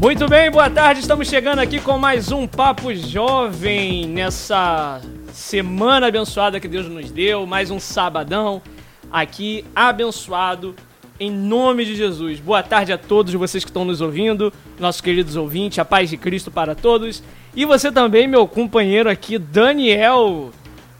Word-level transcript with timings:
Muito 0.00 0.28
bem, 0.28 0.50
boa 0.50 0.70
tarde. 0.70 1.00
Estamos 1.00 1.28
chegando 1.28 1.58
aqui 1.58 1.80
com 1.80 1.98
mais 1.98 2.30
um 2.30 2.46
Papo 2.46 2.94
Jovem 2.94 4.06
nessa 4.06 5.00
semana 5.32 6.06
abençoada 6.06 6.60
que 6.60 6.68
Deus 6.68 6.88
nos 6.88 7.10
deu. 7.10 7.44
Mais 7.44 7.70
um 7.70 7.80
sabadão 7.80 8.62
aqui 9.10 9.64
abençoado 9.74 10.74
em 11.18 11.30
nome 11.30 11.84
de 11.84 11.96
Jesus. 11.96 12.40
Boa 12.40 12.62
tarde 12.62 12.92
a 12.92 12.98
todos 12.98 13.32
vocês 13.34 13.64
que 13.64 13.70
estão 13.70 13.84
nos 13.84 14.00
ouvindo, 14.00 14.52
nossos 14.78 15.00
queridos 15.00 15.34
ouvintes. 15.34 15.78
A 15.78 15.84
paz 15.84 16.10
de 16.10 16.16
Cristo 16.16 16.50
para 16.50 16.74
todos. 16.74 17.22
E 17.54 17.64
você 17.64 17.90
também, 17.90 18.28
meu 18.28 18.46
companheiro 18.46 19.08
aqui, 19.08 19.38
Daniel. 19.38 20.50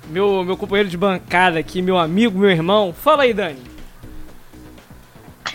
Meu, 0.08 0.44
meu 0.44 0.56
companheiro 0.56 0.88
de 0.88 0.96
bancada 0.96 1.58
aqui, 1.58 1.82
meu 1.82 1.98
amigo, 1.98 2.38
meu 2.38 2.50
irmão. 2.50 2.92
Fala 2.92 3.24
aí, 3.24 3.34
Dani. 3.34 3.58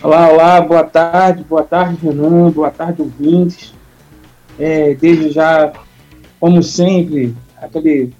Olá, 0.02 0.28
olá, 0.28 0.60
boa 0.60 0.84
tarde, 0.84 1.42
boa 1.44 1.62
tarde, 1.62 1.96
Renan, 2.02 2.50
boa 2.50 2.70
tarde, 2.70 3.00
ouvintes. 3.00 3.72
É, 4.58 4.94
desde 4.94 5.30
já, 5.30 5.72
como 6.38 6.62
sempre, 6.62 7.34
aquele, 7.56 8.12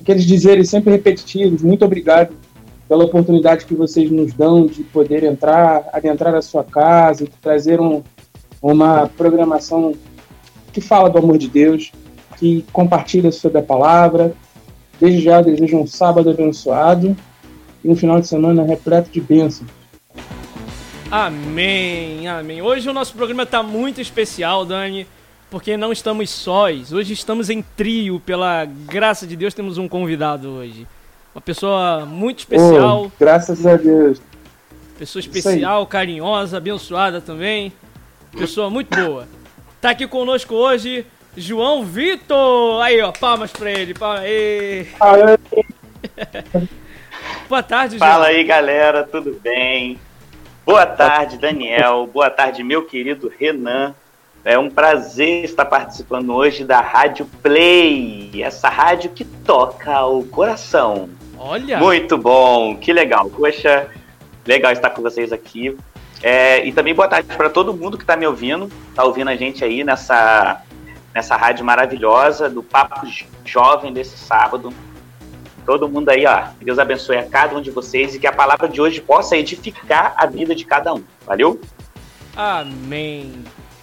aqueles 0.00 0.24
dizeres 0.24 0.68
sempre 0.68 0.90
repetitivos, 0.90 1.62
muito 1.62 1.84
obrigado 1.84 2.34
pela 2.88 3.04
oportunidade 3.04 3.66
que 3.66 3.74
vocês 3.74 4.10
nos 4.10 4.32
dão 4.32 4.66
de 4.66 4.82
poder 4.82 5.22
entrar, 5.22 5.84
adentrar 5.92 6.34
a 6.34 6.42
sua 6.42 6.64
casa, 6.64 7.24
de 7.24 7.30
trazer 7.40 7.80
um, 7.80 8.02
uma 8.60 9.08
programação 9.16 9.94
que 10.72 10.80
fala 10.80 11.08
do 11.08 11.18
amor 11.18 11.38
de 11.38 11.48
Deus, 11.48 11.92
que 12.36 12.64
compartilha 12.72 13.30
sobre 13.30 13.58
a 13.58 13.62
palavra. 13.62 14.34
Desde 15.00 15.20
já 15.20 15.42
desejo 15.42 15.76
um 15.78 15.86
sábado 15.86 16.30
abençoado 16.30 17.16
e 17.84 17.88
um 17.88 17.96
final 17.96 18.20
de 18.20 18.26
semana 18.26 18.62
repleto 18.64 19.10
de 19.10 19.20
bênçãos. 19.20 19.68
Amém, 21.10 22.26
amém. 22.26 22.62
Hoje 22.62 22.88
o 22.88 22.92
nosso 22.92 23.14
programa 23.14 23.44
está 23.44 23.62
muito 23.62 24.00
especial, 24.00 24.64
Dani, 24.64 25.06
porque 25.50 25.76
não 25.76 25.92
estamos 25.92 26.30
sós. 26.30 26.92
Hoje 26.92 27.12
estamos 27.12 27.48
em 27.48 27.62
trio, 27.76 28.18
pela 28.20 28.64
graça 28.64 29.26
de 29.26 29.36
Deus, 29.36 29.54
temos 29.54 29.78
um 29.78 29.86
convidado 29.86 30.48
hoje. 30.48 30.86
Uma 31.34 31.40
pessoa 31.40 32.06
muito 32.06 32.40
especial. 32.40 33.06
Oh, 33.06 33.10
graças 33.20 33.64
a 33.66 33.76
Deus. 33.76 34.20
Pessoa 34.98 35.20
especial, 35.20 35.86
carinhosa, 35.86 36.56
abençoada 36.56 37.20
também. 37.20 37.72
Pessoa 38.32 38.70
muito 38.70 38.96
boa. 38.96 39.28
Tá 39.80 39.90
aqui 39.90 40.06
conosco 40.08 40.54
hoje 40.54 41.06
João 41.36 41.84
Vitor. 41.84 42.80
Aí, 42.82 43.00
ó, 43.02 43.12
palmas 43.12 43.52
pra 43.52 43.70
ele. 43.70 43.92
Palmas. 43.94 45.38
Boa 47.48 47.62
tarde, 47.62 47.98
João. 47.98 48.10
Fala 48.10 48.26
aí, 48.28 48.42
galera, 48.42 49.04
tudo 49.04 49.38
bem? 49.42 49.98
Boa 50.64 50.86
tarde, 50.86 51.36
Daniel. 51.36 52.08
Boa 52.12 52.30
tarde, 52.30 52.62
meu 52.62 52.84
querido 52.84 53.30
Renan. 53.38 53.94
É 54.44 54.58
um 54.58 54.70
prazer 54.70 55.44
estar 55.44 55.64
participando 55.64 56.32
hoje 56.32 56.64
da 56.64 56.80
Rádio 56.80 57.26
Play, 57.42 58.30
essa 58.42 58.68
rádio 58.68 59.10
que 59.10 59.24
toca 59.24 60.06
o 60.06 60.24
coração. 60.24 61.10
Olha! 61.36 61.78
Muito 61.78 62.16
bom, 62.16 62.76
que 62.76 62.92
legal. 62.92 63.28
Poxa, 63.28 63.88
legal 64.46 64.72
estar 64.72 64.90
com 64.90 65.02
vocês 65.02 65.32
aqui. 65.32 65.76
É, 66.22 66.64
e 66.64 66.72
também 66.72 66.94
boa 66.94 67.08
tarde 67.08 67.28
para 67.36 67.50
todo 67.50 67.74
mundo 67.74 67.98
que 67.98 68.04
está 68.04 68.16
me 68.16 68.26
ouvindo, 68.26 68.70
está 68.88 69.04
ouvindo 69.04 69.28
a 69.28 69.36
gente 69.36 69.64
aí 69.64 69.84
nessa, 69.84 70.62
nessa 71.16 71.34
rádio 71.34 71.64
maravilhosa 71.64 72.46
do 72.46 72.62
Papo 72.62 73.06
Jovem 73.42 73.90
desse 73.90 74.18
sábado 74.18 74.70
todo 75.64 75.88
mundo 75.88 76.10
aí, 76.10 76.26
ó. 76.26 76.48
Deus 76.62 76.78
abençoe 76.78 77.16
a 77.16 77.24
cada 77.24 77.56
um 77.56 77.62
de 77.62 77.70
vocês 77.70 78.14
e 78.14 78.20
que 78.20 78.26
a 78.26 78.32
palavra 78.32 78.68
de 78.68 78.80
hoje 78.82 79.00
possa 79.00 79.34
edificar 79.34 80.14
a 80.16 80.26
vida 80.26 80.54
de 80.54 80.64
cada 80.64 80.92
um. 80.94 81.02
Valeu? 81.26 81.58
Amém. 82.36 83.32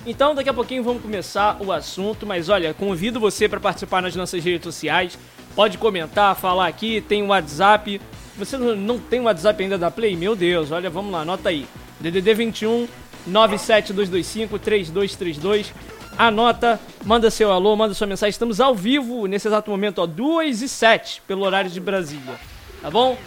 Então, 0.06 0.36
daqui 0.36 0.48
a 0.48 0.54
pouquinho 0.54 0.84
vamos 0.84 1.02
começar 1.02 1.58
o 1.60 1.72
assunto, 1.74 2.26
mas 2.26 2.50
olha, 2.50 2.72
convido 2.74 3.20
você 3.20 3.50
para 3.50 3.60
participar 3.60 4.02
nas 4.02 4.16
nossas 4.16 4.42
redes 4.42 4.64
sociais. 4.64 5.18
Pode 5.56 5.80
comentar, 5.80 6.36
falar 6.36 6.68
aqui, 6.68 7.02
tem 7.02 7.24
o 7.24 7.26
um 7.26 7.30
WhatsApp. 7.30 8.00
Você 8.38 8.58
não 8.58 9.00
tem 9.00 9.20
o 9.20 9.24
WhatsApp 9.24 9.62
ainda 9.62 9.78
da 9.78 9.90
Play? 9.90 10.16
Meu 10.16 10.36
Deus, 10.36 10.72
olha, 10.72 10.90
vamos 10.90 11.12
lá, 11.12 11.22
anota 11.22 11.50
aí. 11.50 11.66
DDD 12.00 12.34
21 12.34 12.88
97225 13.26 14.60
3232 14.60 15.74
anota, 16.18 16.80
manda 17.06 17.30
seu 17.30 17.52
alô, 17.52 17.76
manda 17.76 17.94
sua 17.94 18.08
mensagem. 18.08 18.32
Estamos 18.32 18.60
ao 18.60 18.76
vivo 18.76 19.26
nesse 19.26 19.48
exato 19.48 19.70
momento, 19.70 20.00
ó, 20.00 20.06
2 20.06 20.62
e 20.62 20.70
7 20.70 21.22
pelo 21.28 21.44
horário 21.44 21.70
de 21.70 21.80
Brasília. 21.80 22.36
Tá 22.82 22.90
bom? 22.90 23.18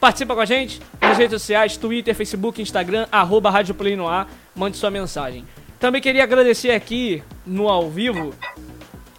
Participa 0.00 0.34
com 0.34 0.40
a 0.40 0.44
gente 0.44 0.80
nas 1.00 1.16
redes 1.16 1.40
sociais, 1.40 1.76
Twitter, 1.76 2.14
Facebook, 2.14 2.60
Instagram, 2.60 3.06
arroba 3.10 3.50
Rádio 3.50 3.74
Play 3.74 3.96
no 3.96 4.06
ar, 4.06 4.28
mande 4.54 4.76
sua 4.76 4.90
mensagem. 4.90 5.44
Também 5.80 6.00
queria 6.00 6.22
agradecer 6.22 6.70
aqui 6.70 7.22
no 7.46 7.68
ao 7.68 7.90
vivo 7.90 8.34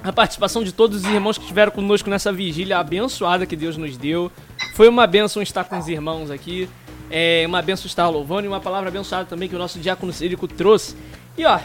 a 0.04 0.14
participação 0.14 0.64
de 0.64 0.72
todos 0.72 1.04
os 1.04 1.06
irmãos 1.06 1.38
que 1.38 1.44
estiveram 1.44 1.72
conosco 1.72 2.10
nessa 2.10 2.32
vigília 2.32 2.78
abençoada 2.78 3.46
que 3.46 3.56
Deus 3.56 3.78
nos 3.78 3.98
deu. 3.98 4.32
Foi 4.76 4.88
uma 4.88 5.08
benção 5.08 5.42
estar 5.42 5.64
com 5.64 5.78
os 5.80 5.88
irmãos 5.88 6.30
aqui. 6.30 6.70
É 7.10 7.44
uma 7.48 7.62
benção 7.62 7.88
estar 7.88 8.08
louvando 8.10 8.46
e 8.46 8.48
uma 8.48 8.60
palavra 8.60 8.90
abençoada 8.90 9.26
também 9.26 9.50
que 9.50 9.56
o 9.56 9.60
nosso 9.60 9.80
diácono 9.80 10.14
Círico 10.14 10.48
trouxe. 10.48 10.96
E 11.38 11.46
ó, 11.46 11.60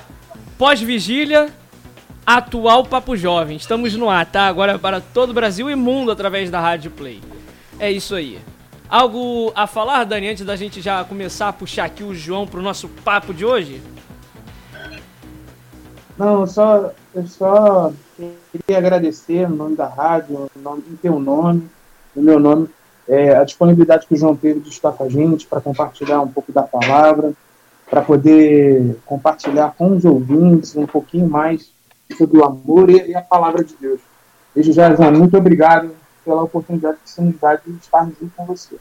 Pós-vigília, 0.61 1.49
atual 2.27 2.85
Papo 2.85 3.17
Jovem. 3.17 3.57
Estamos 3.57 3.95
no 3.95 4.11
ar, 4.11 4.27
tá? 4.27 4.43
Agora 4.43 4.79
para 4.79 5.01
todo 5.01 5.31
o 5.31 5.33
Brasil 5.33 5.71
e 5.71 5.75
mundo 5.75 6.11
através 6.11 6.51
da 6.51 6.61
Rádio 6.61 6.91
Play. 6.91 7.19
É 7.79 7.91
isso 7.91 8.15
aí. 8.15 8.39
Algo 8.87 9.51
a 9.57 9.67
falar, 9.67 10.05
Dani, 10.05 10.29
antes 10.29 10.45
da 10.45 10.57
gente 10.57 10.83
já 10.83 11.03
começar 11.03 11.49
a 11.49 11.53
puxar 11.55 11.87
aqui 11.87 12.05
o 12.05 12.15
João 12.15 12.47
pro 12.47 12.61
nosso 12.61 12.91
papo 13.03 13.33
de 13.33 13.43
hoje? 13.43 13.81
Não, 16.19 16.47
só, 16.47 16.93
eu 17.15 17.27
só 17.27 17.91
queria 18.53 18.77
agradecer 18.77 19.49
no 19.49 19.57
nome 19.57 19.77
da 19.77 19.89
rádio, 19.89 20.51
no 20.55 20.63
nome, 20.63 20.83
em 20.91 20.97
teu 20.97 21.19
nome, 21.19 21.71
no 22.15 22.23
meu 22.23 22.39
nome, 22.39 22.69
é, 23.09 23.35
a 23.35 23.45
disponibilidade 23.45 24.07
que 24.07 24.13
o 24.13 24.19
João 24.19 24.37
teve 24.37 24.61
de 24.61 24.69
estar 24.69 24.93
com 24.93 25.05
a 25.05 25.09
gente 25.09 25.47
para 25.47 25.63
compartilhar 25.63 26.21
um 26.21 26.29
pouco 26.29 26.53
da 26.53 26.65
palavra 26.65 27.33
para 27.91 28.01
poder 28.01 28.97
compartilhar 29.05 29.75
com 29.77 29.97
os 29.97 30.05
ouvintes 30.05 30.77
um 30.77 30.87
pouquinho 30.87 31.29
mais 31.29 31.73
sobre 32.17 32.39
o 32.39 32.45
amor 32.45 32.89
e, 32.89 33.15
a 33.15 33.21
palavra 33.21 33.65
de 33.65 33.75
Deus. 33.75 34.01
Desde 34.55 34.73
já, 34.73 34.95
João, 34.95 35.11
muito 35.11 35.37
obrigado 35.37 35.95
pela 36.25 36.43
oportunidade 36.45 36.99
que 37.03 37.11
você 37.11 37.21
nos 37.21 37.37
dá 37.39 37.57
de 37.57 37.71
estar 37.73 38.05
junto 38.05 38.31
com 38.37 38.47
você. 38.47 38.77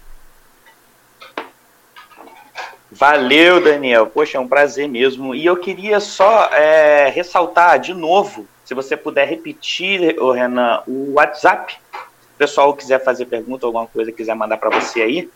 Valeu, 2.91 3.63
Daniel. 3.63 4.07
Poxa, 4.07 4.37
é 4.37 4.41
um 4.41 4.47
prazer 4.47 4.87
mesmo. 4.87 5.33
E 5.33 5.45
eu 5.45 5.57
queria 5.57 5.99
só 5.99 6.45
é, 6.45 7.09
ressaltar 7.09 7.79
de 7.79 7.93
novo, 7.93 8.45
se 8.65 8.73
você 8.73 8.95
puder 8.95 9.27
repetir, 9.27 10.15
Renan, 10.33 10.81
o 10.87 11.13
WhatsApp. 11.13 11.77
O 11.93 12.37
pessoal 12.37 12.73
quiser 12.73 13.03
fazer 13.03 13.25
pergunta, 13.25 13.65
alguma 13.65 13.85
coisa, 13.87 14.11
quiser 14.11 14.35
mandar 14.35 14.57
para 14.57 14.79
você 14.79 15.01
aí, 15.01 15.29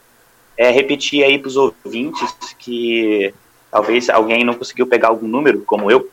é, 0.57 0.71
repetir 0.71 1.23
aí 1.23 1.37
para 1.37 1.47
os 1.47 1.57
ouvintes 1.57 2.55
que 2.57 3.33
Talvez 3.73 4.07
alguém 4.07 4.43
não 4.43 4.53
conseguiu 4.53 4.85
pegar 4.85 5.07
algum 5.07 5.27
número, 5.27 5.63
como 5.65 5.89
eu. 5.89 6.07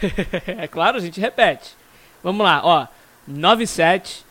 é 0.46 0.68
claro, 0.68 0.98
a 0.98 1.00
gente 1.00 1.18
repete. 1.18 1.74
Vamos 2.22 2.44
lá, 2.44 2.60
ó. 2.62 2.86
97 3.26 4.22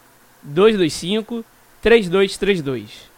225 0.44 1.44
3232. 1.82 3.10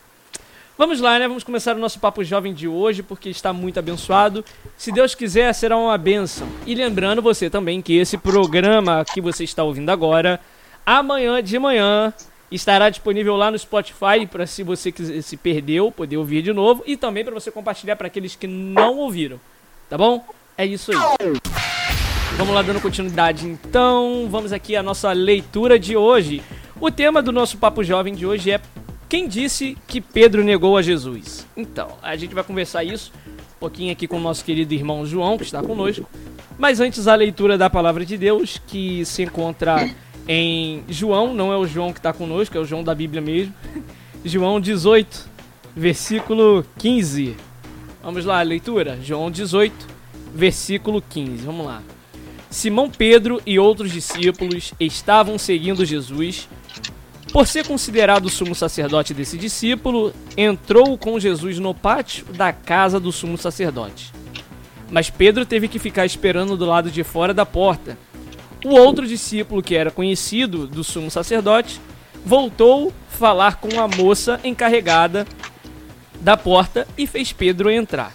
Vamos 0.78 1.00
lá, 1.00 1.18
né? 1.18 1.26
Vamos 1.26 1.42
começar 1.42 1.74
o 1.74 1.78
nosso 1.78 1.98
papo 1.98 2.22
jovem 2.22 2.52
de 2.52 2.68
hoje, 2.68 3.02
porque 3.02 3.30
está 3.30 3.50
muito 3.50 3.78
abençoado. 3.78 4.44
Se 4.76 4.92
Deus 4.92 5.14
quiser, 5.14 5.50
será 5.54 5.74
uma 5.74 5.96
benção. 5.96 6.46
E 6.66 6.74
lembrando 6.74 7.22
você 7.22 7.48
também 7.48 7.80
que 7.80 7.96
esse 7.96 8.18
programa 8.18 9.02
que 9.02 9.18
você 9.18 9.42
está 9.42 9.64
ouvindo 9.64 9.88
agora, 9.88 10.38
amanhã 10.84 11.42
de 11.42 11.58
manhã, 11.58 12.12
estará 12.52 12.90
disponível 12.90 13.36
lá 13.36 13.50
no 13.50 13.58
Spotify 13.58 14.26
para 14.30 14.46
se 14.46 14.62
você 14.62 14.92
quiser, 14.92 15.22
se 15.22 15.34
perdeu, 15.38 15.90
poder 15.90 16.18
ouvir 16.18 16.42
de 16.42 16.52
novo 16.52 16.82
e 16.86 16.94
também 16.94 17.24
para 17.24 17.32
você 17.32 17.50
compartilhar 17.50 17.96
para 17.96 18.08
aqueles 18.08 18.36
que 18.36 18.46
não 18.46 18.98
ouviram. 18.98 19.40
Tá 19.88 19.96
bom? 19.96 20.22
É 20.58 20.66
isso 20.66 20.92
aí. 20.92 20.98
Vamos 22.36 22.54
lá 22.54 22.60
dando 22.60 22.82
continuidade 22.82 23.46
então. 23.46 24.28
Vamos 24.30 24.52
aqui 24.52 24.76
à 24.76 24.82
nossa 24.82 25.10
leitura 25.12 25.78
de 25.78 25.96
hoje. 25.96 26.42
O 26.78 26.90
tema 26.90 27.22
do 27.22 27.32
nosso 27.32 27.56
Papo 27.56 27.82
Jovem 27.82 28.14
de 28.14 28.26
hoje 28.26 28.50
é 28.50 28.60
quem 29.08 29.28
disse 29.28 29.76
que 29.86 30.00
Pedro 30.00 30.42
negou 30.42 30.76
a 30.76 30.82
Jesus? 30.82 31.46
Então, 31.56 31.96
a 32.02 32.16
gente 32.16 32.34
vai 32.34 32.42
conversar 32.42 32.82
isso 32.82 33.12
um 33.56 33.60
pouquinho 33.60 33.92
aqui 33.92 34.06
com 34.06 34.16
o 34.16 34.20
nosso 34.20 34.44
querido 34.44 34.74
irmão 34.74 35.06
João, 35.06 35.38
que 35.38 35.44
está 35.44 35.62
conosco. 35.62 36.08
Mas 36.58 36.80
antes 36.80 37.06
a 37.06 37.14
leitura 37.14 37.56
da 37.56 37.70
palavra 37.70 38.04
de 38.04 38.18
Deus, 38.18 38.60
que 38.66 39.04
se 39.04 39.22
encontra 39.22 39.88
em 40.26 40.82
João, 40.88 41.32
não 41.32 41.52
é 41.52 41.56
o 41.56 41.66
João 41.66 41.92
que 41.92 41.98
está 41.98 42.12
conosco, 42.12 42.56
é 42.56 42.60
o 42.60 42.64
João 42.64 42.82
da 42.82 42.94
Bíblia 42.94 43.22
mesmo. 43.22 43.54
João 44.24 44.60
18, 44.60 45.28
versículo 45.74 46.64
15. 46.78 47.36
Vamos 48.02 48.24
lá, 48.24 48.42
leitura. 48.42 48.98
João 49.02 49.30
18, 49.30 49.86
versículo 50.34 51.00
15. 51.00 51.44
Vamos 51.44 51.66
lá. 51.66 51.82
Simão 52.50 52.90
Pedro 52.90 53.40
e 53.44 53.58
outros 53.58 53.92
discípulos 53.92 54.72
estavam 54.80 55.38
seguindo 55.38 55.84
Jesus 55.84 56.48
por 57.36 57.46
ser 57.46 57.66
considerado 57.66 58.30
sumo 58.30 58.54
sacerdote 58.54 59.12
desse 59.12 59.36
discípulo, 59.36 60.10
entrou 60.38 60.96
com 60.96 61.20
Jesus 61.20 61.58
no 61.58 61.74
pátio 61.74 62.24
da 62.32 62.50
casa 62.50 62.98
do 62.98 63.12
sumo 63.12 63.36
sacerdote. 63.36 64.10
Mas 64.90 65.10
Pedro 65.10 65.44
teve 65.44 65.68
que 65.68 65.78
ficar 65.78 66.06
esperando 66.06 66.56
do 66.56 66.64
lado 66.64 66.90
de 66.90 67.04
fora 67.04 67.34
da 67.34 67.44
porta. 67.44 67.98
O 68.64 68.70
outro 68.70 69.06
discípulo, 69.06 69.62
que 69.62 69.74
era 69.74 69.90
conhecido 69.90 70.66
do 70.66 70.82
sumo 70.82 71.10
sacerdote, 71.10 71.78
voltou 72.24 72.90
falar 73.10 73.56
com 73.56 73.78
a 73.78 73.86
moça 73.86 74.40
encarregada 74.42 75.26
da 76.18 76.38
porta 76.38 76.88
e 76.96 77.06
fez 77.06 77.34
Pedro 77.34 77.70
entrar. 77.70 78.14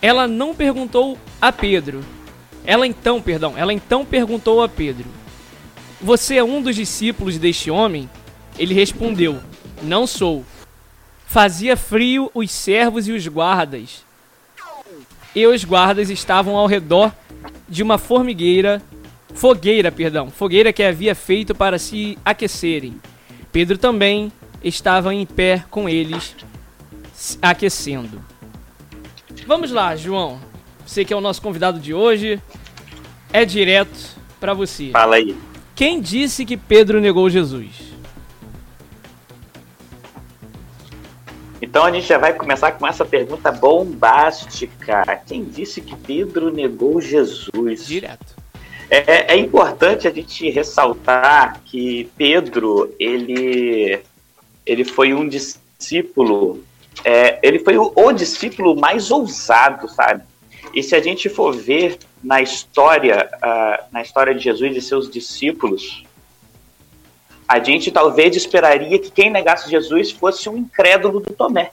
Ela 0.00 0.28
não 0.28 0.54
perguntou 0.54 1.18
a 1.42 1.50
Pedro. 1.50 2.04
Ela 2.64 2.86
então, 2.86 3.20
perdão, 3.20 3.54
ela 3.56 3.72
então 3.72 4.04
perguntou 4.04 4.62
a 4.62 4.68
Pedro: 4.68 5.23
você 6.04 6.36
é 6.36 6.44
um 6.44 6.60
dos 6.60 6.76
discípulos 6.76 7.38
deste 7.38 7.70
homem? 7.70 8.10
Ele 8.58 8.74
respondeu: 8.74 9.40
Não 9.82 10.06
sou. 10.06 10.44
Fazia 11.26 11.78
frio 11.78 12.30
os 12.34 12.50
servos 12.50 13.08
e 13.08 13.12
os 13.12 13.26
guardas. 13.26 14.04
E 15.34 15.46
os 15.46 15.64
guardas 15.64 16.10
estavam 16.10 16.56
ao 16.56 16.66
redor 16.66 17.10
de 17.66 17.82
uma 17.82 17.96
formigueira, 17.96 18.82
fogueira, 19.34 19.90
perdão, 19.90 20.30
fogueira 20.30 20.74
que 20.74 20.82
havia 20.82 21.14
feito 21.14 21.54
para 21.54 21.78
se 21.78 22.18
aquecerem. 22.22 23.00
Pedro 23.50 23.78
também 23.78 24.30
estava 24.62 25.12
em 25.14 25.24
pé 25.24 25.64
com 25.70 25.88
eles, 25.88 26.36
aquecendo. 27.40 28.22
Vamos 29.46 29.72
lá, 29.72 29.96
João. 29.96 30.38
Você 30.86 31.02
que 31.02 31.14
é 31.14 31.16
o 31.16 31.20
nosso 31.20 31.40
convidado 31.40 31.80
de 31.80 31.94
hoje, 31.94 32.38
é 33.32 33.44
direto 33.46 34.16
para 34.38 34.52
você. 34.52 34.90
Fala 34.90 35.16
aí. 35.16 35.34
Quem 35.74 36.00
disse 36.00 36.44
que 36.44 36.56
Pedro 36.56 37.00
negou 37.00 37.28
Jesus? 37.28 37.94
Então 41.60 41.84
a 41.84 41.90
gente 41.90 42.06
já 42.06 42.18
vai 42.18 42.32
começar 42.32 42.72
com 42.72 42.86
essa 42.86 43.04
pergunta 43.04 43.50
bombástica. 43.50 45.22
Quem 45.26 45.44
disse 45.44 45.80
que 45.80 45.96
Pedro 45.96 46.52
negou 46.52 47.00
Jesus? 47.00 47.86
Direto. 47.86 48.36
É, 48.88 49.34
é 49.34 49.36
importante 49.36 50.06
a 50.06 50.10
gente 50.10 50.48
ressaltar 50.50 51.60
que 51.64 52.08
Pedro 52.16 52.94
ele 52.98 54.00
ele 54.66 54.84
foi 54.84 55.12
um 55.12 55.28
discípulo, 55.28 56.62
é, 57.04 57.38
ele 57.42 57.58
foi 57.58 57.76
o, 57.76 57.92
o 57.94 58.12
discípulo 58.12 58.76
mais 58.76 59.10
ousado, 59.10 59.88
sabe? 59.88 60.22
E 60.72 60.82
se 60.82 60.94
a 60.94 61.02
gente 61.02 61.28
for 61.28 61.54
ver 61.54 61.98
na 62.24 62.40
história, 62.40 63.28
uh, 63.36 63.84
na 63.92 64.00
história 64.00 64.34
de 64.34 64.42
Jesus 64.42 64.74
e 64.74 64.80
seus 64.80 65.10
discípulos, 65.10 66.02
a 67.46 67.58
gente 67.58 67.92
talvez 67.92 68.34
esperaria 68.34 68.98
que 68.98 69.10
quem 69.10 69.30
negasse 69.30 69.70
Jesus 69.70 70.10
fosse 70.10 70.48
um 70.48 70.56
incrédulo 70.56 71.20
do 71.20 71.34
Tomé. 71.34 71.70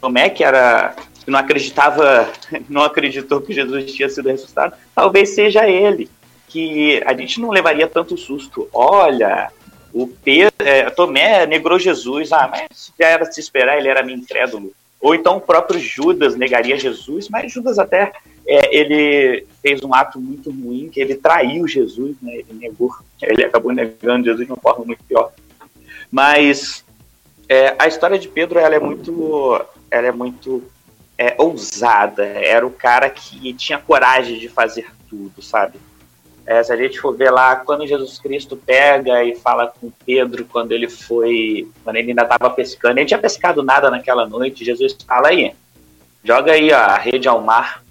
Tomé, 0.00 0.30
que 0.30 0.44
era 0.44 0.94
que 1.24 1.30
não 1.30 1.38
acreditava, 1.38 2.28
não 2.68 2.82
acreditou 2.82 3.40
que 3.40 3.52
Jesus 3.52 3.92
tinha 3.92 4.08
sido 4.08 4.28
ressuscitado, 4.28 4.76
talvez 4.94 5.30
seja 5.30 5.68
ele 5.68 6.08
que 6.48 7.02
a 7.04 7.14
gente 7.14 7.40
não 7.40 7.50
levaria 7.50 7.88
tanto 7.88 8.16
susto. 8.16 8.68
Olha, 8.72 9.50
o 9.92 10.06
Pedro, 10.06 10.54
é, 10.60 10.88
Tomé 10.90 11.46
negrou 11.46 11.78
Jesus, 11.78 12.32
ah, 12.32 12.48
mas 12.48 12.92
já 12.98 13.08
era 13.08 13.24
se 13.24 13.40
esperar, 13.40 13.78
ele 13.78 13.88
era 13.88 14.02
meio 14.02 14.18
incrédulo. 14.18 14.72
Ou 15.00 15.14
então 15.14 15.38
o 15.38 15.40
próprio 15.40 15.80
Judas 15.80 16.36
negaria 16.36 16.78
Jesus, 16.78 17.28
mas 17.28 17.50
Judas 17.50 17.78
até 17.78 18.12
é, 18.46 18.76
ele 18.76 19.46
fez 19.60 19.82
um 19.82 19.94
ato 19.94 20.20
muito 20.20 20.50
ruim, 20.50 20.88
que 20.88 21.00
ele 21.00 21.14
traiu 21.14 21.66
Jesus, 21.68 22.16
né? 22.20 22.34
Ele 22.34 22.54
negou, 22.54 22.94
ele 23.22 23.44
acabou 23.44 23.72
negando 23.72 24.24
Jesus 24.24 24.46
de 24.46 24.52
uma 24.52 24.60
forma 24.60 24.84
muito 24.84 25.02
pior. 25.04 25.32
Mas 26.10 26.84
é, 27.48 27.74
a 27.78 27.86
história 27.86 28.18
de 28.18 28.28
Pedro 28.28 28.58
ela 28.58 28.74
é 28.74 28.80
muito, 28.80 29.64
ela 29.90 30.06
é 30.06 30.12
muito 30.12 30.62
é, 31.16 31.34
ousada. 31.38 32.24
Era 32.24 32.66
o 32.66 32.70
cara 32.70 33.08
que 33.08 33.52
tinha 33.54 33.78
coragem 33.78 34.38
de 34.38 34.48
fazer 34.48 34.86
tudo, 35.08 35.42
sabe? 35.42 35.78
É, 36.44 36.60
se 36.62 36.72
a 36.72 36.76
gente 36.76 37.00
for 37.00 37.16
ver 37.16 37.30
lá, 37.30 37.54
quando 37.54 37.86
Jesus 37.86 38.18
Cristo 38.18 38.56
pega 38.56 39.22
e 39.22 39.36
fala 39.36 39.68
com 39.68 39.92
Pedro, 40.04 40.44
quando 40.44 40.72
ele 40.72 40.88
foi, 40.88 41.68
quando 41.84 41.96
ele 41.96 42.10
ainda 42.10 42.22
estava 42.22 42.50
pescando, 42.50 42.98
ele 42.98 43.06
tinha 43.06 43.20
pescado 43.20 43.62
nada 43.62 43.88
naquela 43.88 44.26
noite, 44.26 44.64
Jesus 44.64 44.96
fala 45.06 45.28
aí, 45.28 45.54
joga 46.24 46.52
aí 46.52 46.72
ó, 46.72 46.76
a 46.76 46.98
rede 46.98 47.28
ao 47.28 47.40
mar 47.40 47.81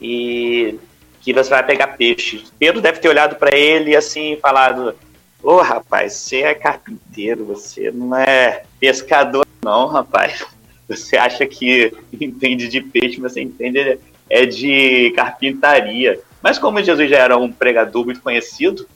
e 0.00 0.78
que 1.20 1.32
você 1.32 1.50
vai 1.50 1.64
pegar 1.64 1.88
peixe. 1.88 2.44
Pedro 2.58 2.80
deve 2.80 3.00
ter 3.00 3.08
olhado 3.08 3.36
para 3.36 3.56
ele 3.56 3.90
e 3.90 3.96
assim 3.96 4.38
falado, 4.40 4.94
ô 5.42 5.54
oh, 5.54 5.62
rapaz, 5.62 6.12
você 6.12 6.42
é 6.42 6.54
carpinteiro, 6.54 7.44
você 7.44 7.90
não 7.90 8.16
é 8.16 8.62
pescador 8.78 9.46
não, 9.62 9.86
rapaz. 9.86 10.46
Você 10.88 11.16
acha 11.16 11.44
que 11.46 11.92
entende 12.20 12.68
de 12.68 12.80
peixe, 12.80 13.20
mas 13.20 13.32
você 13.32 13.40
entende 13.40 13.98
é 14.28 14.44
de 14.44 15.12
carpintaria. 15.14 16.20
Mas 16.42 16.58
como 16.58 16.82
Jesus 16.82 17.08
já 17.10 17.18
era 17.18 17.36
um 17.36 17.50
pregador 17.50 18.04
muito 18.04 18.20
conhecido, 18.20 18.86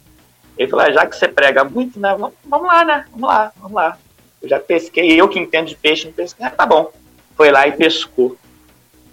ele 0.56 0.68
falou: 0.68 0.86
ah, 0.86 0.92
já 0.92 1.06
que 1.06 1.16
você 1.16 1.28
prega 1.28 1.64
muito, 1.64 1.98
né? 1.98 2.16
Vamos, 2.44 2.68
lá, 2.68 2.84
né? 2.84 3.04
Vamos 3.10 3.28
lá, 3.28 3.52
vamos 3.56 3.72
lá. 3.74 3.98
Eu 4.42 4.48
já 4.48 4.58
pesquei, 4.58 5.20
eu 5.20 5.28
que 5.28 5.38
entendo 5.38 5.68
de 5.68 5.76
peixe, 5.76 6.06
não 6.06 6.12
pesquei. 6.12 6.44
Ah, 6.44 6.50
tá 6.50 6.66
bom. 6.66 6.92
Foi 7.36 7.50
lá 7.50 7.66
e 7.66 7.72
pescou. 7.72 8.36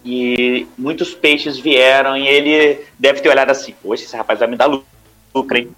E 0.05 0.67
muitos 0.77 1.13
peixes 1.13 1.57
vieram 1.57 2.15
e 2.15 2.27
ele 2.27 2.85
deve 2.97 3.21
ter 3.21 3.29
olhado 3.29 3.49
assim: 3.49 3.73
Poxa, 3.81 4.03
esse 4.03 4.15
rapaz 4.15 4.39
vai 4.39 4.47
me 4.47 4.55
dar 4.55 4.69
lucro, 5.33 5.57
hein? 5.57 5.69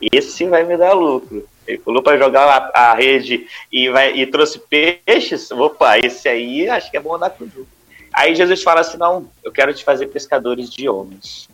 Esse 0.00 0.44
vai 0.46 0.64
me 0.64 0.76
dar 0.76 0.92
lucro. 0.92 1.46
Ele 1.66 1.78
pulou 1.78 2.02
para 2.02 2.18
jogar 2.18 2.72
a, 2.74 2.90
a, 2.90 2.94
rede 2.94 3.46
e, 3.72 3.88
vai, 3.88 4.14
e 4.14 4.26
trouxe 4.26 4.58
peixes. 4.58 5.50
Opa, 5.50 5.98
esse 5.98 6.28
aí 6.28 6.68
acho 6.68 6.90
que 6.90 6.96
é 6.96 7.00
bom 7.00 7.18
dar 7.18 7.30
tudo. 7.30 7.66
Aí 8.12 8.34
Jesus 8.34 8.62
fala 8.62 8.80
assim: 8.80 8.96
Não, 8.96 9.28
eu 9.42 9.52
quero 9.52 9.74
te 9.74 9.84
fazer 9.84 10.06
pescadores 10.08 10.70
de 10.70 10.88
homens. 10.88 11.48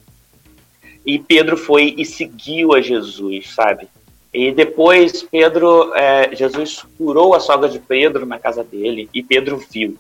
E 1.04 1.18
Pedro 1.18 1.56
foi 1.56 1.94
e 1.98 2.04
seguiu 2.04 2.74
a 2.74 2.80
Jesus, 2.80 3.50
sabe? 3.50 3.88
E 4.32 4.50
depois 4.50 5.22
Pedro, 5.22 5.92
é, 5.94 6.34
Jesus 6.34 6.84
curou 6.96 7.34
a 7.34 7.40
sogra 7.40 7.68
de 7.68 7.78
Pedro 7.78 8.24
na 8.24 8.38
casa 8.38 8.64
dele 8.64 9.08
e 9.12 9.22
Pedro 9.22 9.58
viu. 9.58 9.98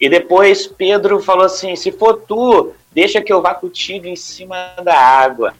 E 0.00 0.08
depois 0.08 0.66
Pedro 0.66 1.20
falou 1.20 1.44
assim: 1.44 1.74
se 1.76 1.90
for 1.90 2.22
tu, 2.26 2.72
deixa 2.92 3.20
que 3.20 3.32
eu 3.32 3.42
vá 3.42 3.54
contigo 3.54 4.06
em 4.06 4.16
cima 4.16 4.74
da 4.82 4.96
água. 4.96 5.54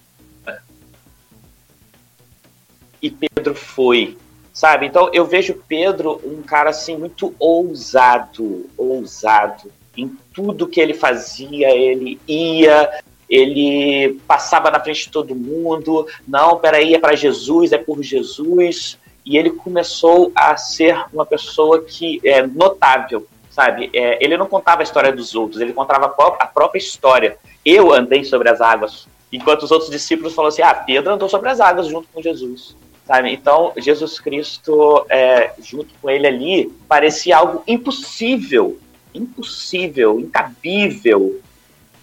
E 3.01 3.11
Pedro 3.11 3.55
foi, 3.55 4.17
sabe? 4.53 4.87
Então 4.87 5.11
eu 5.13 5.25
vejo 5.25 5.63
Pedro 5.69 6.21
um 6.25 6.43
cara 6.43 6.71
assim 6.71 6.97
muito 6.97 7.35
ousado, 7.39 8.69
ousado 8.77 9.71
em 9.97 10.17
tudo 10.33 10.69
que 10.69 10.81
ele 10.81 10.95
fazia, 10.95 11.71
ele 11.71 12.21
ia, 12.27 13.03
ele 13.29 14.21
passava 14.27 14.71
na 14.71 14.81
frente 14.81 15.07
de 15.07 15.11
todo 15.11 15.35
mundo, 15.35 16.07
não, 16.27 16.59
peraí, 16.59 16.95
é 16.95 16.99
para 16.99 17.17
Jesus, 17.17 17.73
é 17.73 17.79
por 17.79 18.01
Jesus, 18.03 18.97
e 19.27 19.37
ele 19.37 19.51
começou 19.51 20.31
a 20.35 20.57
ser 20.57 21.05
uma 21.13 21.27
pessoa 21.27 21.83
que 21.83 22.21
é 22.25 22.47
notável, 22.47 23.27
sabe? 23.59 23.91
É, 23.93 24.25
ele 24.25 24.37
não 24.37 24.47
contava 24.47 24.83
a 24.83 24.85
história 24.85 25.11
dos 25.11 25.35
outros, 25.35 25.61
ele 25.61 25.73
contava 25.73 26.07
a 26.07 26.47
própria 26.47 26.79
história. 26.79 27.37
Eu 27.65 27.93
andei 27.93 28.23
sobre 28.23 28.49
as 28.49 28.61
águas, 28.61 29.09
enquanto 29.33 29.65
os 29.65 29.73
outros 29.73 29.91
discípulos 29.91 30.33
falaram 30.33 30.53
assim, 30.55 30.63
ah, 30.63 30.73
Pedro 30.73 31.13
andou 31.13 31.29
sobre 31.29 31.49
as 31.49 31.59
águas 31.59 31.89
junto 31.89 32.07
com 32.15 32.23
Jesus. 32.23 32.77
Sabe? 33.05 33.33
Então, 33.33 33.73
Jesus 33.77 34.21
Cristo, 34.21 35.05
é, 35.09 35.55
junto 35.61 35.93
com 36.01 36.09
ele 36.09 36.29
ali, 36.29 36.73
parecia 36.87 37.37
algo 37.37 37.65
impossível, 37.67 38.79
impossível, 39.13 40.21
incabível, 40.21 41.41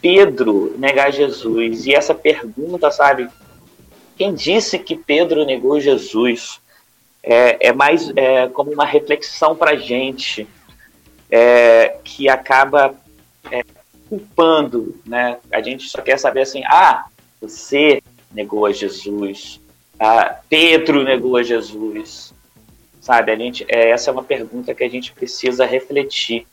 Pedro 0.01 0.75
negar 0.77 1.13
Jesus. 1.13 1.85
E 1.85 1.95
essa 1.95 2.13
pergunta, 2.13 2.91
sabe? 2.91 3.29
Quem 4.17 4.33
disse 4.33 4.77
que 4.77 4.97
Pedro 4.97 5.45
negou 5.45 5.79
Jesus? 5.79 6.59
É, 7.23 7.69
é 7.69 7.71
mais 7.71 8.11
é, 8.13 8.49
como 8.49 8.73
uma 8.73 8.85
reflexão 8.85 9.55
para 9.55 9.71
a 9.71 9.77
gente 9.77 10.45
é, 11.29 11.97
que 12.03 12.29
acaba 12.29 12.95
é, 13.51 13.63
culpando, 14.07 14.99
né? 15.05 15.37
A 15.51 15.61
gente 15.61 15.87
só 15.87 16.01
quer 16.01 16.17
saber 16.17 16.41
assim, 16.41 16.63
ah, 16.65 17.05
você 17.41 18.01
negou 18.31 18.65
a 18.65 18.71
Jesus, 18.71 19.59
Ah, 19.97 20.39
Pedro 20.49 21.03
negou 21.03 21.37
a 21.37 21.43
Jesus. 21.43 22.33
Sabe, 22.99 23.31
a 23.31 23.35
gente, 23.35 23.65
é, 23.69 23.91
essa 23.91 24.09
é 24.09 24.13
uma 24.13 24.23
pergunta 24.23 24.73
que 24.73 24.83
a 24.83 24.89
gente 24.89 25.13
precisa 25.13 25.65
refletir. 25.65 26.45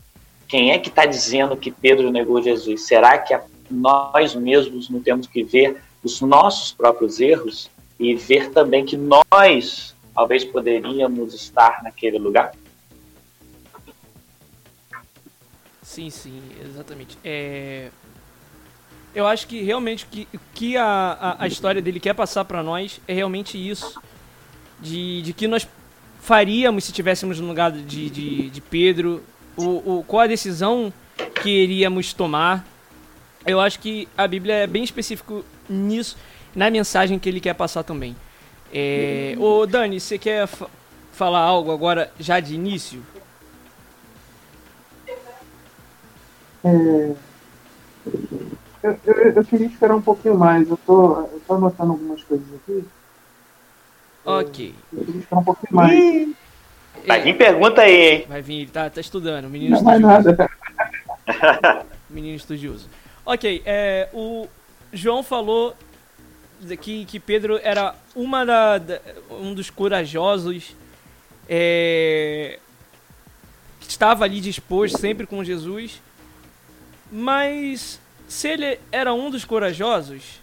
Quem 0.47 0.71
é 0.71 0.79
que 0.79 0.91
está 0.91 1.07
dizendo 1.07 1.57
que 1.57 1.71
Pedro 1.71 2.11
negou 2.11 2.43
Jesus? 2.43 2.87
Será 2.87 3.19
que 3.19 3.33
a, 3.33 3.43
nós 3.71 4.35
mesmos 4.35 4.91
não 4.91 5.00
temos 5.00 5.26
que 5.26 5.43
ver 5.43 5.83
os 6.05 6.21
nossos 6.21 6.71
próprios 6.73 7.21
erros 7.21 7.71
e 7.99 8.14
ver 8.14 8.50
também 8.50 8.85
que 8.85 8.97
nós 8.97 9.97
talvez 10.14 10.45
poderíamos 10.45 11.35
estar 11.35 11.83
naquele 11.83 12.19
lugar? 12.19 12.52
Sim, 15.93 16.09
sim, 16.09 16.43
exatamente. 16.65 17.19
É... 17.23 17.91
Eu 19.15 19.27
acho 19.27 19.47
que 19.47 19.61
realmente 19.61 20.07
que, 20.07 20.27
que 20.55 20.75
a, 20.75 20.87
a, 20.87 21.45
a 21.45 21.47
história 21.47 21.83
dele 21.83 22.01
quer 22.01 22.15
passar 22.15 22.47
para 22.47 22.63
nós 22.63 22.99
é 23.07 23.13
realmente 23.13 23.59
isso. 23.59 24.01
De, 24.81 25.21
de 25.21 25.35
que 25.35 25.47
nós 25.47 25.69
faríamos 26.19 26.85
se 26.85 26.93
estivéssemos 26.93 27.39
no 27.39 27.47
lugar 27.47 27.71
de, 27.71 28.09
de, 28.09 28.49
de 28.49 28.61
Pedro, 28.63 29.23
o, 29.55 29.99
o, 29.99 30.05
qual 30.09 30.23
a 30.23 30.27
decisão 30.27 30.91
que 31.43 31.51
iríamos 31.51 32.15
tomar. 32.15 32.67
Eu 33.47 33.61
acho 33.61 33.79
que 33.79 34.09
a 34.17 34.27
Bíblia 34.27 34.55
é 34.55 34.67
bem 34.67 34.83
específico 34.83 35.45
nisso, 35.69 36.17
na 36.55 36.71
mensagem 36.71 37.19
que 37.19 37.29
ele 37.29 37.39
quer 37.39 37.55
passar 37.55 37.83
também. 37.83 38.17
É, 38.73 39.37
ô 39.39 39.67
Dani, 39.67 40.01
você 40.01 40.17
quer 40.17 40.49
falar 41.13 41.41
algo 41.41 41.71
agora 41.71 42.11
já 42.19 42.41
de 42.41 42.55
início? 42.55 43.05
É, 46.64 47.14
eu, 48.83 48.99
eu, 49.04 49.33
eu, 49.33 49.45
queria 49.45 49.66
esperar 49.66 49.97
um 49.97 50.02
pouquinho 50.02 50.37
mais. 50.37 50.69
Eu 50.69 50.76
tô, 50.76 51.21
eu 51.21 51.42
tô 51.47 51.54
anotando 51.54 51.92
algumas 51.92 52.23
coisas 52.25 52.47
aqui. 52.54 52.85
Ok. 54.25 54.75
Eu 54.92 55.04
queria 55.04 55.21
esperar 55.21 55.40
um 55.40 55.45
pouquinho 55.45 55.75
mais. 55.76 56.28
Vai 57.07 57.21
vir 57.23 57.37
pergunta 57.37 57.83
aí, 57.83 58.12
hein? 58.12 58.26
Vai 58.28 58.42
vir, 58.42 58.71
tá, 58.71 58.88
tá 58.88 59.00
estudando. 59.00 59.49
Menino 59.49 59.76
Não 59.76 59.85
vai 59.85 59.99
nada. 59.99 60.50
Menino 62.09 62.37
estudioso. 62.37 62.88
Ok, 63.25 63.62
é, 63.64 64.09
o 64.12 64.47
João 64.92 65.23
falou 65.23 65.75
que, 66.81 67.04
que 67.04 67.19
Pedro 67.19 67.59
era 67.62 67.95
uma 68.14 68.45
da, 68.45 68.78
da 68.78 69.00
um 69.31 69.54
dos 69.54 69.71
corajosos 69.71 70.76
é, 71.49 72.59
que 73.81 73.88
estava 73.88 74.25
ali 74.25 74.40
disposto 74.40 74.99
sempre 74.99 75.26
com 75.26 75.42
Jesus. 75.42 76.00
Mas 77.14 78.00
se 78.26 78.49
ele 78.49 78.81
era 78.90 79.12
um 79.12 79.31
dos 79.31 79.45
corajosos, 79.45 80.40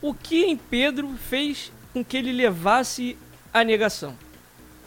o 0.00 0.14
que 0.14 0.46
em 0.46 0.56
Pedro 0.56 1.14
fez 1.28 1.70
com 1.92 2.02
que 2.02 2.16
ele 2.16 2.32
levasse 2.32 3.18
a 3.52 3.62
negação? 3.62 4.16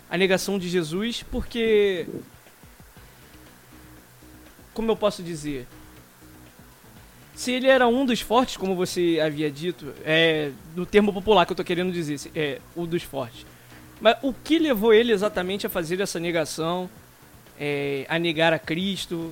A 0.10 0.17
negação 0.17 0.57
de 0.57 0.67
Jesus, 0.67 1.22
porque. 1.22 2.07
Como 4.74 4.89
eu 4.89 4.98
posso 4.98 5.22
dizer? 5.22 5.67
Se 7.36 7.51
ele 7.51 7.67
era 7.67 7.88
um 7.88 8.03
dos 8.03 8.22
fortes, 8.22 8.57
como 8.57 8.75
você 8.75 9.19
havia 9.24 9.51
dito, 9.51 9.93
é, 10.03 10.51
no 10.75 10.86
termo 10.86 11.13
popular 11.13 11.45
que 11.45 11.51
eu 11.51 11.53
estou 11.53 11.65
querendo 11.65 11.91
dizer, 11.91 12.31
é 12.34 12.60
o 12.75 12.88
dos 12.88 13.03
fortes. 13.03 13.45
Mas 14.01 14.17
o 14.24 14.34
que 14.34 14.57
levou 14.57 14.93
ele 14.93 15.12
exatamente 15.12 15.67
a 15.67 15.69
fazer 15.69 16.01
essa 16.01 16.19
negação, 16.19 16.89
é, 17.60 18.05
a 18.10 18.17
negar 18.17 18.51
a 18.51 18.60
Cristo, 18.60 19.31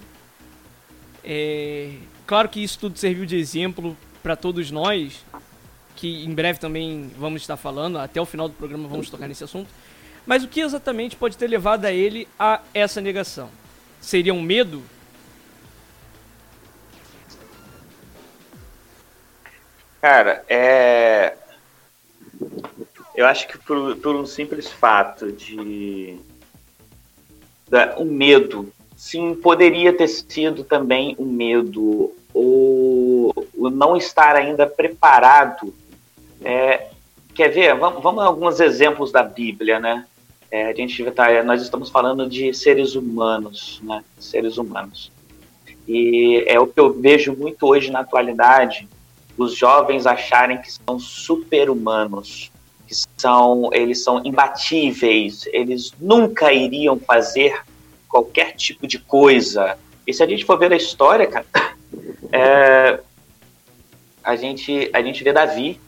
é, 1.24 1.94
claro 2.26 2.50
que 2.50 2.64
isso 2.64 2.78
tudo 2.80 2.98
serviu 2.98 3.26
de 3.26 3.38
exemplo 3.38 3.96
para 4.22 4.36
todos 4.36 4.70
nós, 4.72 5.24
que 5.96 6.26
em 6.26 6.34
breve 6.34 6.60
também 6.60 7.12
vamos 7.18 7.42
estar 7.42 7.58
falando, 7.58 7.98
até 7.98 8.20
o 8.20 8.26
final 8.26 8.48
do 8.48 8.56
programa 8.56 8.88
vamos 8.88 9.10
tocar 9.10 9.28
nesse 9.28 9.44
assunto. 9.44 9.70
Mas 10.26 10.44
o 10.44 10.48
que 10.48 10.62
exatamente 10.62 11.16
pode 11.16 11.38
ter 11.38 11.48
levado 11.48 11.86
a 11.86 11.92
ele 11.92 12.28
a 12.40 12.62
essa 12.74 13.02
negação? 13.02 13.50
Seria 14.00 14.34
um 14.34 14.42
medo? 14.42 14.82
Cara, 20.02 20.44
é. 20.50 21.38
Eu 23.16 23.26
acho 23.26 23.48
que 23.48 23.58
por, 23.58 23.96
por 23.98 24.16
um 24.16 24.26
simples 24.26 24.70
fato 24.70 25.32
de. 25.32 26.20
Um 27.98 28.06
medo 28.06 28.72
Sim, 28.96 29.36
poderia 29.36 29.96
ter 29.96 30.08
sido 30.08 30.64
também 30.64 31.16
um 31.20 31.26
medo, 31.26 32.14
ou 32.34 33.34
o 33.56 33.70
não 33.70 33.96
estar 33.96 34.36
ainda 34.36 34.68
preparado. 34.68 35.74
É, 36.44 36.90
quer 37.34 37.50
ver? 37.50 37.76
Vamos, 37.76 38.02
vamos 38.02 38.24
a 38.24 38.28
alguns 38.28 38.60
exemplos 38.60 39.12
da 39.12 39.24
Bíblia, 39.24 39.80
né? 39.80 40.06
É, 40.52 40.70
a 40.70 40.74
gente 40.74 41.04
tá, 41.12 41.44
nós 41.44 41.62
estamos 41.62 41.90
falando 41.90 42.30
de 42.30 42.54
seres 42.54 42.96
humanos, 42.96 43.82
né? 43.84 44.04
Seres 44.20 44.58
humanos. 44.58 45.12
E 45.88 46.44
é 46.48 46.60
o 46.60 46.68
que 46.68 46.80
eu 46.80 46.94
vejo 46.94 47.36
muito 47.36 47.66
hoje 47.66 47.92
na 47.92 48.02
atualidade, 48.02 48.88
os 49.38 49.56
jovens 49.56 50.06
acharem 50.06 50.60
que 50.62 50.72
são 50.72 51.00
super-humanos, 51.00 52.52
que 52.88 52.96
são, 53.18 53.70
eles 53.74 54.04
são 54.04 54.22
imbatíveis, 54.24 55.48
eles 55.52 55.94
nunca 56.00 56.54
iriam 56.54 57.00
fazer 57.00 57.64
qualquer 58.14 58.56
tipo 58.56 58.86
de 58.86 59.00
coisa. 59.00 59.76
E 60.06 60.14
se 60.14 60.22
a 60.22 60.28
gente 60.28 60.46
for 60.46 60.60
ver 60.60 60.72
a 60.72 60.76
história, 60.76 61.26
cara, 61.26 61.48
é, 62.32 63.00
a, 64.24 64.36
gente, 64.36 64.92
a 64.94 65.02
gente 65.02 65.24
vê 65.24 65.34
Davi. 65.34 65.82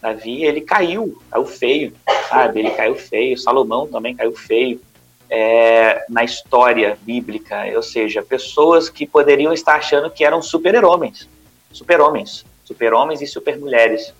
Davi, 0.00 0.44
ele 0.44 0.60
caiu, 0.60 1.20
caiu 1.28 1.44
feio, 1.44 1.92
sabe? 2.28 2.60
Ele 2.60 2.70
caiu 2.70 2.94
feio. 2.94 3.36
Salomão 3.36 3.88
também 3.88 4.14
caiu 4.14 4.32
feio 4.32 4.80
é, 5.28 6.04
na 6.08 6.22
história 6.22 6.96
bíblica. 7.02 7.64
Ou 7.74 7.82
seja, 7.82 8.22
pessoas 8.22 8.88
que 8.88 9.04
poderiam 9.04 9.52
estar 9.52 9.74
achando 9.74 10.08
que 10.08 10.24
eram 10.24 10.40
super-homens, 10.40 11.28
super-homens, 11.72 12.46
super-homens 12.62 13.20
e 13.20 13.26
super-mulheres. 13.26 14.14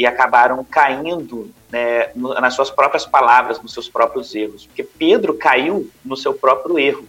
E 0.00 0.06
acabaram 0.06 0.64
caindo 0.64 1.50
né, 1.70 2.10
nas 2.14 2.54
suas 2.54 2.70
próprias 2.70 3.04
palavras, 3.04 3.60
nos 3.60 3.74
seus 3.74 3.86
próprios 3.86 4.34
erros. 4.34 4.64
Porque 4.64 4.82
Pedro 4.82 5.34
caiu 5.34 5.90
no 6.02 6.16
seu 6.16 6.32
próprio 6.32 6.78
erro. 6.78 7.06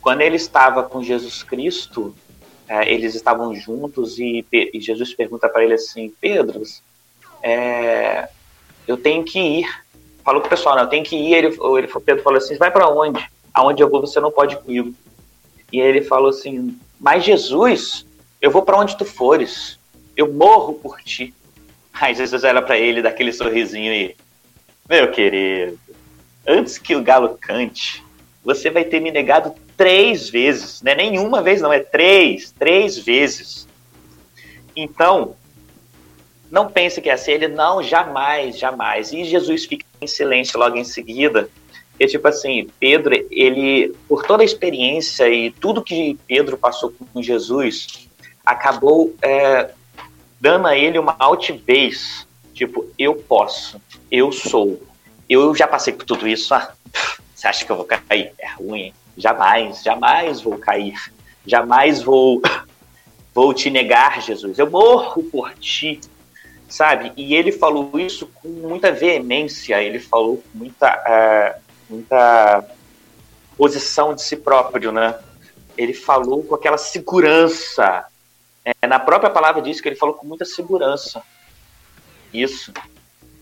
Quando 0.00 0.20
ele 0.20 0.36
estava 0.36 0.84
com 0.84 1.02
Jesus 1.02 1.42
Cristo, 1.42 2.14
é, 2.68 2.88
eles 2.88 3.16
estavam 3.16 3.52
juntos 3.56 4.20
e, 4.20 4.46
Jesus 4.74 5.12
pergunta 5.12 5.48
para 5.48 5.64
ele 5.64 5.74
assim: 5.74 6.14
Pedro, 6.20 6.62
é, 7.42 8.28
eu 8.86 8.96
tenho 8.96 9.24
que 9.24 9.40
ir. 9.40 9.82
Falou 10.24 10.40
para 10.40 10.46
o 10.46 10.50
pessoal: 10.50 10.76
não, 10.76 10.84
eu 10.84 10.88
tenho 10.88 11.04
que 11.04 11.16
ir. 11.16 11.34
Ele, 11.34 11.48
ele, 11.48 11.88
Pedro 12.06 12.22
falou 12.22 12.38
assim: 12.38 12.56
vai 12.56 12.70
para 12.70 12.88
onde? 12.88 13.28
Aonde 13.52 13.82
eu 13.82 13.90
vou, 13.90 14.00
você 14.00 14.20
não 14.20 14.30
pode 14.30 14.54
ir 14.54 14.58
comigo. 14.58 14.94
E 15.72 15.80
ele 15.80 16.02
falou 16.02 16.30
assim: 16.30 16.78
mas 17.00 17.24
Jesus, 17.24 18.06
eu 18.40 18.48
vou 18.48 18.62
para 18.62 18.78
onde 18.78 18.96
tu 18.96 19.04
fores. 19.04 19.76
Eu 20.16 20.32
morro 20.32 20.74
por 20.74 21.00
ti. 21.02 21.34
Aí 21.92 22.14
Jesus 22.14 22.42
olha 22.44 22.62
para 22.62 22.78
ele, 22.78 23.02
dá 23.02 23.10
aquele 23.10 23.32
sorrisinho 23.32 23.92
e. 23.92 24.16
Meu 24.88 25.10
querido, 25.10 25.78
antes 26.46 26.76
que 26.76 26.94
o 26.96 27.02
galo 27.02 27.38
cante, 27.40 28.04
você 28.44 28.68
vai 28.68 28.84
ter 28.84 29.00
me 29.00 29.10
negado 29.10 29.54
três 29.76 30.28
vezes. 30.28 30.82
Não 30.82 30.92
é 30.92 30.94
nenhuma 30.96 31.40
vez, 31.40 31.60
não, 31.60 31.72
é 31.72 31.80
três. 31.80 32.52
Três 32.52 32.98
vezes. 32.98 33.68
Então, 34.74 35.36
não 36.50 36.68
pense 36.70 37.00
que 37.00 37.08
é 37.08 37.12
assim. 37.12 37.32
Ele, 37.32 37.48
não, 37.48 37.82
jamais, 37.82 38.58
jamais. 38.58 39.12
E 39.12 39.24
Jesus 39.24 39.64
fica 39.64 39.86
em 40.00 40.06
silêncio 40.06 40.58
logo 40.58 40.76
em 40.76 40.84
seguida. 40.84 41.48
E 41.98 42.06
tipo 42.06 42.26
assim, 42.26 42.68
Pedro, 42.80 43.14
ele, 43.30 43.94
por 44.08 44.24
toda 44.24 44.42
a 44.42 44.46
experiência 44.46 45.28
e 45.28 45.52
tudo 45.52 45.82
que 45.82 46.18
Pedro 46.26 46.56
passou 46.56 46.92
com 47.12 47.22
Jesus, 47.22 48.08
acabou 48.44 49.14
é, 49.22 49.70
dando 50.42 50.66
a 50.66 50.76
ele 50.76 50.98
uma 50.98 51.14
altivez, 51.20 52.26
tipo, 52.52 52.84
eu 52.98 53.14
posso, 53.14 53.80
eu 54.10 54.32
sou, 54.32 54.82
eu 55.28 55.54
já 55.54 55.68
passei 55.68 55.92
por 55.92 56.04
tudo 56.04 56.26
isso, 56.26 56.52
ah, 56.52 56.74
você 57.32 57.46
acha 57.46 57.64
que 57.64 57.70
eu 57.70 57.76
vou 57.76 57.84
cair? 57.84 58.32
É 58.36 58.48
ruim, 58.54 58.92
jamais, 59.16 59.84
jamais 59.84 60.40
vou 60.40 60.58
cair, 60.58 61.00
jamais 61.46 62.02
vou, 62.02 62.42
vou 63.32 63.54
te 63.54 63.70
negar, 63.70 64.20
Jesus, 64.20 64.58
eu 64.58 64.68
morro 64.68 65.22
por 65.22 65.54
ti, 65.54 66.00
sabe? 66.68 67.12
E 67.16 67.36
ele 67.36 67.52
falou 67.52 67.92
isso 68.00 68.26
com 68.26 68.48
muita 68.48 68.90
veemência, 68.90 69.80
ele 69.80 70.00
falou 70.00 70.38
com 70.38 70.58
muita, 70.58 70.92
uh, 70.92 71.60
muita 71.88 72.64
posição 73.56 74.12
de 74.12 74.22
si 74.22 74.34
próprio, 74.34 74.90
né? 74.90 75.16
Ele 75.78 75.94
falou 75.94 76.42
com 76.42 76.56
aquela 76.56 76.78
segurança, 76.78 78.04
é, 78.64 78.86
na 78.86 78.98
própria 78.98 79.30
palavra 79.30 79.62
diz 79.62 79.80
que 79.80 79.88
ele 79.88 79.96
falou 79.96 80.14
com 80.14 80.26
muita 80.26 80.44
segurança. 80.44 81.22
Isso. 82.32 82.72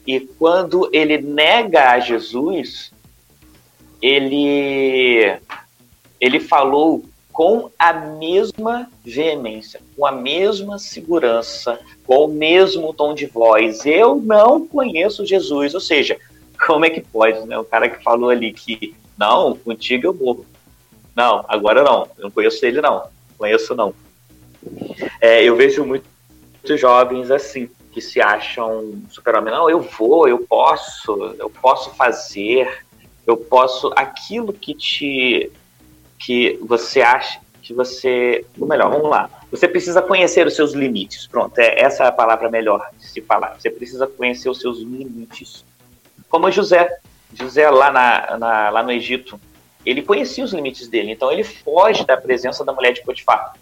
E 0.07 0.21
quando 0.21 0.89
ele 0.93 1.19
nega 1.19 1.91
a 1.91 2.01
Jesus, 2.01 2.93
ele 4.01 5.39
ele 6.21 6.41
falou 6.41 7.05
com 7.33 7.71
a 7.79 7.93
mesma 7.93 8.91
veemência, 9.05 9.81
com 9.97 10.05
a 10.05 10.13
mesma 10.13 10.79
segurança, 10.79 11.79
com 12.07 12.25
o 12.25 12.29
mesmo 12.29 12.93
tom 12.93 13.15
de 13.15 13.27
voz. 13.27 13.87
Eu 13.87 14.17
não 14.17 14.67
conheço 14.67 15.25
Jesus. 15.25 15.75
Ou 15.75 15.81
seja, 15.81 16.19
como 16.67 16.85
é 16.85 16.91
que 16.91 17.01
pode, 17.01 17.41
né? 17.47 17.57
O 17.59 17.65
cara 17.65 17.89
que 17.89 18.03
falou 18.03 18.31
ali 18.31 18.53
que 18.53 18.95
não, 19.17 19.55
contigo 19.55 20.07
eu 20.07 20.15
morro. 20.15 20.47
Não, 21.15 21.45
agora 21.49 21.83
não. 21.83 22.09
Eu 22.17 22.25
não 22.25 22.31
conheço 22.31 22.65
ele, 22.65 22.81
não. 22.81 23.05
Conheço, 23.39 23.75
não. 23.75 23.95
É, 25.21 25.45
eu 25.45 25.55
vejo 25.57 25.85
muitos 25.85 26.09
jovens 26.81 27.31
assim, 27.31 27.69
que 27.93 28.01
se 28.01 28.21
acham 28.21 29.03
super-homem. 29.11 29.53
Não, 29.53 29.69
eu 29.69 29.81
vou, 29.81 30.29
eu 30.29 30.39
posso, 30.39 31.35
eu 31.39 31.51
posso 31.51 31.91
fazer, 31.95 32.85
eu 33.27 33.37
posso. 33.37 33.93
Aquilo 33.97 34.53
que 34.53 34.75
te. 34.75 35.53
que 36.19 36.59
você 36.63 37.03
acha 37.03 37.41
que 37.63 37.75
você. 37.75 38.45
Ou 38.59 38.67
melhor, 38.67 38.91
vamos 38.91 39.11
lá. 39.11 39.29
Você 39.51 39.69
precisa 39.69 40.01
conhecer 40.01 40.47
os 40.47 40.55
seus 40.55 40.73
limites. 40.73 41.27
Pronto, 41.27 41.59
é, 41.59 41.81
essa 41.81 42.05
é 42.05 42.07
a 42.07 42.13
palavra 42.13 42.49
melhor 42.49 42.89
de 42.97 43.07
se 43.07 43.21
falar. 43.21 43.57
Você 43.59 43.71
precisa 43.71 44.07
conhecer 44.07 44.49
os 44.49 44.61
seus 44.61 44.79
limites. 44.79 45.65
Como 46.29 46.51
José. 46.51 46.99
José 47.33 47.71
lá, 47.71 47.93
na, 47.93 48.39
na, 48.39 48.71
lá 48.71 48.83
no 48.83 48.91
Egito, 48.91 49.41
ele 49.87 50.03
conhecia 50.03 50.43
os 50.43 50.53
limites 50.53 50.89
dele. 50.89 51.13
Então 51.13 51.31
ele 51.31 51.45
foge 51.45 52.05
da 52.05 52.17
presença 52.17 52.65
da 52.65 52.73
mulher 52.73 52.93
de 52.93 53.03
Potifar. 53.03 53.55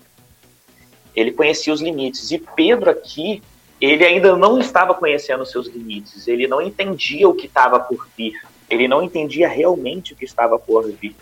Ele 1.18 1.32
conhecia 1.32 1.72
os 1.72 1.80
limites. 1.80 2.30
E 2.30 2.38
Pedro 2.38 2.90
aqui, 2.90 3.42
ele 3.80 4.04
ainda 4.04 4.36
não 4.36 4.60
estava 4.60 4.94
conhecendo 4.94 5.42
os 5.42 5.50
seus 5.50 5.66
limites. 5.66 6.28
Ele 6.28 6.46
não 6.46 6.62
entendia 6.62 7.28
o 7.28 7.34
que 7.34 7.46
estava 7.46 7.80
por 7.80 8.06
vir. 8.16 8.40
Ele 8.70 8.86
não 8.86 9.02
entendia 9.02 9.48
realmente 9.48 10.12
o 10.12 10.16
que 10.16 10.24
estava 10.24 10.58
por 10.60 10.88
vir. 10.92 11.16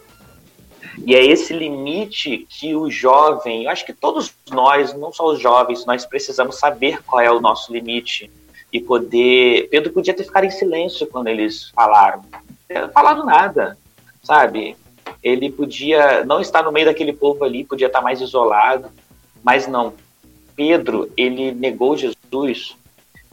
E 1.07 1.15
é 1.15 1.25
esse 1.25 1.55
limite 1.55 2.47
que 2.49 2.75
o 2.75 2.91
jovem, 2.91 3.65
eu 3.65 3.71
acho 3.71 3.87
que 3.87 3.93
todos 3.95 4.35
nós, 4.51 4.93
não 4.93 5.11
só 5.13 5.27
os 5.29 5.41
jovens, 5.41 5.87
nós 5.87 6.05
precisamos 6.05 6.59
saber 6.59 7.03
qual 7.03 7.21
é 7.21 7.31
o 7.31 7.41
nosso 7.41 7.73
limite 7.73 8.31
e 8.71 8.81
poder. 8.81 9.69
Pedro 9.71 9.93
podia 9.93 10.13
ter 10.13 10.25
ficado 10.25 10.45
em 10.45 10.51
silêncio 10.51 11.07
quando 11.07 11.29
eles 11.29 11.71
falaram. 11.71 12.23
Não 12.69 12.91
falado 12.91 13.25
nada, 13.25 13.79
sabe? 14.23 14.77
Ele 15.23 15.51
podia 15.51 16.25
não 16.25 16.41
estar 16.41 16.63
no 16.63 16.73
meio 16.73 16.87
daquele 16.87 17.15
povo 17.15 17.45
ali, 17.45 17.65
podia 17.65 17.87
estar 17.87 18.03
mais 18.03 18.21
isolado, 18.21 18.91
mas 19.47 19.69
não. 19.69 19.95
Pedro, 20.57 21.09
ele 21.17 21.53
negou 21.53 21.97
Jesus. 21.97 22.77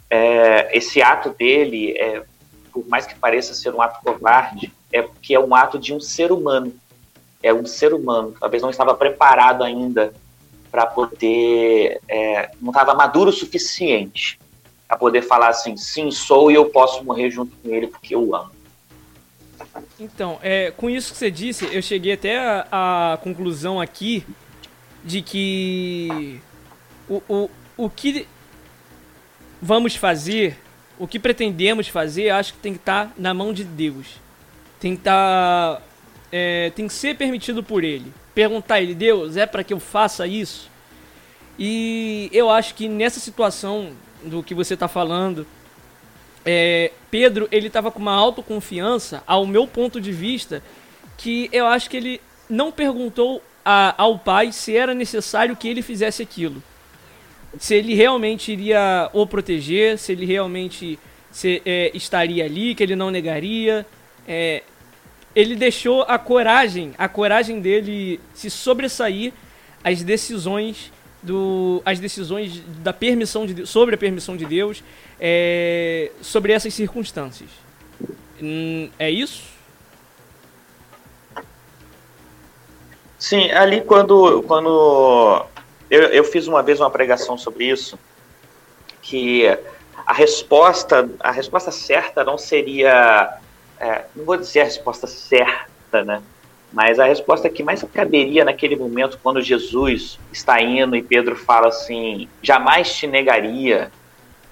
É, 0.09 0.77
esse 0.77 1.01
ato 1.01 1.31
dele, 1.31 1.97
é, 1.97 2.23
por 2.71 2.87
mais 2.87 3.07
que 3.07 3.15
pareça 3.15 3.55
ser 3.55 3.73
um 3.73 3.81
ato 3.81 4.03
covarde, 4.03 4.71
é 4.91 5.01
porque 5.01 5.33
é 5.33 5.39
um 5.39 5.55
ato 5.55 5.79
de 5.79 5.91
um 5.91 5.99
ser 5.99 6.31
humano 6.31 6.71
é 7.43 7.53
um 7.53 7.65
ser 7.65 7.93
humano, 7.93 8.33
talvez 8.39 8.63
não 8.63 8.69
estava 8.69 8.95
preparado 8.95 9.63
ainda 9.63 10.13
para 10.71 10.87
poder, 10.87 11.99
é, 12.07 12.49
não 12.59 12.71
estava 12.71 12.95
maduro 12.95 13.29
o 13.29 13.33
suficiente 13.33 14.39
para 14.87 14.97
poder 14.97 15.21
falar 15.21 15.49
assim, 15.49 15.75
sim, 15.75 16.09
sou 16.09 16.49
e 16.49 16.55
eu 16.55 16.65
posso 16.65 17.03
morrer 17.03 17.29
junto 17.29 17.55
com 17.57 17.69
ele 17.69 17.87
porque 17.87 18.15
eu 18.15 18.33
amo. 18.33 18.51
Então, 19.99 20.39
é, 20.41 20.71
com 20.71 20.89
isso 20.89 21.11
que 21.11 21.17
você 21.17 21.29
disse, 21.29 21.65
eu 21.71 21.81
cheguei 21.81 22.13
até 22.13 22.39
a, 22.39 23.13
a 23.13 23.17
conclusão 23.17 23.79
aqui 23.79 24.25
de 25.03 25.21
que 25.21 26.39
o, 27.09 27.21
o, 27.27 27.49
o 27.77 27.89
que 27.89 28.27
vamos 29.61 29.95
fazer, 29.95 30.57
o 30.97 31.07
que 31.07 31.19
pretendemos 31.19 31.87
fazer, 31.87 32.29
acho 32.29 32.53
que 32.53 32.59
tem 32.59 32.73
que 32.73 32.79
estar 32.79 33.07
tá 33.07 33.13
na 33.17 33.33
mão 33.33 33.53
de 33.53 33.63
Deus. 33.63 34.07
Tem 34.79 34.95
que 34.95 35.01
estar 35.01 35.75
tá 35.77 35.81
é, 36.31 36.71
tem 36.71 36.87
que 36.87 36.93
ser 36.93 37.15
permitido 37.15 37.63
por 37.63 37.83
ele. 37.83 38.11
Perguntar 38.33 38.75
a 38.75 38.81
ele, 38.81 38.95
Deus, 38.95 39.37
é 39.37 39.45
para 39.45 39.63
que 39.63 39.71
eu 39.71 39.79
faça 39.79 40.25
isso? 40.25 40.67
E 41.59 42.27
eu 42.33 42.49
acho 42.49 42.73
que 42.73 42.89
nessa 42.89 43.19
situação 43.19 43.91
do 44.23 44.41
que 44.41 44.55
você 44.55 44.73
está 44.73 44.87
falando, 44.87 45.45
é, 46.43 46.91
Pedro 47.11 47.47
ele 47.51 47.67
estava 47.67 47.91
com 47.91 47.99
uma 47.99 48.15
autoconfiança, 48.15 49.21
ao 49.27 49.45
meu 49.45 49.67
ponto 49.67 50.01
de 50.01 50.11
vista, 50.11 50.63
que 51.17 51.47
eu 51.51 51.67
acho 51.67 51.87
que 51.87 51.97
ele 51.97 52.21
não 52.49 52.71
perguntou 52.71 53.43
a, 53.63 53.93
ao 53.97 54.19
pai 54.19 54.51
se 54.51 54.75
era 54.75 54.93
necessário 54.93 55.55
que 55.55 55.67
ele 55.67 55.81
fizesse 55.81 56.21
aquilo. 56.21 56.61
Se 57.57 57.75
ele 57.75 57.93
realmente 57.93 58.51
iria 58.51 59.09
o 59.13 59.27
proteger, 59.27 59.97
se 59.97 60.11
ele 60.11 60.25
realmente 60.25 60.99
se, 61.31 61.61
é, 61.65 61.91
estaria 61.93 62.45
ali, 62.45 62.73
que 62.73 62.83
ele 62.83 62.95
não 62.95 63.11
negaria. 63.11 63.85
É, 64.27 64.63
ele 65.35 65.55
deixou 65.55 66.03
a 66.03 66.17
coragem, 66.17 66.93
a 66.97 67.07
coragem 67.07 67.59
dele 67.59 68.19
se 68.33 68.49
sobressair 68.49 69.33
às 69.83 70.03
decisões 70.03 70.91
do, 71.23 71.81
as 71.85 71.99
decisões 71.99 72.61
da 72.83 72.91
permissão 72.91 73.45
de 73.45 73.65
sobre 73.65 73.95
a 73.95 73.97
permissão 73.97 74.35
de 74.35 74.45
Deus, 74.45 74.83
é, 75.19 76.11
sobre 76.21 76.51
essas 76.51 76.73
circunstâncias. 76.73 77.49
Hum, 78.41 78.89
é 78.99 79.09
isso? 79.09 79.52
Sim, 83.23 83.49
ali 83.51 83.79
quando, 83.79 84.43
quando 84.43 85.45
eu, 85.89 86.01
eu 86.09 86.25
fiz 86.25 86.45
uma 86.45 86.61
vez 86.61 86.81
uma 86.81 86.89
pregação 86.89 87.37
sobre 87.37 87.63
isso, 87.63 87.97
que 89.01 89.47
a 90.05 90.11
resposta, 90.11 91.09
a 91.21 91.31
resposta 91.31 91.71
certa 91.71 92.21
não 92.25 92.37
seria 92.37 93.39
é, 93.79 94.03
não 94.13 94.25
vou 94.25 94.35
dizer 94.35 94.59
a 94.59 94.65
resposta 94.65 95.07
certa, 95.07 96.03
né? 96.03 96.21
Mas 96.73 96.99
a 96.99 97.05
resposta 97.05 97.49
que 97.49 97.63
mais 97.63 97.81
caberia 97.93 98.43
naquele 98.43 98.75
momento, 98.75 99.17
quando 99.23 99.41
Jesus 99.41 100.19
está 100.29 100.61
indo 100.61 100.93
e 100.93 101.01
Pedro 101.01 101.37
fala 101.37 101.69
assim: 101.69 102.27
jamais 102.41 102.93
te 102.93 103.07
negaria. 103.07 103.89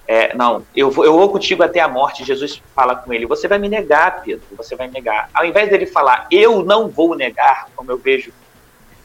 É, 0.08 0.34
não, 0.34 0.64
eu 0.74 0.90
vou, 0.90 1.04
eu 1.04 1.12
vou 1.12 1.28
contigo 1.28 1.62
até 1.62 1.80
a 1.80 1.88
morte. 1.88 2.24
Jesus 2.24 2.62
fala 2.74 2.96
com 2.96 3.12
ele: 3.12 3.26
Você 3.26 3.46
vai 3.46 3.58
me 3.58 3.68
negar, 3.68 4.22
Pedro, 4.22 4.46
você 4.56 4.74
vai 4.74 4.86
me 4.86 4.94
negar. 4.94 5.28
Ao 5.34 5.44
invés 5.44 5.68
dele 5.68 5.84
falar, 5.84 6.26
eu 6.30 6.64
não 6.64 6.88
vou 6.88 7.14
negar, 7.14 7.68
como 7.76 7.92
eu 7.92 7.98
vejo 7.98 8.32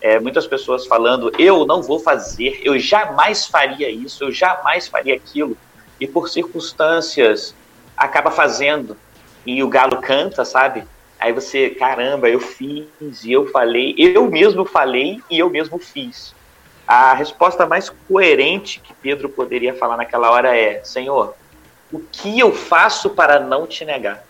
é, 0.02 0.20
muitas 0.20 0.46
pessoas 0.46 0.86
falando, 0.86 1.32
eu 1.40 1.66
não 1.66 1.82
vou 1.82 2.00
fazer, 2.00 2.62
eu 2.64 2.78
jamais 2.80 3.46
faria 3.46 3.90
isso, 3.90 4.24
eu 4.24 4.32
jamais 4.32 4.88
faria 4.88 5.16
aquilo, 5.16 5.58
e 6.00 6.08
por 6.08 6.30
circunstâncias 6.30 7.56
acaba 7.96 8.30
fazendo 8.30 8.96
e 9.46 9.64
o 9.64 9.68
galo 9.68 9.98
canta, 10.02 10.46
sabe? 10.46 10.84
Aí 11.20 11.34
você, 11.34 11.72
caramba, 11.72 12.30
eu 12.30 12.40
fiz 12.40 13.24
e 13.24 13.32
eu 13.32 13.48
falei, 13.48 13.96
eu 13.98 14.30
mesmo 14.30 14.66
falei 14.66 15.20
e 15.30 15.40
eu 15.40 15.50
mesmo 15.50 15.80
fiz. 15.80 16.36
A 16.88 17.14
resposta 17.14 17.66
mais 17.66 17.90
coerente 17.90 18.80
que 18.80 18.94
Pedro 18.94 19.28
poderia 19.28 19.74
falar 19.74 19.98
naquela 19.98 20.32
hora 20.32 20.56
é: 20.56 20.82
Senhor, 20.86 21.36
o 21.92 22.00
que 22.00 22.40
eu 22.40 22.54
faço 22.54 23.10
para 23.10 23.40
não 23.40 23.68
te 23.68 23.84
negar? 23.84 24.24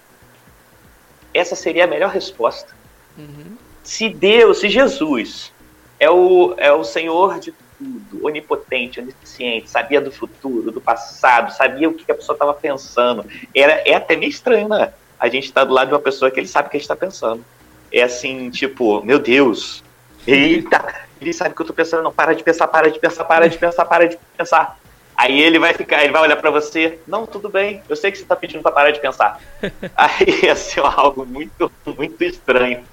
Essa 1.34 1.56
seria 1.56 1.84
a 1.84 1.88
melhor 1.88 2.10
resposta. 2.10 2.73
Uhum. 3.15 3.58
Se 3.84 4.10
Deus, 4.10 4.60
se 4.60 4.69
Jesus 4.69 5.51
é 6.00 6.10
o, 6.10 6.54
é 6.58 6.72
o 6.72 6.84
Senhor 6.84 7.40
de 7.40 7.54
tudo, 7.78 8.26
onipotente, 8.26 9.00
onisciente, 9.00 9.70
sabia 9.70 10.02
do 10.02 10.12
futuro, 10.12 10.72
do 10.72 10.82
passado, 10.82 11.52
sabia 11.54 11.90
o 11.90 11.94
que 11.94 12.12
a 12.12 12.16
pessoa 12.16 12.36
estava 12.36 12.54
pensando. 12.54 13.26
Era, 13.54 13.74
é 13.86 13.94
até 13.94 14.16
meio 14.16 14.30
estranho, 14.30 14.68
né? 14.68 14.94
a 15.20 15.28
gente 15.28 15.52
tá 15.52 15.64
do 15.64 15.74
lado 15.74 15.88
de 15.88 15.94
uma 15.94 16.00
pessoa 16.00 16.30
que 16.30 16.40
ele 16.40 16.48
sabe 16.48 16.68
o 16.68 16.72
que 16.72 16.78
a 16.78 16.80
gente 16.80 16.88
tá 16.88 16.96
pensando. 16.96 17.44
É 17.92 18.04
assim, 18.04 18.50
tipo, 18.50 19.04
meu 19.04 19.20
Deus, 19.20 19.84
eita, 20.26 21.08
ele 21.20 21.34
sabe 21.34 21.52
o 21.52 21.56
que 21.56 21.62
eu 21.62 21.66
tô 21.66 21.74
pensando, 21.74 22.04
não, 22.04 22.12
para 22.12 22.34
de 22.34 22.44
pensar, 22.44 22.68
para 22.68 22.92
de 22.92 23.00
pensar, 23.00 23.24
para 23.24 23.48
de 23.48 23.58
pensar, 23.58 23.86
para 23.86 24.08
de 24.08 24.20
pensar. 24.38 24.80
Aí 25.16 25.42
ele 25.42 25.58
vai 25.58 25.74
ficar, 25.74 26.04
ele 26.04 26.14
vai 26.14 26.22
olhar 26.22 26.36
para 26.36 26.52
você, 26.52 27.00
não, 27.08 27.26
tudo 27.26 27.50
bem, 27.50 27.82
eu 27.90 27.96
sei 27.96 28.12
que 28.12 28.20
você 28.20 28.26
tá 28.26 28.36
pedindo 28.36 28.62
pra 28.62 28.72
parar 28.72 28.92
de 28.92 29.00
pensar. 29.00 29.42
Aí 29.96 30.56
ser 30.56 30.82
algo 30.82 31.26
muito, 31.26 31.72
muito 31.86 32.24
estranho. 32.24 32.84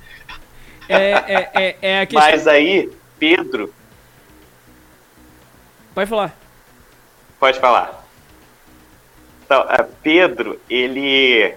É, 0.89 0.97
é, 0.97 1.51
é, 1.55 1.77
é. 2.03 2.09
Mas 2.13 2.47
aí, 2.47 2.91
Pedro. 3.19 3.73
Pode 5.95 6.11
falar. 6.11 6.37
Pode 7.39 7.59
falar. 7.61 8.05
Então, 9.45 9.67
Pedro, 10.03 10.61
ele 10.69 11.55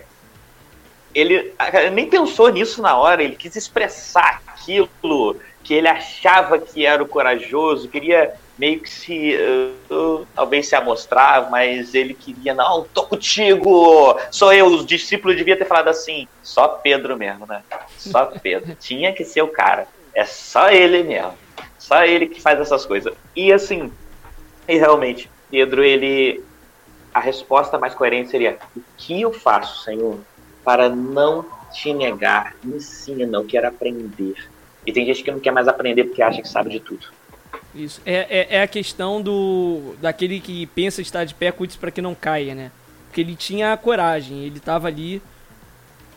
ele 1.16 1.54
nem 1.94 2.08
pensou 2.08 2.50
nisso 2.50 2.82
na 2.82 2.96
hora, 2.96 3.24
ele 3.24 3.36
quis 3.36 3.56
expressar 3.56 4.42
aquilo 4.46 4.88
que 5.64 5.74
ele 5.74 5.88
achava 5.88 6.60
que 6.60 6.86
era 6.86 7.02
o 7.02 7.08
corajoso, 7.08 7.90
queria 7.90 8.36
meio 8.58 8.80
que 8.80 8.90
se, 8.90 9.36
uh, 9.90 10.28
talvez 10.36 10.68
se 10.68 10.76
amostrar, 10.76 11.50
mas 11.50 11.94
ele 11.94 12.14
queria, 12.14 12.54
não, 12.54 12.86
tô 12.94 13.04
contigo, 13.04 14.20
sou 14.32 14.52
eu, 14.52 14.66
os 14.66 14.86
discípulos 14.86 15.38
devia 15.38 15.58
ter 15.58 15.66
falado 15.66 15.88
assim, 15.88 16.28
só 16.42 16.68
Pedro 16.68 17.16
mesmo, 17.16 17.46
né? 17.46 17.64
Só 17.98 18.26
Pedro, 18.42 18.76
tinha 18.76 19.14
que 19.14 19.24
ser 19.24 19.42
o 19.42 19.48
cara, 19.48 19.88
é 20.14 20.26
só 20.26 20.70
ele 20.70 21.04
mesmo, 21.04 21.34
só 21.78 22.04
ele 22.04 22.28
que 22.28 22.42
faz 22.42 22.60
essas 22.60 22.86
coisas. 22.86 23.14
E 23.36 23.54
assim, 23.54 23.92
e 24.68 24.78
realmente, 24.78 25.30
Pedro, 25.52 25.84
ele, 25.84 26.44
a 27.14 27.20
resposta 27.20 27.78
mais 27.78 27.94
coerente 27.94 28.30
seria, 28.30 28.58
o 28.76 28.82
que 28.98 29.22
eu 29.22 29.32
faço, 29.32 29.84
Senhor? 29.84 30.20
para 30.68 30.90
não 30.90 31.46
te 31.72 31.94
negar. 31.94 32.54
Ensina, 32.62 33.38
eu 33.38 33.46
quero 33.46 33.70
aprender. 33.70 34.36
E 34.86 34.92
tem 34.92 35.06
gente 35.06 35.24
que 35.24 35.32
não 35.32 35.40
quer 35.40 35.52
mais 35.52 35.66
aprender 35.66 36.04
porque 36.04 36.22
acha 36.22 36.42
que 36.42 36.50
sabe 36.50 36.72
de 36.72 36.82
tudo. 36.82 37.08
Isso. 37.78 38.02
É, 38.06 38.28
é, 38.30 38.48
é 38.58 38.62
a 38.62 38.68
questão 38.68 39.22
do. 39.22 39.96
daquele 40.02 40.40
que 40.40 40.66
pensa 40.68 41.02
estar 41.02 41.24
de 41.24 41.36
pé, 41.36 41.52
cuide 41.52 41.78
para 41.78 41.92
que 41.92 42.02
não 42.02 42.16
caia, 42.16 42.56
né? 42.56 42.72
Porque 43.06 43.22
ele 43.22 43.36
tinha 43.36 43.72
a 43.72 43.78
coragem, 43.78 44.44
ele 44.44 44.60
tava 44.60 44.88
ali 44.88 45.22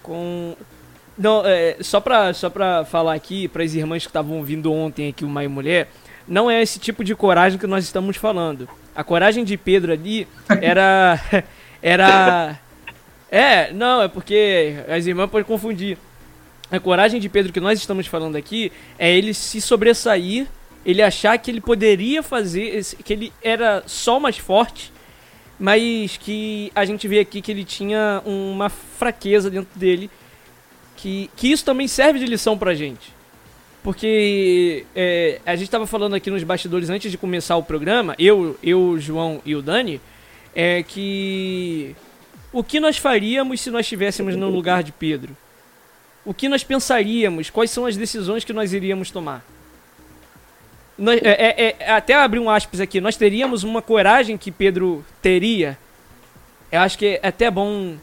com. 0.02 0.56
Não, 1.18 1.42
é, 1.44 1.76
só 1.80 2.00
pra, 2.00 2.32
só 2.32 2.48
pra 2.48 2.84
falar 2.84 3.12
aqui, 3.12 3.46
para 3.46 3.62
as 3.62 3.74
irmãs 3.74 4.04
que 4.04 4.08
estavam 4.08 4.38
ouvindo 4.38 4.72
ontem 4.72 5.10
aqui 5.10 5.22
o 5.22 5.28
Mai 5.28 5.46
Mulher, 5.48 5.90
não 6.26 6.50
é 6.50 6.62
esse 6.62 6.78
tipo 6.78 7.04
de 7.04 7.14
coragem 7.14 7.58
que 7.58 7.66
nós 7.66 7.84
estamos 7.84 8.16
falando. 8.16 8.68
A 8.94 9.04
coragem 9.04 9.44
de 9.44 9.56
Pedro 9.56 9.92
ali 9.92 10.26
era. 10.62 11.20
era. 11.82 12.58
É, 13.30 13.72
não, 13.72 14.02
é 14.02 14.08
porque 14.08 14.76
as 14.88 15.06
irmãs 15.06 15.30
podem 15.30 15.44
confundir. 15.44 15.98
A 16.70 16.78
coragem 16.78 17.20
de 17.20 17.28
Pedro 17.28 17.52
que 17.52 17.60
nós 17.60 17.78
estamos 17.78 18.06
falando 18.06 18.36
aqui 18.36 18.72
é 18.98 19.12
ele 19.12 19.34
se 19.34 19.60
sobressair, 19.60 20.46
ele 20.84 21.02
achar 21.02 21.36
que 21.38 21.50
ele 21.50 21.60
poderia 21.60 22.22
fazer, 22.22 22.82
que 23.04 23.12
ele 23.12 23.32
era 23.42 23.82
só 23.86 24.18
mais 24.18 24.38
forte, 24.38 24.92
mas 25.58 26.16
que 26.16 26.72
a 26.74 26.84
gente 26.84 27.06
vê 27.06 27.20
aqui 27.20 27.42
que 27.42 27.50
ele 27.50 27.64
tinha 27.64 28.22
uma 28.24 28.70
fraqueza 28.70 29.50
dentro 29.50 29.78
dele, 29.78 30.10
que, 30.96 31.30
que 31.36 31.50
isso 31.50 31.64
também 31.64 31.86
serve 31.86 32.18
de 32.18 32.26
lição 32.26 32.56
pra 32.56 32.74
gente. 32.74 33.12
Porque 33.82 34.84
é, 34.94 35.40
a 35.44 35.54
gente 35.56 35.66
estava 35.66 35.86
falando 35.86 36.14
aqui 36.14 36.30
nos 36.30 36.42
bastidores 36.42 36.90
antes 36.90 37.10
de 37.10 37.18
começar 37.18 37.56
o 37.56 37.62
programa, 37.62 38.14
eu, 38.18 38.58
eu, 38.62 38.98
João 38.98 39.40
e 39.44 39.54
o 39.54 39.62
Dani, 39.62 40.00
é 40.54 40.82
que 40.82 41.94
o 42.52 42.64
que 42.64 42.80
nós 42.80 42.96
faríamos 42.96 43.60
se 43.60 43.70
nós 43.70 43.86
estivéssemos 43.86 44.36
no 44.36 44.50
lugar 44.50 44.82
de 44.82 44.92
Pedro? 44.92 45.36
O 46.24 46.34
que 46.34 46.48
nós 46.48 46.64
pensaríamos? 46.64 47.48
Quais 47.48 47.70
são 47.70 47.86
as 47.86 47.96
decisões 47.96 48.44
que 48.44 48.52
nós 48.52 48.72
iríamos 48.72 49.10
tomar? 49.10 49.44
Nós, 51.00 51.18
é, 51.22 51.30
é, 51.30 51.76
é, 51.78 51.90
até 51.92 52.12
abrir 52.12 52.40
um 52.40 52.50
aspas 52.50 52.78
aqui, 52.78 53.00
nós 53.00 53.16
teríamos 53.16 53.64
uma 53.64 53.80
coragem 53.80 54.36
que 54.36 54.50
Pedro 54.50 55.02
teria. 55.22 55.78
Eu 56.70 56.80
acho 56.80 56.98
que 56.98 57.18
é 57.22 57.28
até 57.28 57.50
bom 57.50 57.96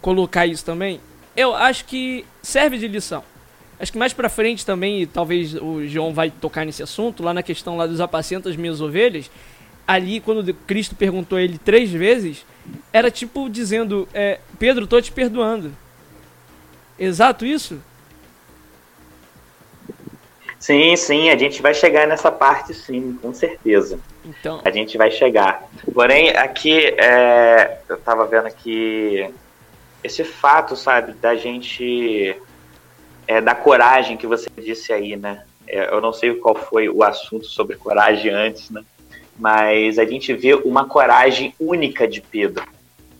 colocar 0.00 0.46
isso 0.46 0.64
também. 0.64 0.98
Eu 1.36 1.54
acho 1.54 1.84
que 1.84 2.24
serve 2.42 2.78
de 2.78 2.88
lição. 2.88 3.22
Acho 3.78 3.92
que 3.92 3.98
mais 3.98 4.14
pra 4.14 4.30
frente 4.30 4.64
também, 4.64 5.06
talvez 5.06 5.54
o 5.54 5.86
João 5.86 6.14
vai 6.14 6.30
tocar 6.30 6.64
nesse 6.64 6.82
assunto, 6.82 7.22
lá 7.22 7.34
na 7.34 7.42
questão 7.42 7.76
lá 7.76 7.86
dos 7.86 8.00
apacentas 8.00 8.56
minhas 8.56 8.80
ovelhas, 8.80 9.30
ali 9.86 10.20
quando 10.20 10.54
Cristo 10.54 10.94
perguntou 10.94 11.36
a 11.36 11.42
ele 11.42 11.58
três 11.58 11.90
vezes, 11.90 12.46
era 12.90 13.10
tipo 13.10 13.46
dizendo, 13.50 14.08
é, 14.14 14.40
Pedro, 14.58 14.86
tô 14.86 14.98
te 15.02 15.12
perdoando. 15.12 15.70
Exato 16.98 17.44
isso? 17.44 17.78
Sim, 20.60 20.94
sim, 20.94 21.30
a 21.30 21.38
gente 21.38 21.62
vai 21.62 21.72
chegar 21.72 22.06
nessa 22.06 22.30
parte 22.30 22.74
sim, 22.74 23.18
com 23.20 23.32
certeza. 23.32 23.98
Então. 24.22 24.60
A 24.62 24.70
gente 24.70 24.98
vai 24.98 25.10
chegar. 25.10 25.64
Porém, 25.94 26.36
aqui, 26.36 26.94
é, 26.98 27.78
eu 27.88 27.96
tava 27.96 28.26
vendo 28.26 28.46
aqui 28.46 29.32
esse 30.04 30.22
fato, 30.22 30.76
sabe, 30.76 31.12
da 31.12 31.34
gente 31.34 32.36
é, 33.26 33.40
da 33.40 33.54
coragem 33.54 34.18
que 34.18 34.26
você 34.26 34.50
disse 34.58 34.92
aí, 34.92 35.16
né? 35.16 35.44
É, 35.66 35.94
eu 35.94 36.00
não 36.00 36.12
sei 36.12 36.34
qual 36.34 36.54
foi 36.54 36.90
o 36.90 37.02
assunto 37.02 37.46
sobre 37.46 37.76
coragem 37.76 38.30
antes, 38.30 38.68
né? 38.68 38.84
Mas 39.38 39.98
a 39.98 40.04
gente 40.04 40.34
vê 40.34 40.54
uma 40.54 40.84
coragem 40.84 41.54
única 41.58 42.06
de 42.06 42.20
Pedro. 42.20 42.64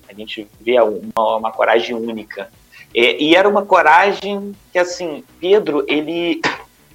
A 0.06 0.12
gente 0.12 0.46
vê 0.60 0.78
uma, 0.78 1.36
uma 1.36 1.52
coragem 1.52 1.96
única. 1.96 2.50
E 2.92 3.36
era 3.36 3.48
uma 3.48 3.64
coragem 3.64 4.52
que, 4.72 4.78
assim, 4.78 5.22
Pedro, 5.40 5.84
ele, 5.86 6.42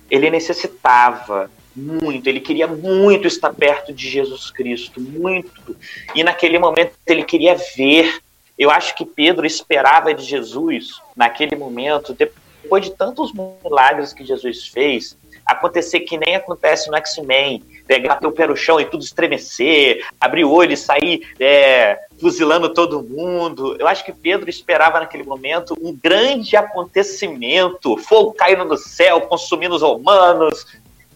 ele 0.09 0.29
necessitava 0.29 1.49
muito, 1.75 2.27
ele 2.27 2.39
queria 2.39 2.67
muito 2.67 3.27
estar 3.27 3.53
perto 3.53 3.91
de 3.91 4.09
Jesus 4.09 4.49
Cristo, 4.49 5.01
muito. 5.01 5.75
E 6.13 6.23
naquele 6.23 6.57
momento 6.57 6.93
ele 7.05 7.23
queria 7.23 7.55
ver. 7.75 8.21
Eu 8.57 8.71
acho 8.71 8.95
que 8.95 9.05
Pedro 9.05 9.45
esperava 9.45 10.13
de 10.13 10.23
Jesus, 10.23 11.01
naquele 11.15 11.57
momento, 11.57 12.13
depois 12.13 12.85
de 12.85 12.91
tantos 12.91 13.33
milagres 13.33 14.13
que 14.13 14.23
Jesus 14.23 14.67
fez, 14.67 15.17
acontecer 15.45 16.01
que 16.01 16.17
nem 16.17 16.35
acontece 16.35 16.89
no 16.89 16.97
X-Men, 16.97 17.61
pegar 17.85 18.15
teu 18.15 18.31
pé 18.31 18.47
no 18.47 18.55
chão 18.55 18.79
e 18.79 18.85
tudo 18.85 19.03
estremecer, 19.03 20.03
abrir 20.19 20.43
o 20.43 20.51
olho 20.51 20.73
e 20.73 20.77
sair 20.77 21.27
é, 21.39 21.99
fuzilando 22.19 22.73
todo 22.73 23.03
mundo. 23.03 23.75
Eu 23.79 23.87
acho 23.87 24.03
que 24.03 24.11
Pedro 24.11 24.49
esperava 24.49 24.99
naquele 24.99 25.23
momento 25.23 25.75
um 25.79 25.95
grande 25.95 26.57
acontecimento, 26.57 27.97
fogo 27.97 28.33
caindo 28.33 28.65
do 28.65 28.77
céu, 28.77 29.21
consumindo 29.21 29.75
os 29.75 29.81
romanos. 29.81 30.65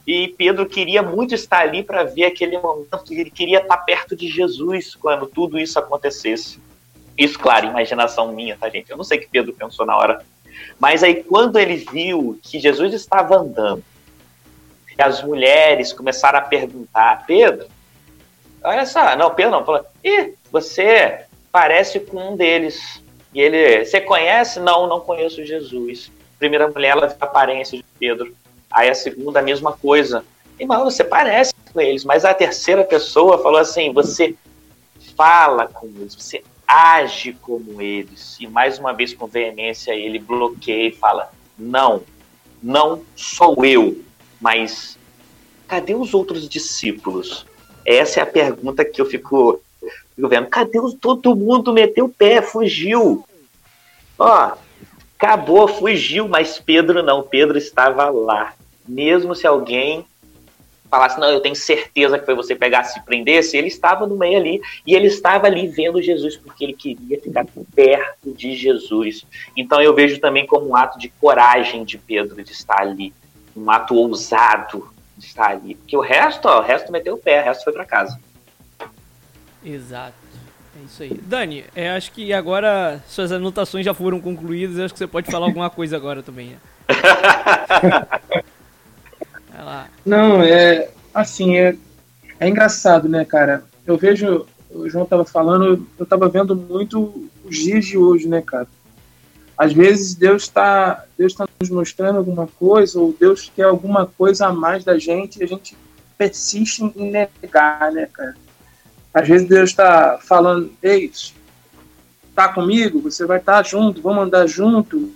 E 0.06 0.30
Pedro 0.30 0.66
queria 0.66 1.04
muito 1.04 1.36
estar 1.36 1.62
ali 1.62 1.84
para 1.84 2.04
ver 2.04 2.26
aquele 2.26 2.58
momento, 2.58 3.04
ele 3.12 3.30
queria 3.30 3.60
estar 3.60 3.78
perto 3.78 4.16
de 4.16 4.28
Jesus 4.28 4.96
quando 4.96 5.28
tudo 5.28 5.60
isso 5.60 5.78
acontecesse. 5.78 6.60
Isso, 7.18 7.38
claro, 7.38 7.68
imaginação 7.68 8.32
minha, 8.32 8.58
tá, 8.58 8.70
gente? 8.70 8.90
Eu 8.90 8.98
não 8.98 9.04
sei 9.04 9.18
o 9.18 9.22
que 9.22 9.28
Pedro 9.28 9.54
pensou 9.54 9.86
na 9.86 9.98
hora 9.98 10.24
mas 10.80 11.04
aí, 11.04 11.24
quando 11.24 11.60
ele 11.60 11.76
viu 11.76 12.40
que 12.42 12.60
Jesus 12.60 12.94
estava 12.94 13.36
andando, 13.36 13.84
e 15.00 15.02
as 15.02 15.24
mulheres 15.24 15.94
começaram 15.94 16.40
a 16.40 16.42
perguntar, 16.42 17.24
Pedro, 17.26 17.68
olha 18.62 18.86
só, 18.86 19.16
não, 19.16 19.34
Pedro 19.34 19.54
não, 19.54 19.66
falou, 19.66 19.86
ih, 20.04 20.34
você 20.52 21.22
parece 21.54 22.02
com 22.02 22.34
um 22.34 22.36
deles. 22.36 23.02
E 23.34 23.40
ele, 23.40 23.86
você 23.86 24.02
conhece? 24.02 24.60
Não, 24.60 24.88
não 24.88 25.00
conheço 25.00 25.46
Jesus. 25.46 26.12
primeira 26.38 26.68
mulher, 26.68 26.90
ela 26.90 27.08
viu 27.08 27.16
a 27.22 27.24
aparência 27.24 27.78
de 27.78 27.86
Pedro. 27.98 28.36
Aí 28.70 28.90
a 28.90 28.94
segunda, 28.94 29.40
a 29.40 29.44
mesma 29.44 29.72
coisa. 29.72 30.26
Irmão, 30.60 30.84
você 30.84 31.04
parece 31.04 31.54
com 31.72 31.80
eles. 31.80 32.04
Mas 32.04 32.26
a 32.26 32.34
terceira 32.34 32.84
pessoa 32.84 33.42
falou 33.42 33.60
assim: 33.60 33.94
você 33.94 34.36
fala 35.16 35.68
com 35.68 35.88
eles, 35.88 36.14
você 36.14 36.44
age 36.68 37.38
como 37.42 37.82
eles. 37.82 38.38
E 38.38 38.48
mais 38.48 38.78
uma 38.78 38.92
vez, 38.92 39.14
com 39.14 39.28
veemência, 39.28 39.94
ele 39.94 40.20
bloqueia 40.20 40.90
e 40.90 40.92
fala: 40.92 41.32
Não, 41.58 42.02
não 42.62 43.02
sou 43.16 43.64
eu, 43.64 44.04
mas 44.40 44.98
cadê 45.68 45.94
os 45.96 46.14
outros 46.14 46.48
discípulos? 46.48 47.46
Essa 47.86 48.20
é 48.20 48.24
a 48.24 48.28
pergunta 48.28 48.86
que 48.86 49.02
eu 49.02 49.06
fico, 49.06 49.62
fico 50.16 50.28
vendo. 50.28 50.48
Cadê 50.48 50.80
os, 50.80 50.94
todo 50.94 51.36
mundo 51.36 51.74
meteu 51.74 52.06
o 52.06 52.10
pé, 52.10 52.42
fugiu? 52.42 53.26
Ó, 54.18 54.52
acabou, 55.18 55.68
fugiu, 55.68 56.28
mas 56.28 56.60
Pedro 56.60 57.02
não. 57.04 57.24
Pedro 57.24 57.58
estava 57.58 58.10
lá. 58.10 58.54
Mesmo 58.88 59.36
se 59.36 59.46
alguém 59.46 60.06
falasse, 60.90 61.20
não, 61.20 61.30
eu 61.30 61.40
tenho 61.40 61.56
certeza 61.56 62.18
que 62.18 62.26
foi 62.26 62.34
você 62.34 62.56
pegar 62.56 62.84
se 62.84 63.00
prendesse, 63.06 63.56
ele 63.56 63.68
estava 63.68 64.08
no 64.08 64.18
meio 64.18 64.38
ali 64.38 64.62
e 64.86 64.96
ele 64.96 65.08
estava 65.08 65.46
ali 65.46 65.68
vendo 65.68 66.02
Jesus 66.02 66.36
porque 66.36 66.64
ele 66.64 66.74
queria 66.74 67.22
ficar 67.22 67.46
perto 67.76 68.34
de 68.34 68.56
Jesus. 68.56 69.26
Então 69.56 69.80
eu 69.82 69.94
vejo 69.94 70.20
também 70.20 70.48
como 70.48 70.70
um 70.70 70.76
ato 70.76 70.98
de 70.98 71.10
coragem 71.10 71.86
de 71.86 71.98
Pedro 71.98 72.44
de 72.44 72.52
estar 72.52 72.82
ali, 72.82 73.14
um 73.60 73.70
ato 73.70 73.96
ousado 73.96 74.90
de 75.18 75.26
estar 75.26 75.50
ali, 75.50 75.76
porque 75.76 75.98
o 75.98 76.02
resto, 76.02 76.48
ó, 76.48 76.60
o 76.60 76.64
resto 76.64 76.92
meteu 76.92 77.16
o 77.16 77.18
pé, 77.18 77.42
o 77.42 77.46
resto 77.46 77.64
foi 77.64 77.74
para 77.74 77.86
casa. 77.86 78.20
Exato. 79.64 80.14
É 80.80 80.86
isso 80.86 81.04
aí. 81.04 81.20
Dani, 81.24 81.66
é, 81.76 81.92
acho 81.92 82.12
que 82.12 82.32
agora 82.32 83.04
suas 83.08 83.32
anotações 83.32 83.84
já 83.86 83.94
foram 83.94 84.22
concluídas, 84.22 84.80
acho 84.80 84.94
que 84.94 84.98
você 84.98 85.08
pode 85.08 85.30
falar 85.30 85.48
alguma 85.48 85.70
coisa 85.70 85.98
agora 85.98 86.24
também. 86.24 86.52
Né? 86.52 86.58
Não, 90.06 90.42
é 90.42 90.90
assim, 91.14 91.58
é, 91.58 91.76
é 92.40 92.48
engraçado, 92.48 93.08
né, 93.10 93.26
cara? 93.26 93.64
Eu 93.86 93.98
vejo, 93.98 94.46
o 94.72 94.90
João 94.90 95.06
tava 95.06 95.26
falando, 95.26 95.88
eu 95.98 96.06
tava 96.06 96.30
vendo 96.30 96.56
muito 96.56 97.30
os 97.44 97.58
dias 97.58 97.86
de 97.86 97.98
hoje, 97.98 98.28
né, 98.28 98.42
cara? 98.42 98.68
Às 99.60 99.74
vezes 99.74 100.16
Deus 100.16 100.44
está 100.44 101.04
Deus 101.18 101.34
tá 101.34 101.46
nos 101.60 101.70
mostrando 101.70 102.18
alguma 102.20 102.48
coisa, 102.48 102.98
ou 102.98 103.14
Deus 103.20 103.52
quer 103.54 103.64
alguma 103.64 104.06
coisa 104.06 104.48
a 104.48 104.54
mais 104.54 104.86
da 104.86 104.98
gente, 104.98 105.38
e 105.38 105.44
a 105.44 105.46
gente 105.46 105.76
persiste 106.18 106.82
em 106.82 107.12
negar, 107.12 107.92
né, 107.92 108.06
cara? 108.06 108.38
Às 109.14 109.28
vezes 109.28 109.50
Deus 109.50 109.72
está 109.72 110.18
falando, 110.18 110.72
ei, 110.82 111.12
tá 112.34 112.48
comigo, 112.48 113.02
você 113.02 113.26
vai 113.26 113.40
estar 113.40 113.62
tá 113.62 113.70
junto, 113.70 114.02
vamos 114.02 114.24
andar 114.24 114.48
junto. 114.48 115.14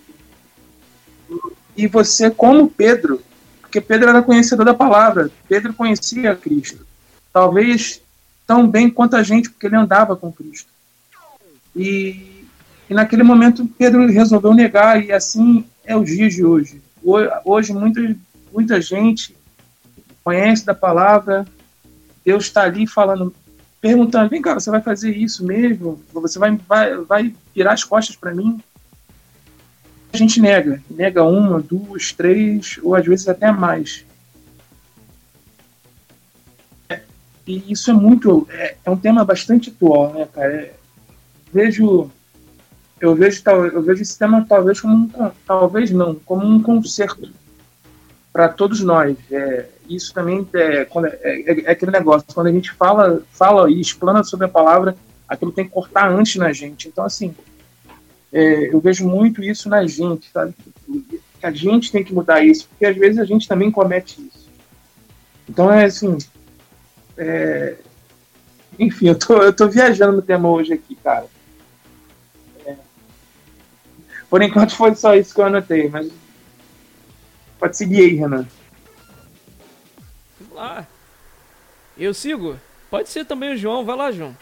E 1.78 1.88
você, 1.88 2.30
como 2.30 2.70
Pedro, 2.70 3.22
porque 3.62 3.80
Pedro 3.80 4.10
era 4.10 4.22
conhecedor 4.22 4.66
da 4.66 4.74
palavra, 4.74 5.32
Pedro 5.48 5.74
conhecia 5.74 6.36
Cristo. 6.36 6.86
Talvez 7.32 8.02
tão 8.46 8.68
bem 8.68 8.90
quanto 8.90 9.16
a 9.16 9.24
gente, 9.24 9.50
porque 9.50 9.68
ele 9.68 9.78
andava 9.78 10.18
com 10.18 10.34
Cristo. 10.34 10.68
E, 11.74 12.33
e 12.94 12.96
naquele 12.96 13.24
momento 13.24 13.68
Pedro 13.78 14.06
resolveu 14.08 14.54
negar, 14.54 15.04
e 15.04 15.12
assim 15.12 15.66
é 15.84 15.96
o 15.96 16.04
dia 16.04 16.30
de 16.30 16.46
hoje. 16.46 16.82
Hoje 17.44 17.74
muita, 17.74 18.16
muita 18.54 18.80
gente 18.80 19.36
conhece 20.24 20.66
da 20.66 20.76
palavra, 20.76 21.46
Deus 22.24 22.46
está 22.46 22.62
ali 22.62 22.86
falando, 22.88 23.34
perguntando: 23.82 24.30
vem 24.30 24.42
cá, 24.42 24.54
você 24.54 24.70
vai 24.70 24.82
fazer 24.82 25.12
isso 25.12 25.46
mesmo? 25.46 26.02
Você 26.14 26.40
vai, 26.40 26.58
vai, 26.68 26.98
vai 26.98 27.36
virar 27.54 27.74
as 27.74 27.84
costas 27.84 28.16
para 28.16 28.34
mim? 28.34 28.62
a 30.14 30.18
gente 30.18 30.40
nega. 30.40 30.82
Nega 30.90 31.24
uma, 31.24 31.60
duas, 31.60 32.12
três, 32.12 32.80
ou 32.84 32.96
às 32.96 33.04
vezes 33.04 33.28
até 33.28 33.52
mais. 33.52 34.06
E 37.48 37.72
isso 37.72 37.90
é 37.90 37.94
muito. 37.94 38.48
É, 38.52 38.76
é 38.86 38.90
um 38.90 38.96
tema 38.96 39.26
bastante 39.26 39.72
atual, 39.72 40.14
né, 40.14 40.28
cara? 40.32 40.54
É, 40.54 40.74
vejo. 41.52 42.12
Eu 43.04 43.14
vejo, 43.14 43.44
eu 43.46 43.82
vejo 43.82 44.02
esse 44.02 44.18
tema 44.18 44.46
talvez 44.48 44.80
como 44.80 44.96
um. 44.96 45.32
Talvez 45.46 45.92
não, 45.92 46.16
como 46.16 46.48
um 46.48 46.62
conserto 46.64 47.30
para 48.32 48.48
todos 48.48 48.80
nós. 48.80 49.18
É, 49.30 49.66
isso 49.90 50.14
também 50.14 50.48
é, 50.54 50.88
é, 50.88 50.88
é, 51.22 51.62
é, 51.66 51.72
aquele 51.72 51.92
negócio. 51.92 52.26
Quando 52.34 52.48
a 52.48 52.52
gente 52.54 52.72
fala, 52.72 53.22
fala 53.34 53.70
e 53.70 53.82
explana 53.82 54.24
sobre 54.24 54.46
a 54.46 54.50
palavra, 54.50 54.96
aquilo 55.28 55.52
tem 55.52 55.66
que 55.66 55.72
cortar 55.72 56.10
antes 56.10 56.38
na 56.38 56.54
gente. 56.54 56.88
Então, 56.88 57.04
assim, 57.04 57.36
é, 58.32 58.74
eu 58.74 58.80
vejo 58.80 59.06
muito 59.06 59.44
isso 59.44 59.68
na 59.68 59.86
gente, 59.86 60.32
sabe? 60.32 60.54
A 61.42 61.52
gente 61.52 61.92
tem 61.92 62.06
que 62.06 62.14
mudar 62.14 62.42
isso, 62.42 62.70
porque 62.70 62.86
às 62.86 62.96
vezes 62.96 63.20
a 63.20 63.26
gente 63.26 63.50
também 63.50 63.70
comete 63.70 64.22
isso. 64.22 64.48
Então, 65.50 65.70
é 65.70 65.84
assim, 65.84 66.18
é... 67.18 67.76
Enfim, 68.80 69.10
eu 69.10 69.20
tô, 69.20 69.44
eu 69.44 69.52
tô 69.52 69.68
viajando 69.68 70.14
no 70.14 70.22
tema 70.22 70.50
hoje 70.50 70.72
aqui, 70.72 70.96
cara. 70.96 71.28
Por 74.34 74.42
enquanto 74.42 74.76
foi 74.76 74.96
só 74.96 75.14
isso 75.14 75.32
que 75.32 75.42
eu 75.42 75.46
anotei, 75.46 75.88
mas. 75.90 76.12
Pode 77.60 77.78
seguir 77.78 78.02
aí, 78.02 78.16
Renan. 78.16 78.48
Vamos 80.40 80.56
lá. 80.56 80.88
Eu 81.96 82.16
sigo? 82.16 82.60
Pode 82.90 83.10
ser 83.10 83.26
também 83.26 83.54
o 83.54 83.58
João. 83.58 83.86
Vai 83.86 83.96
lá, 83.96 84.12
João. 84.12 84.36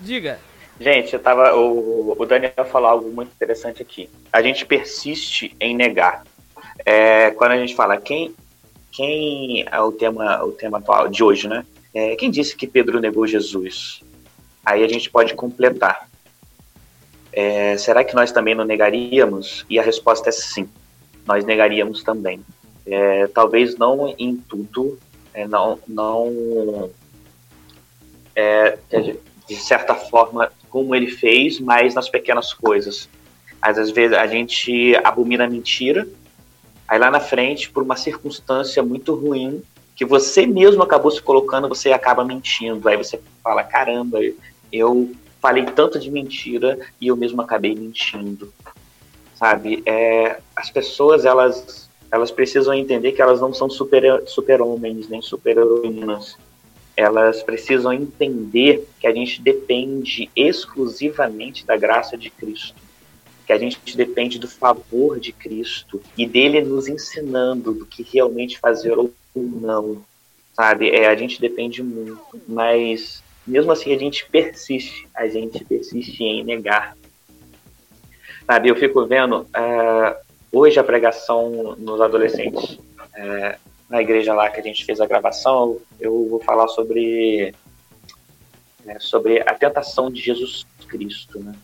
Diga. 0.00 0.38
Gente, 0.80 1.12
eu 1.12 1.20
tava, 1.20 1.54
o, 1.54 2.16
o 2.18 2.24
Daniel 2.24 2.64
falou 2.64 2.88
algo 2.88 3.12
muito 3.12 3.30
interessante 3.34 3.82
aqui. 3.82 4.08
A 4.32 4.40
gente 4.40 4.64
persiste 4.64 5.54
em 5.60 5.76
negar. 5.76 6.24
É, 6.86 7.30
quando 7.32 7.52
a 7.52 7.58
gente 7.58 7.74
fala 7.74 7.98
quem 7.98 8.34
quem 8.90 9.66
é 9.70 9.80
o 9.82 9.92
tema, 9.92 10.42
o 10.44 10.52
tema 10.52 10.78
atual 10.78 11.08
de 11.08 11.22
hoje, 11.22 11.46
né? 11.46 11.66
É, 11.92 12.16
quem 12.16 12.30
disse 12.30 12.56
que 12.56 12.66
Pedro 12.66 13.00
negou 13.00 13.26
Jesus? 13.26 14.02
Aí 14.64 14.82
a 14.82 14.88
gente 14.88 15.10
pode 15.10 15.34
completar. 15.34 16.10
É, 17.32 17.76
será 17.76 18.04
que 18.04 18.14
nós 18.14 18.30
também 18.30 18.54
não 18.54 18.64
negaríamos? 18.64 19.64
E 19.68 19.78
a 19.78 19.82
resposta 19.82 20.28
é 20.28 20.32
sim, 20.32 20.68
nós 21.26 21.44
negaríamos 21.44 22.02
também. 22.02 22.44
É, 22.86 23.26
talvez 23.28 23.76
não 23.76 24.14
em 24.18 24.36
tudo, 24.36 24.98
é, 25.32 25.46
não, 25.46 25.78
não 25.88 26.90
é, 28.34 28.78
de 29.48 29.56
certa 29.56 29.94
forma 29.94 30.52
como 30.68 30.94
ele 30.94 31.08
fez, 31.08 31.60
mas 31.60 31.94
nas 31.94 32.08
pequenas 32.08 32.52
coisas. 32.52 33.08
Às 33.60 33.90
vezes 33.90 34.16
a 34.16 34.26
gente 34.26 34.96
abomina 35.04 35.44
a 35.44 35.48
mentira, 35.48 36.06
Aí 36.92 36.98
lá 36.98 37.10
na 37.10 37.20
frente, 37.20 37.70
por 37.70 37.82
uma 37.82 37.96
circunstância 37.96 38.82
muito 38.82 39.14
ruim, 39.14 39.62
que 39.96 40.04
você 40.04 40.46
mesmo 40.46 40.82
acabou 40.82 41.10
se 41.10 41.22
colocando, 41.22 41.66
você 41.66 41.90
acaba 41.90 42.22
mentindo. 42.22 42.86
Aí 42.86 42.98
você 42.98 43.18
fala: 43.42 43.64
caramba, 43.64 44.18
eu 44.70 45.10
falei 45.42 45.66
tanto 45.66 45.98
de 45.98 46.10
mentira 46.10 46.78
e 47.00 47.08
eu 47.08 47.16
mesmo 47.16 47.42
acabei 47.42 47.74
mentindo. 47.74 48.52
Sabe? 49.34 49.82
É, 49.84 50.38
as 50.54 50.70
pessoas, 50.70 51.24
elas, 51.24 51.90
elas 52.10 52.30
precisam 52.30 52.72
entender 52.72 53.12
que 53.12 53.20
elas 53.20 53.40
não 53.40 53.52
são 53.52 53.68
super, 53.68 54.22
super 54.26 54.60
nem 55.10 55.20
super 55.20 55.58
heroínas. 55.58 56.38
Elas 56.96 57.42
precisam 57.42 57.92
entender 57.92 58.88
que 59.00 59.06
a 59.06 59.12
gente 59.12 59.42
depende 59.42 60.30
exclusivamente 60.36 61.66
da 61.66 61.76
graça 61.76 62.16
de 62.16 62.30
Cristo 62.30 62.80
que 63.46 63.52
a 63.52 63.58
gente 63.58 63.96
depende 63.96 64.38
do 64.38 64.48
favor 64.48 65.18
de 65.18 65.32
Cristo 65.32 66.00
e 66.16 66.26
dele 66.26 66.60
nos 66.62 66.88
ensinando 66.88 67.72
do 67.72 67.86
que 67.86 68.02
realmente 68.02 68.58
fazer 68.58 68.96
ou 68.96 69.12
não, 69.34 70.02
sabe? 70.54 70.90
É, 70.90 71.08
a 71.08 71.16
gente 71.16 71.40
depende 71.40 71.82
muito, 71.82 72.40
mas 72.46 73.21
mesmo 73.46 73.72
assim 73.72 73.94
a 73.94 73.98
gente 73.98 74.28
persiste, 74.28 75.08
a 75.14 75.26
gente 75.26 75.64
persiste 75.64 76.22
em 76.22 76.44
negar. 76.44 76.96
Sabe, 78.46 78.68
eu 78.68 78.76
fico 78.76 79.06
vendo 79.06 79.42
uh, 79.42 80.16
hoje 80.52 80.78
a 80.78 80.84
pregação 80.84 81.76
nos 81.78 82.00
adolescentes, 82.00 82.74
uh, 82.74 83.58
na 83.88 84.02
igreja 84.02 84.34
lá 84.34 84.50
que 84.50 84.60
a 84.60 84.62
gente 84.62 84.84
fez 84.84 85.00
a 85.00 85.06
gravação, 85.06 85.78
eu 86.00 86.26
vou 86.28 86.40
falar 86.40 86.68
sobre, 86.68 87.54
uh, 88.84 89.00
sobre 89.00 89.40
a 89.40 89.54
tentação 89.54 90.10
de 90.10 90.20
Jesus 90.20 90.66
Cristo, 90.88 91.38
né? 91.38 91.54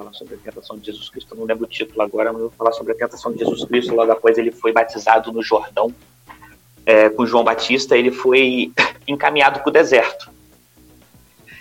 falar 0.00 0.12
sobre 0.14 0.34
a 0.34 0.38
tentação 0.38 0.78
de 0.78 0.86
Jesus 0.86 1.10
Cristo. 1.10 1.34
Eu 1.34 1.38
não 1.38 1.44
lembro 1.44 1.64
o 1.64 1.68
título 1.68 2.00
agora, 2.02 2.32
mas 2.32 2.40
vou 2.40 2.50
falar 2.50 2.72
sobre 2.72 2.92
a 2.92 2.96
tentação 2.96 3.32
de 3.32 3.38
Jesus 3.38 3.64
Cristo. 3.64 3.94
Logo 3.94 4.10
após 4.10 4.38
ele 4.38 4.50
foi 4.50 4.72
batizado 4.72 5.30
no 5.30 5.42
Jordão 5.42 5.94
é, 6.86 7.10
com 7.10 7.26
João 7.26 7.44
Batista, 7.44 7.96
ele 7.96 8.10
foi 8.10 8.72
encaminhado 9.06 9.60
para 9.60 9.68
o 9.68 9.72
deserto. 9.72 10.30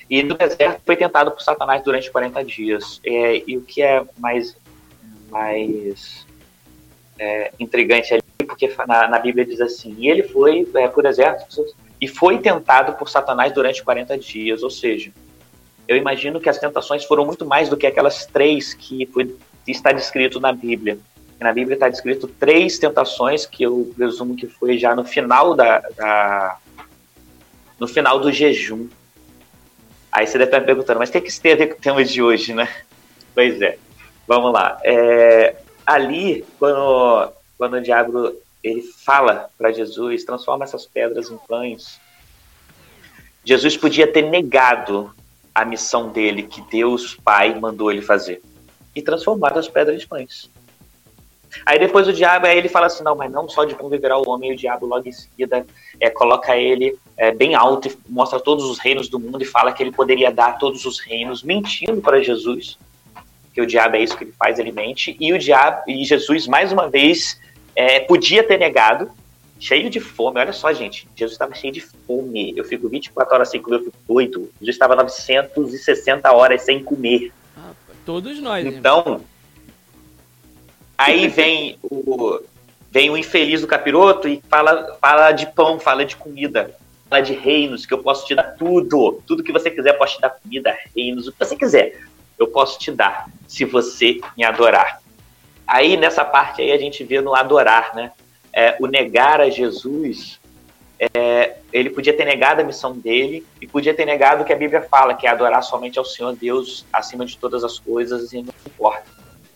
E 0.10 0.24
no 0.24 0.36
deserto 0.36 0.82
foi 0.86 0.96
tentado 0.96 1.32
por 1.32 1.42
Satanás 1.42 1.84
durante 1.84 2.10
40 2.10 2.44
dias. 2.44 3.00
É, 3.06 3.44
e 3.46 3.58
o 3.58 3.62
que 3.62 3.82
é 3.82 4.04
mais, 4.18 4.58
mais 5.30 6.26
é, 7.20 7.52
intrigante 7.60 8.14
ali, 8.14 8.24
porque 8.48 8.74
na, 8.88 9.08
na, 9.08 9.20
Bíblia 9.20 9.46
diz 9.46 9.62
assim: 9.62 9.96
e 10.00 10.10
ele 10.10 10.24
foi 10.24 10.68
é, 10.76 10.88
para 10.88 11.00
o 11.00 11.04
deserto 11.04 11.66
e 12.02 12.08
foi 12.08 12.40
tentado 12.40 12.94
por 12.94 13.10
Satanás 13.10 13.54
durante 13.54 13.84
40 13.84 14.18
dias, 14.18 14.64
ou 14.64 14.70
seja, 14.70 15.12
eu 15.88 15.98
imagino 15.98 16.40
que 16.40 16.50
as 16.50 16.58
tentações 16.58 17.04
foram 17.04 17.26
muito 17.26 17.46
mais 17.46 17.68
do 17.68 17.76
que 17.76 17.86
aquelas 17.86 18.26
três 18.26 18.74
que, 18.74 19.06
foi, 19.08 19.36
está 19.68 19.92
descrito 19.92 20.40
na 20.40 20.54
Bíblia. 20.54 20.98
Na 21.40 21.54
Bíblia 21.54 21.76
está 21.76 21.88
descrito 21.88 22.28
três 22.28 22.78
tentações 22.78 23.46
que 23.46 23.64
eu 23.64 23.92
presumo 23.96 24.36
que 24.36 24.46
foi 24.46 24.78
já 24.78 24.96
no 24.96 25.06
final 25.06 25.56
da, 25.56 25.80
da 25.96 26.58
no 27.80 27.88
final 27.88 28.20
do 28.20 28.32
jejum. 28.32 28.88
Aí 30.12 30.26
você 30.26 30.38
deve 30.38 30.50
estar 30.50 30.62
perguntando, 30.62 31.00
mas 31.00 31.10
tem 31.10 31.22
que 31.22 31.40
ter 31.40 31.54
a 31.54 31.56
ver 31.56 31.68
com 31.68 31.76
o 31.76 31.82
tema 31.82 32.04
de 32.04 32.22
hoje, 32.22 32.54
né? 32.54 32.68
Pois 33.34 33.62
é. 33.62 33.78
Vamos 34.28 34.52
lá. 34.52 34.78
É, 34.84 35.56
ali, 35.86 36.46
quando, 36.58 37.32
quando 37.58 37.74
o 37.76 37.82
diabo 37.82 38.36
ele 38.64 38.82
fala 38.82 39.50
para 39.58 39.72
Jesus, 39.72 40.24
transforma 40.24 40.66
essas 40.66 40.86
pedras 40.86 41.30
em 41.30 41.38
pães, 41.38 42.00
Jesus 43.46 43.78
podia 43.78 44.12
ter 44.12 44.24
negado 44.24 45.14
a 45.54 45.64
missão 45.64 46.10
dele 46.10 46.44
que 46.44 46.62
Deus 46.70 47.16
Pai 47.16 47.58
mandou 47.58 47.92
ele 47.92 48.02
fazer 48.02 48.42
e 48.96 49.02
transformar 49.02 49.58
as 49.58 49.68
pedras 49.68 50.04
em 50.04 50.08
pães. 50.08 50.50
Aí 51.66 51.80
depois 51.80 52.08
o 52.08 52.14
diabo, 52.14 52.46
aí 52.46 52.58
ele 52.58 52.70
fala 52.70 52.88
assim, 52.88 53.04
não, 53.04 53.16
mas 53.16 53.32
não 53.32 53.50
só 53.50 53.66
de 53.66 53.76
pão 53.76 53.90
o 53.90 54.30
homem, 54.30 54.52
e 54.52 54.54
o 54.54 54.58
diabo 54.58 54.86
logo 54.86 55.08
em 55.08 55.12
seguida 55.12 55.66
é, 56.00 56.10
coloca 56.10 56.56
ele 56.56 56.98
é, 57.20 57.32
bem 57.34 57.54
alto 57.54 57.90
e 57.90 57.98
mostra 58.08 58.40
todos 58.40 58.64
os 58.64 58.80
reinos 58.80 59.10
do 59.10 59.20
mundo 59.20 59.44
e 59.44 59.46
fala 59.46 59.74
que 59.74 59.84
ele 59.84 59.92
poderia 59.92 60.32
dar 60.32 60.58
todos 60.58 60.86
os 60.86 61.00
reinos, 61.00 61.44
mentindo 61.44 62.00
para 62.02 62.24
Jesus, 62.24 62.80
que 63.54 63.62
o 63.62 63.68
diabo 63.68 63.98
é 63.98 64.02
isso 64.02 64.18
que 64.18 64.24
ele 64.24 64.32
faz, 64.32 64.58
ele 64.58 64.72
mente, 64.72 65.18
e 65.20 65.34
o 65.34 65.38
diabo, 65.38 65.84
e 65.86 66.06
Jesus 66.06 66.48
mais 66.48 66.72
uma 66.72 66.90
vez 66.90 67.38
é, 67.76 68.00
podia 68.00 68.42
ter 68.42 68.58
negado, 68.58 69.12
cheio 69.60 69.90
de 69.90 70.00
fome. 70.00 70.40
Olha 70.40 70.54
só, 70.54 70.72
gente, 70.72 71.10
Jesus 71.14 71.34
estava 71.34 71.54
cheio 71.54 71.74
de 71.74 71.82
fome. 71.82 72.54
Eu 72.56 72.64
fico 72.64 72.88
24 72.88 73.36
horas 73.36 73.50
sem 73.50 73.62
comer, 73.62 73.78
eu 73.78 73.84
fico 73.84 73.98
doido. 74.08 74.50
Jesus 74.62 74.76
estava 74.76 74.96
960 74.96 76.32
horas 76.32 76.62
sem 76.62 76.82
comer. 76.82 77.34
Ah, 77.58 77.72
todos 78.06 78.40
nós. 78.40 78.66
Então, 78.66 79.20
aí 80.98 81.28
vem 81.28 81.78
o 81.84 82.40
vem 82.92 83.10
o 83.10 83.18
infeliz 83.18 83.62
do 83.62 83.68
capiroto 83.68 84.28
e 84.28 84.42
fala, 84.50 84.98
fala 85.00 85.32
de 85.32 85.46
pão, 85.48 85.80
fala 85.80 86.04
de 86.04 86.16
comida, 86.16 86.76
fala 87.10 87.22
de 87.22 87.34
reinos, 87.34 87.86
que 87.86 87.94
eu 87.94 88.04
posso 88.04 88.26
te 88.26 88.36
dar 88.36 88.56
tudo. 88.58 89.22
Tudo 89.26 89.44
que 89.44 89.52
você 89.52 89.72
quiser, 89.72 89.94
posso 89.94 90.16
te 90.16 90.22
dar 90.22 90.30
comida, 90.30 90.78
reinos, 90.96 91.28
o 91.28 91.32
que 91.32 91.40
você 91.40 91.56
quiser. 91.56 92.02
Eu 92.38 92.48
posso 92.48 92.80
te 92.80 92.92
dar, 92.92 93.28
se 93.48 93.66
você 93.66 94.20
me 94.38 94.44
adorar. 94.44 95.02
Aí, 95.68 95.98
nessa 95.98 96.24
parte 96.24 96.62
aí, 96.62 96.72
a 96.72 96.78
gente 96.78 97.04
vê 97.04 97.22
no 97.22 97.36
adorar, 97.36 97.94
né? 97.94 98.12
é, 98.54 98.76
o 98.80 98.88
negar 98.88 99.42
a 99.42 99.50
Jesus, 99.50 100.40
é, 101.00 101.58
ele 101.72 101.90
podia 101.90 102.16
ter 102.16 102.26
negado 102.26 102.62
a 102.62 102.64
missão 102.64 102.94
dele 102.94 103.46
e 103.62 103.68
podia 103.68 103.94
ter 103.94 104.06
negado 104.06 104.42
o 104.42 104.46
que 104.46 104.54
a 104.54 104.58
Bíblia 104.58 104.82
fala, 104.82 105.14
que 105.14 105.28
é 105.28 105.30
adorar 105.30 105.64
somente 105.64 105.98
ao 105.98 106.06
Senhor 106.06 106.36
Deus 106.36 106.86
acima 106.92 107.26
de 107.26 107.38
todas 107.38 107.64
as 107.64 107.80
coisas 107.80 108.34
e 108.34 108.42
não 108.42 108.54
importa. 108.66 109.06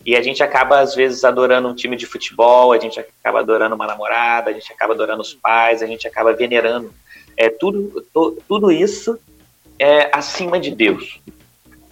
E 0.05 0.15
a 0.17 0.21
gente 0.21 0.43
acaba, 0.43 0.79
às 0.79 0.95
vezes, 0.95 1.23
adorando 1.23 1.67
um 1.67 1.75
time 1.75 1.95
de 1.95 2.05
futebol, 2.05 2.73
a 2.73 2.77
gente 2.77 2.99
acaba 2.99 3.39
adorando 3.39 3.73
uma 3.73 3.87
namorada, 3.87 4.49
a 4.49 4.53
gente 4.53 4.71
acaba 4.71 4.93
adorando 4.93 5.21
os 5.21 5.33
pais, 5.33 5.81
a 5.81 5.87
gente 5.87 6.05
acaba 6.05 6.33
venerando. 6.33 6.93
É, 7.35 7.49
tudo, 7.49 8.05
to, 8.13 8.37
tudo 8.47 8.71
isso 8.71 9.19
é 9.79 10.09
acima 10.13 10.59
de 10.59 10.71
Deus. 10.71 11.19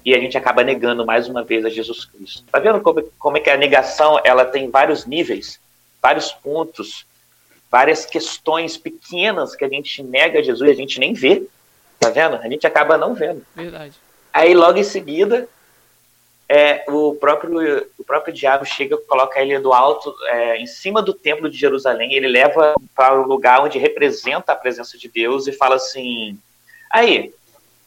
E 0.04 0.16
a 0.16 0.20
gente 0.20 0.38
acaba 0.38 0.64
negando 0.64 1.06
mais 1.06 1.28
uma 1.28 1.44
vez 1.44 1.64
a 1.66 1.70
Jesus 1.70 2.06
Cristo. 2.06 2.44
Tá 2.52 2.60
vendo 2.60 2.82
como, 2.82 3.04
como 3.20 3.38
é 3.38 3.40
que 3.40 3.50
a 3.50 3.58
negação 3.58 4.20
ela 4.24 4.46
tem 4.46 4.70
vários 4.70 5.06
níveis? 5.06 5.60
vários 6.02 6.32
pontos, 6.32 7.06
várias 7.70 8.06
questões 8.06 8.76
pequenas 8.76 9.56
que 9.56 9.64
a 9.64 9.70
gente 9.70 10.02
nega 10.02 10.40
a 10.40 10.44
Jesus 10.44 10.68
e 10.68 10.74
a 10.74 10.76
gente 10.76 11.00
nem 11.00 11.14
vê. 11.14 11.44
Tá 12.00 12.10
vendo? 12.10 12.38
A 12.38 12.50
gente 12.50 12.66
acaba 12.66 12.98
não 12.98 13.14
vendo. 13.14 13.46
Verdade. 13.56 13.94
Aí 14.34 14.56
logo 14.56 14.80
em 14.80 14.84
seguida, 14.84 15.48
é, 16.54 16.84
o, 16.90 17.16
próprio, 17.16 17.88
o 17.98 18.04
próprio 18.04 18.34
diabo 18.34 18.66
chega 18.66 18.98
coloca 18.98 19.40
ele 19.40 19.58
do 19.60 19.72
alto, 19.72 20.14
é, 20.26 20.58
em 20.58 20.68
cima 20.68 21.02
do 21.02 21.14
templo 21.14 21.50
de 21.50 21.58
Jerusalém, 21.58 22.14
ele 22.14 22.28
leva 22.28 22.76
para 22.94 23.18
o 23.18 23.26
lugar 23.26 23.62
onde 23.62 23.80
representa 23.80 24.52
a 24.52 24.56
presença 24.58 24.98
de 24.98 25.08
Deus 25.08 25.48
e 25.48 25.54
fala 25.54 25.76
assim: 25.76 26.38
aí, 26.92 27.34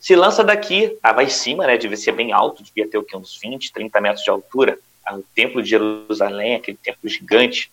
se 0.00 0.16
lança 0.16 0.42
daqui, 0.42 0.85
estava 0.85 1.22
em 1.22 1.29
cima, 1.29 1.66
né? 1.66 1.77
Devia 1.77 1.98
ser 1.98 2.12
bem 2.12 2.33
alto, 2.33 2.62
devia 2.62 2.88
ter 2.88 2.96
o? 2.96 3.05
Uns 3.16 3.38
20, 3.38 3.70
30 3.70 4.00
metros 4.00 4.24
de 4.24 4.31
altura. 4.31 4.79
O 5.12 5.22
templo 5.35 5.62
de 5.62 5.68
Jerusalém, 5.68 6.55
aquele 6.55 6.79
templo 6.79 7.07
gigante. 7.07 7.70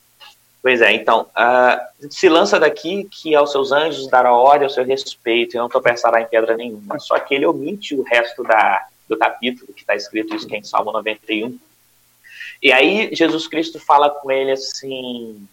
Pois 0.62 0.82
é, 0.82 0.92
então, 0.92 1.22
uh, 1.22 2.08
se 2.10 2.28
lança 2.28 2.60
daqui 2.60 3.08
que 3.10 3.34
aos 3.34 3.54
seus 3.54 3.72
anjos 3.72 4.10
dará 4.10 4.34
ordem 4.34 4.66
ao 4.66 4.70
seu 4.70 4.84
respeito 4.84 5.56
e 5.56 5.58
não 5.58 5.70
tropeçará 5.70 6.22
em 6.22 6.28
pedra 6.28 6.58
nenhuma. 6.58 7.00
Só 7.00 7.18
que 7.18 7.34
ele 7.34 7.46
omite 7.46 7.96
o 7.96 8.04
resto 8.04 8.44
da, 8.44 8.86
do 9.12 9.18
capítulo, 9.18 9.74
que 9.74 9.82
está 9.82 9.96
escrito 9.96 10.36
isso 10.36 10.48
que 10.48 10.56
é 10.56 10.60
em 10.60 10.64
Salmo 10.64 10.92
91. 10.92 11.58
E 12.62 12.72
aí 12.72 13.10
Jesus 13.14 13.48
Cristo 13.48 13.80
fala 13.80 14.10
com 14.10 14.32
ele 14.32 14.52
assim, 14.52 15.48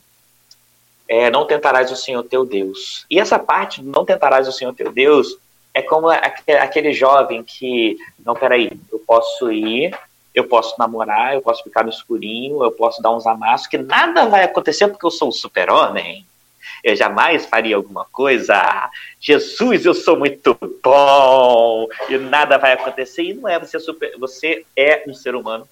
é, 1.09 1.31
não 1.31 1.47
tentarás 1.47 1.91
o 1.91 1.97
Senhor 1.97 2.23
teu 2.23 2.45
Deus. 2.45 3.05
E 3.11 3.19
essa 3.19 3.39
parte, 3.39 3.83
não 3.83 4.05
tentarás 4.05 4.47
o 4.47 4.53
Senhor 4.53 4.75
teu 4.75 4.93
Deus, 4.93 5.37
é 5.75 5.83
como 5.83 6.09
aquele 6.09 6.93
jovem 6.93 7.43
que, 7.43 7.97
não, 8.25 8.35
peraí, 8.35 8.71
eu 8.93 8.99
posso 9.01 9.51
ir, 9.51 9.97
eu 10.35 10.45
posso 10.45 10.75
namorar, 10.79 11.35
eu 11.35 11.43
posso 11.43 11.63
ficar 11.63 11.83
no 11.83 11.91
escurinho, 11.91 12.63
eu 12.63 12.71
posso 12.71 13.03
dar 13.03 13.11
uns 13.11 13.27
amassos, 13.27 13.67
que 13.67 13.79
nada 13.79 14.27
vai 14.27 14.45
acontecer 14.45 14.89
porque 14.89 15.07
eu 15.07 15.11
sou 15.11 15.29
o 15.29 15.33
super-homem 15.33 16.27
eu 16.83 16.95
jamais 16.95 17.47
faria 17.47 17.77
alguma 17.77 18.05
coisa. 18.07 18.91
Jesus, 19.21 19.85
eu 19.85 19.95
sou 19.95 20.17
muito 20.17 20.57
bom 20.83 21.89
e 22.09 22.19
nada 22.19 22.59
vai 22.59 22.73
acontecer. 22.73 23.23
E 23.23 23.35
não 23.35 23.49
é 23.49 23.59
você 23.59 23.79
super, 23.79 24.17
você 24.19 24.65
é 24.77 25.05
um 25.07 25.15
ser 25.15 25.35
humano. 25.35 25.69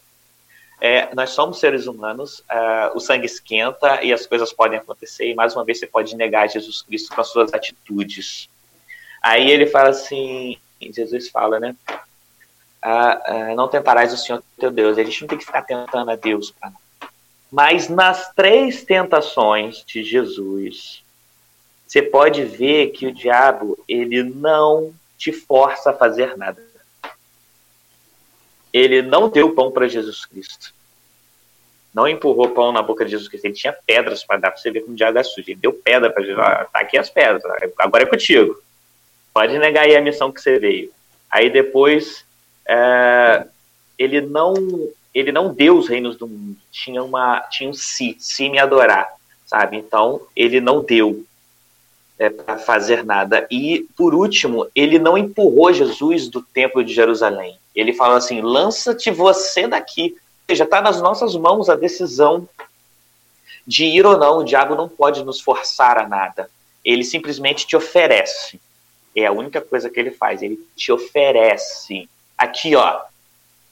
É, 0.81 1.15
nós 1.15 1.31
somos 1.31 1.59
seres 1.59 1.87
humanos, 1.87 2.41
uh, 2.41 2.95
o 2.95 3.01
sangue 3.01 3.25
esquenta 3.25 4.03
e 4.03 4.13
as 4.13 4.27
coisas 4.27 4.53
podem 4.53 4.79
acontecer. 4.79 5.31
E 5.31 5.35
mais 5.35 5.55
uma 5.55 5.65
vez 5.65 5.79
você 5.79 5.87
pode 5.87 6.15
negar 6.15 6.49
Jesus 6.49 6.83
Cristo 6.83 7.15
com 7.15 7.21
as 7.21 7.29
suas 7.29 7.55
atitudes. 7.55 8.51
Aí 9.23 9.51
ele 9.51 9.67
fala 9.67 9.89
assim, 9.89 10.59
Jesus 10.81 11.29
fala, 11.31 11.59
né? 11.59 11.75
Uh, 12.85 13.53
uh, 13.53 13.57
não 13.57 13.69
tentarás 13.69 14.13
o 14.13 14.17
Senhor 14.19 14.43
teu 14.59 14.71
Deus. 14.71 14.99
A 14.99 15.03
gente 15.03 15.23
não 15.23 15.29
tem 15.29 15.39
que 15.39 15.47
ficar 15.47 15.63
tentando 15.63 16.11
a 16.11 16.17
Deus 16.17 16.51
para 16.51 16.71
mas 17.51 17.89
nas 17.89 18.33
três 18.33 18.85
tentações 18.85 19.85
de 19.85 20.03
Jesus, 20.03 21.03
você 21.87 22.03
pode 22.03 22.45
ver 22.45 22.91
que 22.91 23.07
o 23.07 23.13
diabo 23.13 23.79
ele 23.89 24.23
não 24.23 24.93
te 25.17 25.33
força 25.33 25.91
a 25.91 25.95
fazer 25.95 26.37
nada. 26.37 26.63
Ele 28.73 29.01
não 29.01 29.29
deu 29.29 29.55
pão 29.55 29.71
para 29.71 29.89
Jesus 29.89 30.27
Cristo. 30.27 30.75
Não 31.95 32.07
empurrou 32.07 32.51
pão 32.51 32.73
na 32.73 32.83
boca 32.83 33.05
de 33.05 33.13
Jesus 33.13 33.29
Cristo. 33.29 33.47
Ele 33.47 33.55
tinha 33.55 33.73
pedras 33.73 34.23
para 34.23 34.39
dar 34.39 34.51
para 34.51 34.61
você 34.61 34.71
ver 34.71 34.81
como 34.81 34.93
o 34.93 34.97
diabo 34.97 35.19
é 35.19 35.23
sujo. 35.23 35.49
Ele 35.49 35.59
deu 35.59 35.73
pedra 35.73 36.11
para 36.11 36.23
Jesus. 36.23 36.45
Ah, 36.45 36.67
tá 36.71 36.81
aqui 36.81 36.99
as 36.99 37.09
pedras. 37.09 37.43
Agora 37.79 38.03
é 38.03 38.07
contigo. 38.07 38.61
Pode 39.33 39.59
negar 39.59 39.85
aí 39.85 39.97
a 39.97 40.03
missão 40.03 40.31
que 40.31 40.41
você 40.41 40.59
veio. 40.59 40.93
Aí 41.31 41.49
depois 41.49 42.27
é, 42.69 43.47
ele 43.99 44.21
não 44.21 44.55
ele 45.19 45.33
não 45.33 45.55
deu 45.55 45.79
os 45.79 45.89
reinos 45.89 46.15
do 46.15 46.29
mundo, 46.29 46.59
tinha 46.71 47.03
uma 47.03 47.41
tinha 47.51 47.71
um 47.71 47.73
si, 47.73 48.15
si 48.19 48.51
me 48.51 48.59
adorar, 48.59 49.09
sabe? 49.47 49.79
Então 49.79 50.21
ele 50.37 50.61
não 50.61 50.85
deu 50.85 51.25
é, 52.19 52.29
para 52.29 52.59
fazer 52.59 53.03
nada. 53.03 53.47
E 53.51 53.87
por 53.97 54.15
último, 54.15 54.69
ele 54.75 54.99
não 54.99 55.17
empurrou 55.17 55.73
Jesus 55.73 56.29
do 56.29 56.43
templo 56.43 56.85
de 56.85 56.93
Jerusalém. 56.93 57.59
Ele 57.75 57.95
fala 57.95 58.19
assim: 58.19 58.43
lança-te 58.43 59.11
você 59.11 59.67
daqui. 59.67 60.15
Ou 60.15 60.55
seja, 60.55 60.65
está 60.65 60.83
nas 60.83 61.01
nossas 61.01 61.35
mãos 61.35 61.71
a 61.71 61.77
decisão 61.77 62.47
de 63.67 63.87
ir 63.87 64.05
ou 64.05 64.19
não. 64.19 64.41
O 64.41 64.45
diabo 64.45 64.75
não 64.75 64.87
pode 64.87 65.25
nos 65.25 65.41
forçar 65.41 65.97
a 65.97 66.07
nada. 66.07 66.51
Ele 66.85 67.03
simplesmente 67.03 67.67
te 67.67 67.75
oferece. 67.75 68.61
É 69.15 69.25
a 69.25 69.33
única 69.33 69.63
coisa 69.63 69.89
que 69.89 69.99
ele 69.99 70.11
faz. 70.11 70.43
Ele 70.43 70.61
te 70.77 70.93
oferece. 70.93 72.07
Aqui, 72.37 72.77
ó, 72.77 73.01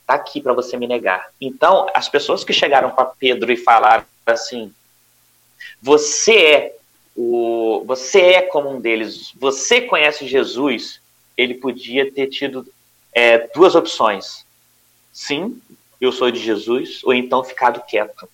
tá 0.06 0.14
aqui 0.14 0.40
para 0.40 0.52
você 0.52 0.76
me 0.76 0.86
negar. 0.86 1.28
Então, 1.40 1.86
as 1.94 2.08
pessoas 2.08 2.44
que 2.44 2.52
chegaram 2.52 2.90
para 2.90 3.06
Pedro 3.06 3.52
e 3.52 3.56
falaram 3.56 4.04
assim: 4.26 4.72
você 5.80 6.36
é 6.36 6.76
o, 7.16 7.84
você 7.86 8.20
é 8.20 8.42
como 8.42 8.70
um 8.70 8.80
deles, 8.80 9.32
você 9.36 9.80
conhece 9.82 10.26
Jesus, 10.26 11.00
ele 11.36 11.54
podia 11.54 12.10
ter 12.10 12.26
tido 12.26 12.66
é, 13.12 13.48
duas 13.54 13.74
opções. 13.74 14.44
Sim, 15.12 15.60
eu 16.00 16.10
sou 16.10 16.30
de 16.30 16.40
Jesus, 16.40 17.00
ou 17.04 17.14
então 17.14 17.44
ficado 17.44 17.82
quieto. 17.86 18.28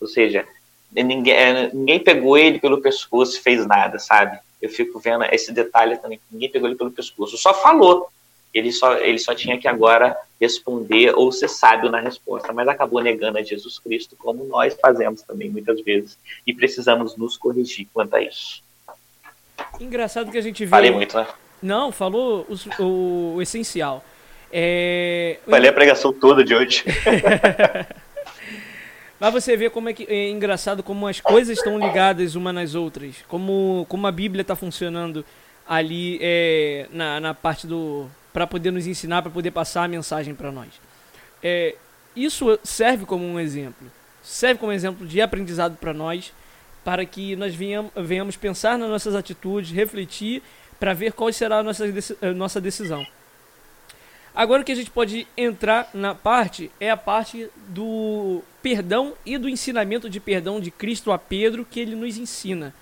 Ou 0.00 0.06
seja, 0.06 0.46
ninguém, 0.92 1.34
é, 1.34 1.70
ninguém 1.72 1.98
pegou 1.98 2.38
ele 2.38 2.60
pelo 2.60 2.80
pescoço 2.80 3.36
e 3.36 3.40
fez 3.40 3.66
nada, 3.66 3.98
sabe? 3.98 4.38
Eu 4.62 4.68
fico 4.70 5.00
vendo 5.00 5.24
esse 5.24 5.52
detalhe 5.52 5.96
também. 5.96 6.20
Ninguém 6.30 6.50
pegou 6.50 6.68
ele 6.68 6.78
pelo 6.78 6.92
pescoço, 6.92 7.36
só 7.36 7.52
falou 7.52 8.08
ele 8.52 8.72
só, 8.72 8.96
ele 8.96 9.18
só 9.18 9.34
tinha 9.34 9.58
que 9.58 9.68
agora 9.68 10.16
responder 10.40 11.12
ou 11.14 11.30
ser 11.30 11.48
sábio 11.48 11.90
na 11.90 12.00
resposta, 12.00 12.52
mas 12.52 12.66
acabou 12.66 13.02
negando 13.02 13.38
a 13.38 13.42
Jesus 13.42 13.78
Cristo, 13.78 14.16
como 14.16 14.44
nós 14.44 14.76
fazemos 14.80 15.22
também 15.22 15.50
muitas 15.50 15.80
vezes, 15.82 16.18
e 16.46 16.54
precisamos 16.54 17.16
nos 17.16 17.36
corrigir 17.36 17.86
quanto 17.92 18.16
a 18.16 18.22
isso. 18.22 18.62
Engraçado 19.78 20.30
que 20.30 20.38
a 20.38 20.42
gente 20.42 20.64
viu. 20.64 20.70
Falei 20.70 20.90
muito, 20.90 21.16
né? 21.16 21.26
Não, 21.62 21.92
falou 21.92 22.46
o, 22.48 22.82
o, 22.82 23.34
o 23.36 23.42
essencial. 23.42 24.02
É... 24.50 25.38
Falei 25.48 25.70
a 25.70 25.72
pregação 25.72 26.12
toda 26.12 26.42
de 26.42 26.54
hoje. 26.54 26.84
Mas 29.20 29.32
você 29.34 29.54
vê 29.54 29.68
como 29.68 29.90
é 29.90 29.92
que 29.92 30.04
é 30.04 30.30
engraçado 30.30 30.82
como 30.82 31.06
as 31.06 31.20
coisas 31.20 31.58
estão 31.58 31.78
ligadas 31.78 32.34
uma 32.34 32.54
nas 32.54 32.74
outras, 32.74 33.16
como, 33.28 33.84
como 33.86 34.06
a 34.06 34.12
Bíblia 34.12 34.40
está 34.40 34.56
funcionando 34.56 35.22
ali 35.68 36.18
é, 36.22 36.86
na, 36.90 37.20
na 37.20 37.34
parte 37.34 37.66
do 37.66 38.08
para 38.32 38.46
poder 38.46 38.70
nos 38.70 38.86
ensinar, 38.86 39.22
para 39.22 39.30
poder 39.30 39.50
passar 39.50 39.84
a 39.84 39.88
mensagem 39.88 40.34
para 40.34 40.52
nós. 40.52 40.68
É, 41.42 41.76
isso 42.14 42.58
serve 42.62 43.06
como 43.06 43.24
um 43.24 43.38
exemplo, 43.38 43.90
serve 44.22 44.60
como 44.60 44.72
exemplo 44.72 45.06
de 45.06 45.20
aprendizado 45.20 45.76
para 45.76 45.92
nós, 45.92 46.32
para 46.84 47.04
que 47.04 47.36
nós 47.36 47.54
venhamos, 47.54 48.36
pensar 48.36 48.78
nas 48.78 48.88
nossas 48.88 49.14
atitudes, 49.14 49.70
refletir, 49.70 50.42
para 50.78 50.94
ver 50.94 51.12
qual 51.12 51.32
será 51.32 51.58
a 51.58 51.62
nossa, 51.62 51.84
a 52.22 52.32
nossa 52.32 52.60
decisão. 52.60 53.06
Agora 54.34 54.62
o 54.62 54.64
que 54.64 54.72
a 54.72 54.76
gente 54.76 54.90
pode 54.90 55.26
entrar 55.36 55.90
na 55.92 56.14
parte 56.14 56.70
é 56.78 56.90
a 56.90 56.96
parte 56.96 57.48
do 57.68 58.42
perdão 58.62 59.14
e 59.26 59.36
do 59.36 59.48
ensinamento 59.48 60.08
de 60.08 60.20
perdão 60.20 60.60
de 60.60 60.70
Cristo 60.70 61.12
a 61.12 61.18
Pedro 61.18 61.64
que 61.64 61.80
ele 61.80 61.96
nos 61.96 62.16
ensina. 62.16 62.72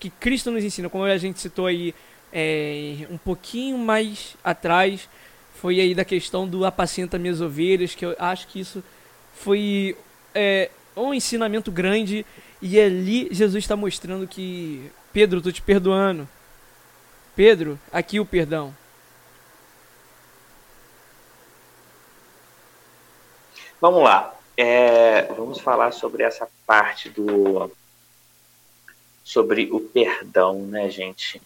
Que 0.00 0.10
Cristo 0.10 0.50
nos 0.50 0.64
ensina, 0.64 0.88
como 0.88 1.04
a 1.04 1.16
gente 1.16 1.40
citou 1.40 1.66
aí 1.66 1.94
é, 2.32 3.06
um 3.10 3.18
pouquinho 3.18 3.76
mais 3.78 4.36
atrás 4.42 5.08
foi 5.54 5.80
aí 5.80 5.94
da 5.94 6.04
questão 6.04 6.48
do 6.48 6.64
apacenta 6.64 7.18
minhas 7.18 7.40
ovelhas, 7.40 7.94
que 7.94 8.04
eu 8.04 8.16
acho 8.18 8.48
que 8.48 8.58
isso 8.58 8.82
foi 9.34 9.96
é, 10.34 10.70
um 10.96 11.14
ensinamento 11.14 11.70
grande 11.70 12.26
e 12.60 12.80
ali 12.80 13.28
Jesus 13.30 13.62
está 13.62 13.76
mostrando 13.76 14.26
que 14.26 14.90
Pedro, 15.12 15.38
estou 15.38 15.52
te 15.52 15.60
perdoando. 15.60 16.26
Pedro, 17.36 17.78
aqui 17.92 18.18
o 18.18 18.26
perdão. 18.26 18.74
Vamos 23.80 24.02
lá. 24.02 24.34
É, 24.56 25.22
vamos 25.34 25.60
falar 25.60 25.92
sobre 25.92 26.22
essa 26.22 26.48
parte 26.66 27.08
do 27.08 27.70
sobre 29.24 29.68
o 29.72 29.80
perdão, 29.80 30.60
né, 30.66 30.90
gente? 30.90 31.40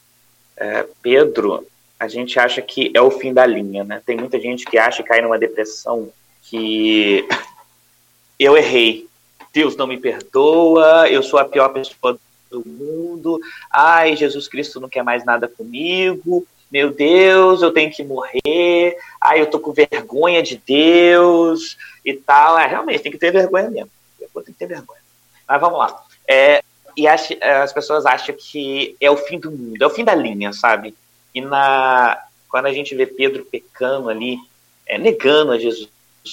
É, 0.57 0.87
Pedro, 1.03 1.67
a 1.99 2.09
gente 2.09 2.39
acha 2.39 2.61
que 2.61 2.91
é 2.95 3.01
o 3.01 3.11
fim 3.11 3.33
da 3.33 3.47
linha, 3.47 3.85
né? 3.85 4.03
Tem 4.05 4.17
muita 4.17 4.41
gente 4.41 4.65
que 4.65 4.79
acha 4.79 5.03
que 5.03 5.09
cai 5.09 5.21
numa 5.21 5.39
depressão 5.39 6.11
que 6.43 7.27
eu 8.39 8.57
errei, 8.57 9.07
Deus 9.53 9.77
não 9.77 9.87
me 9.87 9.97
perdoa, 9.97 11.09
eu 11.09 11.23
sou 11.23 11.39
a 11.39 11.45
pior 11.45 11.71
pessoa 11.71 12.19
do 12.51 12.63
mundo, 12.67 13.41
ai, 13.71 14.15
Jesus 14.15 14.47
Cristo 14.47 14.81
não 14.81 14.89
quer 14.89 15.03
mais 15.03 15.25
nada 15.25 15.49
comigo, 15.49 16.47
meu 16.71 16.91
Deus, 16.91 17.63
eu 17.63 17.73
tenho 17.73 17.91
que 17.91 18.05
morrer, 18.05 18.99
ai, 19.21 19.41
eu 19.41 19.47
tô 19.47 19.59
com 19.59 19.73
vergonha 19.73 20.43
de 20.43 20.61
Deus 20.67 21.77
e 22.05 22.15
tal. 22.15 22.59
É, 22.59 22.67
realmente, 22.67 23.01
tem 23.01 23.13
que 23.13 23.19
ter 23.19 23.31
vergonha 23.31 23.71
mesmo. 23.71 23.91
Tem 24.19 24.45
que 24.45 24.53
ter 24.53 24.67
vergonha. 24.67 25.01
Mas 25.49 25.61
vamos 25.61 25.79
lá. 25.79 26.05
É, 26.29 26.63
e 26.97 27.07
acha, 27.07 27.37
as 27.63 27.73
pessoas 27.73 28.07
acham 28.07 28.35
que 28.35 28.97
é 29.01 29.11
o 29.11 29.17
fim 29.17 29.39
do 29.39 29.51
mundo, 29.51 29.83
é 29.83 29.87
o 29.87 29.91
fim 29.91 30.05
da 30.05 30.15
linha, 30.15 30.53
sabe? 30.53 30.95
E 31.35 31.41
na, 31.41 32.19
quando 32.49 32.67
a 32.67 32.73
gente 32.73 32.95
vê 32.95 33.07
Pedro 33.07 33.45
pecando 33.45 34.09
ali, 34.09 34.39
é, 34.87 34.97
negando 34.97 35.53
a 35.53 35.59
Jesus 35.59 35.91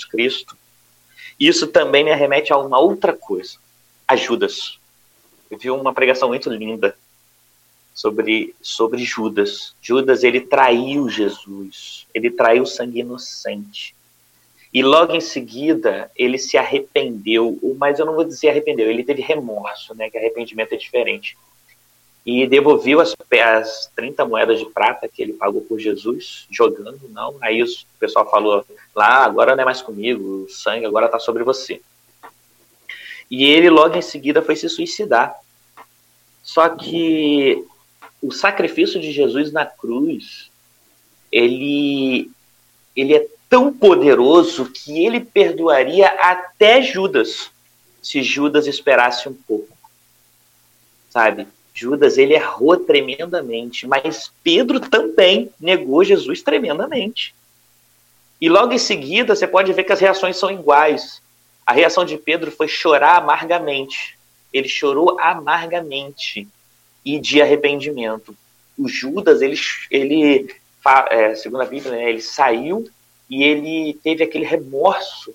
Cristo, 0.10 0.58
isso 1.40 1.68
também 1.68 2.04
me 2.04 2.12
arremete 2.12 2.54
a 2.54 2.58
uma 2.58 2.80
outra 2.80 3.14
coisa, 3.14 3.58
a 4.08 4.16
Judas. 4.16 4.80
Eu 5.52 5.58
vi 5.58 5.70
uma 5.70 5.94
pregação 5.94 6.30
muito 6.30 6.50
linda 6.50 6.96
sobre, 7.94 8.56
sobre 8.62 9.04
Judas. 9.04 9.76
Judas, 9.82 10.24
ele 10.24 10.42
traiu 10.42 11.10
Jesus, 11.10 12.08
ele 12.14 12.32
traiu 12.32 12.64
o 12.64 12.68
sangue 12.68 13.02
inocente. 13.02 13.94
E 14.74 14.82
logo 14.82 15.14
em 15.14 15.22
seguida, 15.22 16.10
ele 16.16 16.40
se 16.40 16.58
arrependeu, 16.58 17.60
mas 17.78 18.00
eu 18.00 18.06
não 18.08 18.16
vou 18.16 18.24
dizer 18.24 18.50
arrependeu, 18.50 18.90
ele 18.90 19.04
teve 19.04 19.22
remorso, 19.22 19.94
né? 19.94 20.10
Que 20.10 20.18
arrependimento 20.18 20.74
é 20.74 20.78
diferente. 20.78 21.38
E 22.26 22.48
devolveu 22.48 23.00
as, 23.00 23.16
as 23.32 23.92
30 23.96 24.26
moedas 24.26 24.58
de 24.58 24.66
prata 24.66 25.08
que 25.08 25.22
ele 25.22 25.34
pagou 25.34 25.62
por 25.62 25.80
Jesus, 25.80 26.48
jogando, 26.50 27.08
não. 27.10 27.36
Aí 27.40 27.62
o 27.62 27.68
pessoal 28.00 28.28
falou 28.28 28.66
lá, 28.96 29.26
agora 29.26 29.56
não 29.56 29.62
é 29.62 29.66
mais 29.66 29.82
comigo, 29.82 30.46
o 30.46 30.50
sangue 30.50 30.86
agora 30.86 31.06
está 31.06 31.20
sobre 31.20 31.44
você. 31.44 31.80
E 33.30 33.46
ele 33.46 33.70
logo 33.70 33.96
em 33.96 34.02
seguida 34.02 34.42
foi 34.42 34.56
se 34.56 34.68
suicidar. 34.70 35.36
Só 36.42 36.70
que 36.70 37.64
o 38.22 38.32
sacrifício 38.32 39.00
de 39.00 39.12
Jesus 39.12 39.52
na 39.52 39.66
cruz, 39.66 40.50
ele, 41.32 42.32
ele 42.96 43.16
é 43.16 43.28
tão 43.54 43.72
poderoso 43.72 44.66
que 44.66 45.06
ele 45.06 45.20
perdoaria 45.20 46.08
até 46.08 46.82
Judas, 46.82 47.52
se 48.02 48.24
Judas 48.24 48.66
esperasse 48.66 49.30
um 49.30 49.34
pouco. 49.48 49.78
Sabe? 51.12 51.48
Judas, 51.72 52.18
ele 52.18 52.34
errou 52.34 52.78
tremendamente, 52.78 53.86
mas 53.86 54.32
Pedro 54.44 54.80
também 54.80 55.52
negou 55.60 56.04
Jesus 56.04 56.42
tremendamente. 56.42 57.36
E 58.42 58.50
logo 58.50 58.74
em 58.74 58.80
seguida, 58.80 59.36
você 59.36 59.46
pode 59.46 59.72
ver 59.72 59.84
que 59.84 59.94
as 59.94 60.00
reações 60.00 60.36
são 60.36 60.50
iguais. 60.50 61.22
A 61.64 61.74
reação 61.74 62.04
de 62.04 62.18
Pedro 62.18 62.50
foi 62.50 62.68
chorar 62.68 63.18
amargamente. 63.18 64.18
Ele 64.52 64.68
chorou 64.68 65.20
amargamente 65.20 66.48
e 67.06 67.20
de 67.20 67.40
arrependimento. 67.40 68.36
O 68.76 68.88
Judas, 68.88 69.44
ele, 69.44 69.60
ele 69.92 70.48
é, 71.12 71.36
segundo 71.36 71.62
a 71.62 71.68
Bíblia, 71.68 71.92
né, 71.92 72.10
ele 72.10 72.20
saiu 72.20 72.90
e 73.34 73.44
ele 73.44 74.00
teve 74.04 74.24
aquele 74.24 74.46
remorso 74.46 75.34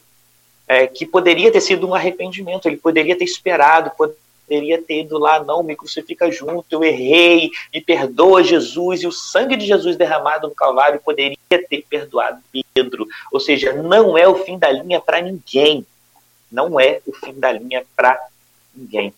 é, 0.68 0.86
que 0.86 1.04
poderia 1.04 1.50
ter 1.50 1.60
sido 1.60 1.88
um 1.88 1.94
arrependimento, 1.94 2.68
ele 2.68 2.76
poderia 2.76 3.18
ter 3.18 3.24
esperado, 3.24 3.90
poderia 3.96 4.80
ter 4.80 5.00
ido 5.00 5.18
lá, 5.18 5.42
não, 5.42 5.64
me 5.64 5.74
crucifica 5.74 6.30
junto, 6.30 6.64
eu 6.70 6.84
errei, 6.84 7.50
me 7.74 7.80
perdoa 7.80 8.44
Jesus, 8.44 9.02
e 9.02 9.06
o 9.08 9.12
sangue 9.12 9.56
de 9.56 9.66
Jesus 9.66 9.96
derramado 9.96 10.46
no 10.46 10.54
Calvário 10.54 11.00
poderia 11.04 11.36
ter 11.48 11.84
perdoado 11.90 12.40
Pedro. 12.72 13.04
Ou 13.32 13.40
seja, 13.40 13.72
não 13.72 14.16
é 14.16 14.28
o 14.28 14.36
fim 14.44 14.56
da 14.56 14.70
linha 14.70 15.00
para 15.00 15.20
ninguém. 15.20 15.84
Não 16.52 16.78
é 16.78 17.00
o 17.04 17.12
fim 17.12 17.32
da 17.32 17.50
linha 17.50 17.84
para 17.96 18.16
ninguém. 18.72 19.12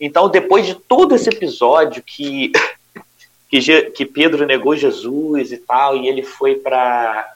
Então, 0.00 0.28
depois 0.28 0.66
de 0.66 0.74
todo 0.74 1.14
esse 1.14 1.28
episódio 1.28 2.02
que, 2.02 2.50
que, 3.48 3.90
que 3.90 4.04
Pedro 4.04 4.44
negou 4.44 4.74
Jesus 4.74 5.52
e 5.52 5.58
tal, 5.58 5.96
e 5.96 6.08
ele 6.08 6.24
foi 6.24 6.56
para 6.56 7.33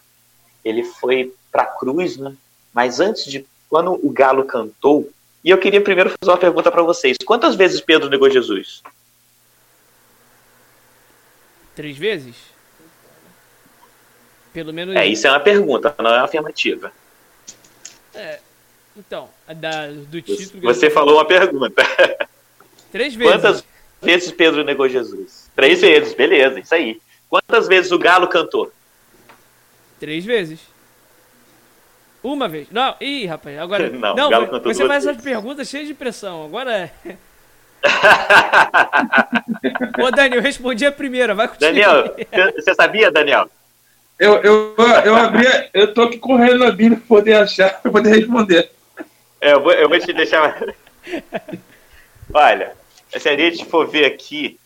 ele 0.65 0.85
foi 0.85 1.35
para 1.51 1.63
a 1.63 1.67
cruz, 1.67 2.17
né? 2.17 2.35
Mas 2.73 3.01
antes 3.01 3.25
de 3.25 3.47
quando 3.69 3.95
o 3.95 4.11
galo 4.11 4.45
cantou, 4.45 5.11
e 5.45 5.51
eu 5.51 5.59
queria 5.59 5.81
primeiro 5.81 6.11
fazer 6.11 6.31
uma 6.31 6.39
pergunta 6.39 6.71
para 6.71 6.83
vocês: 6.83 7.17
quantas 7.25 7.55
vezes 7.55 7.81
Pedro 7.81 8.09
negou 8.09 8.31
Jesus? 8.31 8.83
Três 11.75 11.97
vezes? 11.97 12.37
Pelo 14.53 14.73
menos. 14.73 14.97
É, 14.97 15.07
isso 15.07 15.27
é 15.27 15.31
uma 15.31 15.41
pergunta, 15.41 15.95
não 15.99 16.11
é 16.11 16.19
uma 16.19 16.25
afirmativa. 16.25 16.93
É. 18.15 18.41
Então, 18.97 19.31
da, 19.47 19.87
do 19.87 20.21
título. 20.21 20.63
Você 20.63 20.91
falou 20.91 21.15
uma 21.15 21.25
pergunta. 21.25 21.83
Três 22.91 23.15
vezes. 23.15 23.33
Quantas 23.33 23.65
vezes 24.03 24.33
Pedro 24.33 24.65
negou 24.65 24.89
Jesus? 24.89 25.49
Três 25.55 25.81
vezes, 25.81 26.15
beleza, 26.15 26.59
isso 26.59 26.75
aí. 26.75 27.01
Quantas 27.29 27.69
vezes 27.69 27.93
o 27.93 27.99
galo 27.99 28.27
cantou? 28.27 28.73
Três 29.99 30.25
vezes. 30.25 30.61
Uma 32.23 32.49
vez. 32.49 32.69
Não, 32.71 32.95
ih, 33.01 33.27
rapaz, 33.27 33.59
agora. 33.59 33.91
Não, 33.91 34.15
não 34.15 34.31
Galo 34.31 34.61
você 34.63 34.87
faz 34.87 35.07
essas 35.07 35.23
perguntas 35.23 35.69
cheias 35.69 35.87
de 35.87 35.95
pressão. 35.95 36.45
Agora 36.45 36.77
é. 36.77 36.91
Ô, 40.03 40.11
Daniel, 40.11 40.39
eu 40.39 40.43
respondi 40.43 40.85
a 40.85 40.91
primeira, 40.91 41.35
vai 41.35 41.47
continuar. 41.47 41.73
Daniel, 41.73 42.17
você 42.55 42.75
sabia, 42.75 43.11
Daniel? 43.11 43.49
Eu, 44.19 44.35
eu, 44.43 44.75
eu 45.05 45.15
abri, 45.15 45.47
eu 45.73 45.95
tô 45.95 46.03
aqui 46.03 46.19
correndo 46.19 46.59
na 46.59 46.73
Bíblia 46.73 46.99
pra 46.99 47.07
poder 47.07 47.35
achar, 47.35 47.81
pra 47.81 47.93
poder 47.93 48.17
responder. 48.17 48.69
É, 49.41 49.53
eu 49.53 49.63
vou, 49.63 49.73
eu 49.73 49.89
vou 49.89 50.01
te 50.01 50.13
deixar. 50.13 50.61
Olha, 52.35 52.73
se 53.17 53.29
a 53.29 53.37
gente 53.37 53.65
for 53.65 53.87
ver 53.87 54.07
aqui, 54.07 54.59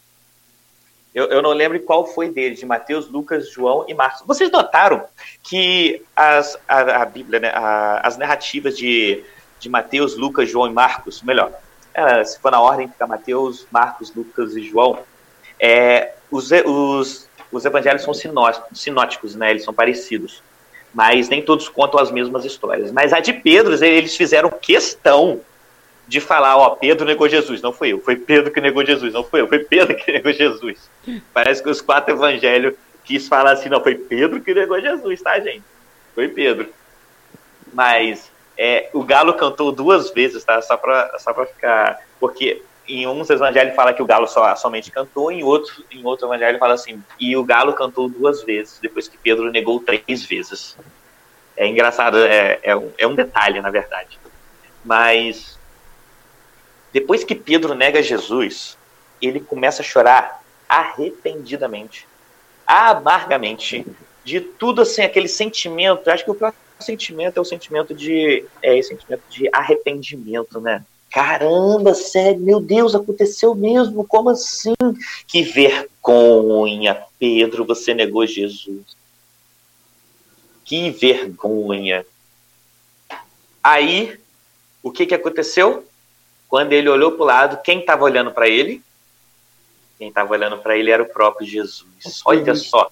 eu, 1.14 1.26
eu, 1.26 1.42
não 1.42 1.50
lembro 1.52 1.78
qual 1.80 2.06
foi 2.06 2.30
deles, 2.30 2.58
de 2.58 2.66
Mateus, 2.66 3.08
Lucas, 3.08 3.50
João 3.50 3.84
e 3.86 3.92
Marcos. 3.92 4.22
Vocês 4.26 4.50
notaram 4.50 5.04
que 5.42 6.02
as, 6.16 6.58
a, 6.66 7.02
a 7.02 7.04
Bíblia, 7.04 7.38
né, 7.38 7.52
a, 7.54 8.06
as 8.06 8.16
narrativas 8.16 8.76
de, 8.76 9.22
de 9.60 9.68
Mateus, 9.68 10.16
Lucas, 10.16 10.50
João 10.50 10.68
e 10.68 10.72
Marcos, 10.72 11.22
melhor, 11.22 11.52
é, 11.92 12.24
se 12.24 12.40
for 12.40 12.50
na 12.50 12.60
ordem, 12.60 12.88
fica 12.88 13.06
Mateus, 13.06 13.66
Marcos, 13.70 14.14
Lucas 14.14 14.56
e 14.56 14.62
João, 14.62 15.00
é, 15.60 16.14
os, 16.30 16.50
os, 16.50 17.28
os 17.50 17.64
evangelhos 17.64 18.02
são 18.02 18.14
sinóticos, 18.14 19.34
né, 19.34 19.50
eles 19.50 19.64
são 19.64 19.74
parecidos, 19.74 20.42
mas 20.94 21.28
nem 21.28 21.42
todos 21.42 21.68
contam 21.68 22.00
as 22.00 22.10
mesmas 22.10 22.46
histórias. 22.46 22.90
Mas 22.90 23.12
a 23.12 23.20
de 23.20 23.34
Pedro, 23.34 23.74
eles 23.84 24.16
fizeram 24.16 24.50
questão 24.50 25.40
de 26.06 26.20
falar, 26.20 26.56
ó, 26.56 26.70
Pedro 26.70 27.06
negou 27.06 27.28
Jesus, 27.28 27.62
não 27.62 27.72
foi 27.72 27.92
eu, 27.92 28.00
foi 28.00 28.16
Pedro 28.16 28.50
que 28.50 28.60
negou 28.60 28.84
Jesus, 28.84 29.12
não 29.12 29.24
foi 29.24 29.40
eu, 29.40 29.48
foi 29.48 29.60
Pedro 29.60 29.96
que 29.96 30.10
negou 30.12 30.32
Jesus. 30.32 30.90
Parece 31.32 31.62
que 31.62 31.70
os 31.70 31.80
quatro 31.80 32.14
evangelhos 32.14 32.74
quis 33.04 33.28
falar 33.28 33.52
assim, 33.52 33.68
não, 33.68 33.82
foi 33.82 33.94
Pedro 33.94 34.40
que 34.40 34.54
negou 34.54 34.80
Jesus, 34.80 35.20
tá, 35.22 35.38
gente? 35.40 35.62
Foi 36.14 36.28
Pedro. 36.28 36.68
Mas 37.72 38.30
é, 38.56 38.90
o 38.92 39.02
Galo 39.02 39.34
cantou 39.34 39.72
duas 39.72 40.10
vezes, 40.10 40.44
tá? 40.44 40.60
Só 40.60 40.76
pra, 40.76 41.18
só 41.18 41.32
pra 41.32 41.46
ficar. 41.46 42.00
Porque 42.20 42.62
em 42.86 43.06
uns 43.06 43.30
evangelhos 43.30 43.74
fala 43.74 43.94
que 43.94 44.02
o 44.02 44.06
Galo 44.06 44.26
só, 44.26 44.54
somente 44.56 44.90
cantou, 44.90 45.30
em 45.30 45.42
outro, 45.42 45.84
em 45.90 46.04
outro 46.04 46.26
evangelho 46.26 46.58
fala 46.58 46.74
assim, 46.74 47.02
e 47.18 47.36
o 47.36 47.44
Galo 47.44 47.72
cantou 47.72 48.08
duas 48.08 48.42
vezes, 48.42 48.78
depois 48.80 49.08
que 49.08 49.16
Pedro 49.16 49.50
negou 49.50 49.80
três 49.80 50.24
vezes. 50.24 50.76
É 51.56 51.66
engraçado, 51.66 52.18
é, 52.18 52.58
é, 52.62 52.76
um, 52.76 52.90
é 52.98 53.06
um 53.06 53.14
detalhe, 53.14 53.60
na 53.60 53.70
verdade. 53.70 54.18
Mas 54.84 55.58
depois 56.92 57.24
que 57.24 57.34
Pedro 57.34 57.74
nega 57.74 58.02
Jesus, 58.02 58.76
ele 59.20 59.40
começa 59.40 59.82
a 59.82 59.84
chorar 59.84 60.42
arrependidamente, 60.68 62.06
amargamente, 62.66 63.86
de 64.24 64.40
tudo 64.40 64.82
assim, 64.82 65.02
aquele 65.02 65.28
sentimento. 65.28 66.08
Acho 66.08 66.24
que 66.24 66.30
o 66.30 66.34
próximo 66.34 66.62
sentimento 66.80 67.38
é 67.38 67.40
o 67.40 67.44
sentimento 67.44 67.94
de, 67.94 68.44
é 68.62 68.76
esse 68.76 68.90
sentimento 68.90 69.22
de 69.30 69.48
arrependimento, 69.52 70.60
né? 70.60 70.84
Caramba, 71.10 71.92
sério, 71.92 72.40
meu 72.40 72.58
Deus, 72.58 72.94
aconteceu 72.94 73.54
mesmo? 73.54 74.06
Como 74.06 74.30
assim? 74.30 74.72
Que 75.26 75.42
vergonha, 75.42 77.02
Pedro, 77.18 77.66
você 77.66 77.92
negou 77.92 78.26
Jesus. 78.26 78.96
Que 80.64 80.90
vergonha. 80.90 82.06
Aí, 83.62 84.18
o 84.82 84.90
que, 84.90 85.04
que 85.04 85.14
aconteceu? 85.14 85.84
Quando 86.52 86.74
ele 86.74 86.90
olhou 86.90 87.12
para 87.12 87.22
o 87.22 87.24
lado, 87.24 87.62
quem 87.62 87.80
estava 87.80 88.04
olhando 88.04 88.30
para 88.30 88.46
ele? 88.46 88.82
Quem 89.96 90.08
estava 90.08 90.30
olhando 90.32 90.58
para 90.58 90.76
ele 90.76 90.90
era 90.90 91.02
o 91.02 91.08
próprio 91.08 91.46
Jesus. 91.46 92.20
Olha 92.26 92.54
só. 92.54 92.90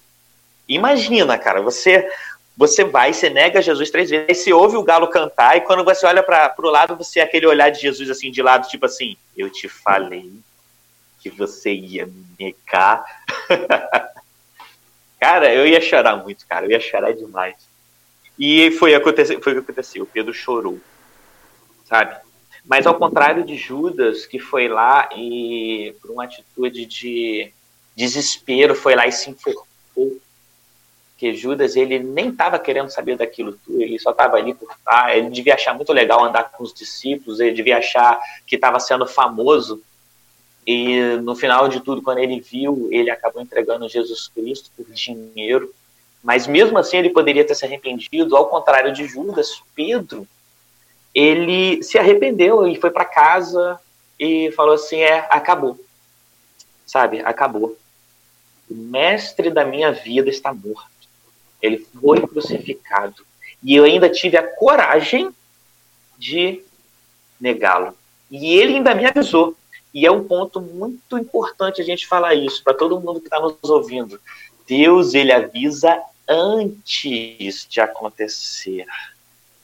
Imagina, 0.67 1.37
cara, 1.37 1.61
você 1.61 2.09
você 2.57 2.83
vai, 2.83 3.13
você 3.13 3.29
nega 3.29 3.61
Jesus 3.61 3.91
três 3.91 4.09
vezes, 4.09 4.27
aí 4.27 4.33
você 4.33 4.51
ouve 4.51 4.77
o 4.77 4.83
galo 4.83 5.07
cantar, 5.09 5.57
e 5.57 5.61
quando 5.61 5.83
você 5.83 6.07
olha 6.07 6.23
para 6.23 6.55
o 6.57 6.71
lado, 6.71 6.95
você 6.95 7.19
é 7.19 7.23
aquele 7.23 7.45
olhar 7.45 7.69
de 7.69 7.79
Jesus 7.79 8.09
assim, 8.09 8.31
de 8.31 8.41
lado, 8.41 8.67
tipo 8.67 8.87
assim, 8.87 9.15
eu 9.37 9.47
te 9.47 9.69
falei 9.69 10.33
que 11.19 11.29
você 11.29 11.71
ia 11.71 12.07
me 12.07 12.25
negar. 12.39 13.05
cara, 15.21 15.53
eu 15.53 15.67
ia 15.67 15.81
chorar 15.81 16.15
muito, 16.15 16.47
cara, 16.47 16.65
eu 16.65 16.71
ia 16.71 16.79
chorar 16.79 17.13
demais. 17.13 17.57
E 18.39 18.71
foi, 18.71 18.99
foi 18.99 19.53
o 19.53 19.55
que 19.55 19.59
aconteceu, 19.59 20.01
o 20.01 20.07
Pedro 20.07 20.33
chorou, 20.33 20.79
sabe? 21.85 22.30
Mas 22.65 22.85
ao 22.85 22.95
contrário 22.95 23.43
de 23.43 23.55
Judas, 23.57 24.25
que 24.25 24.39
foi 24.39 24.67
lá 24.67 25.09
e, 25.15 25.95
por 26.01 26.11
uma 26.11 26.23
atitude 26.23 26.85
de 26.85 27.51
desespero, 27.95 28.75
foi 28.75 28.95
lá 28.95 29.07
e 29.07 29.11
se 29.11 29.29
enforcou. 29.29 29.65
Porque 31.21 31.35
Judas, 31.35 31.75
ele 31.75 31.99
nem 31.99 32.29
estava 32.29 32.57
querendo 32.57 32.89
saber 32.89 33.15
daquilo 33.15 33.53
tudo, 33.63 33.81
ele 33.81 33.99
só 33.99 34.11
estava 34.11 34.37
ali 34.37 34.53
por 34.53 34.71
estar. 34.71 35.15
Ele 35.15 35.29
devia 35.29 35.53
achar 35.53 35.73
muito 35.75 35.93
legal 35.93 36.23
andar 36.23 36.45
com 36.45 36.63
os 36.63 36.73
discípulos, 36.73 37.39
ele 37.39 37.51
devia 37.51 37.77
achar 37.77 38.19
que 38.45 38.55
estava 38.55 38.79
sendo 38.79 39.05
famoso. 39.05 39.81
E 40.65 40.99
no 41.17 41.35
final 41.35 41.67
de 41.67 41.79
tudo, 41.79 42.01
quando 42.01 42.19
ele 42.19 42.39
viu, 42.39 42.87
ele 42.91 43.09
acabou 43.09 43.41
entregando 43.41 43.89
Jesus 43.89 44.27
Cristo 44.27 44.71
por 44.75 44.85
dinheiro. 44.91 45.73
Mas 46.23 46.45
mesmo 46.45 46.77
assim, 46.77 46.97
ele 46.97 47.09
poderia 47.09 47.45
ter 47.45 47.55
se 47.55 47.65
arrependido. 47.65 48.35
Ao 48.35 48.47
contrário 48.47 48.93
de 48.93 49.07
Judas, 49.07 49.61
Pedro 49.75 50.27
ele 51.13 51.83
se 51.83 51.97
arrependeu 51.97 52.67
e 52.67 52.75
foi 52.75 52.89
para 52.89 53.05
casa 53.05 53.79
e 54.19 54.51
falou 54.51 54.75
assim: 54.75 54.99
é, 54.99 55.27
acabou. 55.29 55.79
Sabe, 56.85 57.21
acabou. 57.21 57.77
O 58.69 58.75
mestre 58.75 59.49
da 59.49 59.65
minha 59.65 59.91
vida 59.91 60.29
está 60.29 60.53
morto. 60.53 60.89
Ele 61.61 61.77
foi 61.77 62.21
crucificado. 62.21 63.25
E 63.63 63.75
eu 63.75 63.83
ainda 63.83 64.09
tive 64.09 64.37
a 64.37 64.47
coragem 64.55 65.33
de 66.17 66.63
negá-lo. 67.39 67.95
E 68.29 68.55
ele 68.55 68.75
ainda 68.75 68.95
me 68.95 69.05
avisou. 69.05 69.55
E 69.93 70.05
é 70.05 70.11
um 70.11 70.23
ponto 70.23 70.61
muito 70.61 71.17
importante 71.17 71.81
a 71.81 71.83
gente 71.83 72.07
falar 72.07 72.33
isso 72.33 72.63
para 72.63 72.73
todo 72.73 72.99
mundo 72.99 73.19
que 73.19 73.27
está 73.27 73.39
nos 73.39 73.57
ouvindo. 73.63 74.19
Deus 74.65 75.13
ele 75.13 75.33
avisa 75.33 76.01
antes 76.27 77.67
de 77.69 77.81
acontecer 77.81 78.85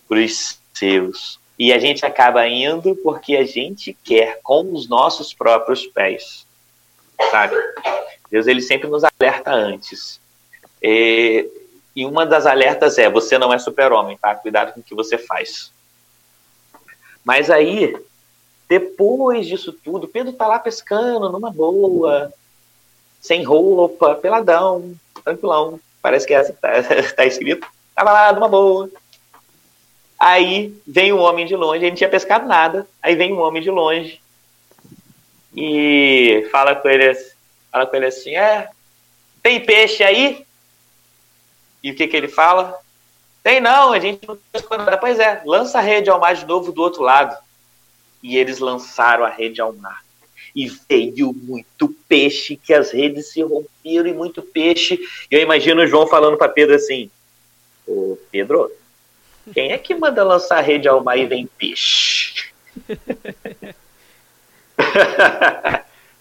para 0.07 0.19
os 0.19 0.59
seus. 0.77 1.39
E 1.57 1.73
a 1.73 1.79
gente 1.79 2.05
acaba 2.05 2.47
indo 2.47 2.95
porque 2.97 3.35
a 3.35 3.45
gente 3.45 3.97
quer 4.03 4.39
com 4.43 4.73
os 4.73 4.87
nossos 4.87 5.33
próprios 5.33 5.87
pés. 5.87 6.45
Sabe? 7.31 7.55
Deus 8.29 8.45
ele 8.45 8.61
sempre 8.61 8.87
nos 8.87 9.03
alerta 9.03 9.51
antes. 9.51 10.19
E, 10.81 11.49
e 11.95 12.05
uma 12.05 12.25
das 12.25 12.45
alertas 12.45 12.97
é: 12.97 13.09
você 13.09 13.37
não 13.37 13.51
é 13.51 13.57
super-homem, 13.57 14.17
tá? 14.17 14.35
Cuidado 14.35 14.73
com 14.73 14.81
o 14.81 14.83
que 14.83 14.93
você 14.93 15.17
faz. 15.17 15.71
Mas 17.25 17.49
aí, 17.49 17.97
depois 18.69 19.47
disso 19.47 19.73
tudo, 19.73 20.07
Pedro 20.07 20.33
tá 20.33 20.47
lá 20.47 20.59
pescando 20.59 21.29
numa 21.31 21.51
boa, 21.51 22.31
sem 23.19 23.43
roupa, 23.43 24.15
peladão, 24.15 24.93
tranquilão. 25.23 25.79
Parece 26.01 26.27
que 26.27 26.33
é 26.33 26.37
assim 26.37 26.53
que 26.53 26.61
tá, 26.61 26.69
tá 27.15 27.25
escrito. 27.25 27.67
Tava 27.95 28.11
lá 28.11 28.31
numa 28.31 28.47
boa. 28.47 28.89
Aí 30.19 30.75
vem 30.85 31.13
um 31.13 31.19
homem 31.19 31.45
de 31.45 31.55
longe, 31.55 31.83
ele 31.83 31.91
não 31.91 31.97
tinha 31.97 32.09
pescado 32.09 32.47
nada. 32.47 32.87
Aí 33.01 33.15
vem 33.15 33.33
um 33.33 33.39
homem 33.39 33.61
de 33.61 33.69
longe 33.69 34.19
e 35.55 36.47
fala 36.51 36.75
com 36.75 36.87
ele, 36.89 37.13
fala 37.71 37.85
com 37.85 37.95
ele 37.95 38.05
assim: 38.07 38.35
É, 38.35 38.69
tem 39.43 39.63
peixe 39.63 40.03
aí? 40.03 40.45
E 41.83 41.91
o 41.91 41.95
que, 41.95 42.07
que 42.07 42.17
ele 42.17 42.27
fala? 42.27 42.77
Tem 43.43 43.61
não, 43.61 43.93
a 43.93 43.99
gente 43.99 44.27
não 44.27 44.37
pescou 44.51 44.77
nada. 44.77 44.97
Pois 44.97 45.19
é, 45.19 45.41
lança 45.45 45.77
a 45.77 45.81
rede 45.81 46.09
ao 46.09 46.19
mar 46.19 46.35
de 46.35 46.45
novo 46.45 46.71
do 46.71 46.81
outro 46.81 47.01
lado 47.01 47.37
e 48.21 48.37
eles 48.37 48.59
lançaram 48.59 49.23
a 49.23 49.29
rede 49.29 49.61
ao 49.61 49.73
mar. 49.73 50.03
E 50.55 50.67
veio 50.89 51.31
muito 51.33 51.95
peixe, 52.09 52.55
que 52.55 52.73
as 52.73 52.91
redes 52.91 53.31
se 53.31 53.41
romperam 53.41 54.07
e 54.07 54.13
muito 54.13 54.41
peixe. 54.41 54.99
Eu 55.29 55.39
imagino 55.39 55.81
o 55.81 55.87
João 55.87 56.07
falando 56.07 56.37
para 56.37 56.49
Pedro 56.49 56.75
assim: 56.75 57.09
Ô 57.87 58.17
Pedro, 58.31 58.71
quem 59.53 59.71
é 59.71 59.77
que 59.77 59.95
manda 59.95 60.23
lançar 60.23 60.57
a 60.57 60.61
rede 60.61 60.87
ao 60.87 61.03
mar 61.03 61.17
e 61.17 61.25
vem 61.25 61.47
peixe? 61.57 62.51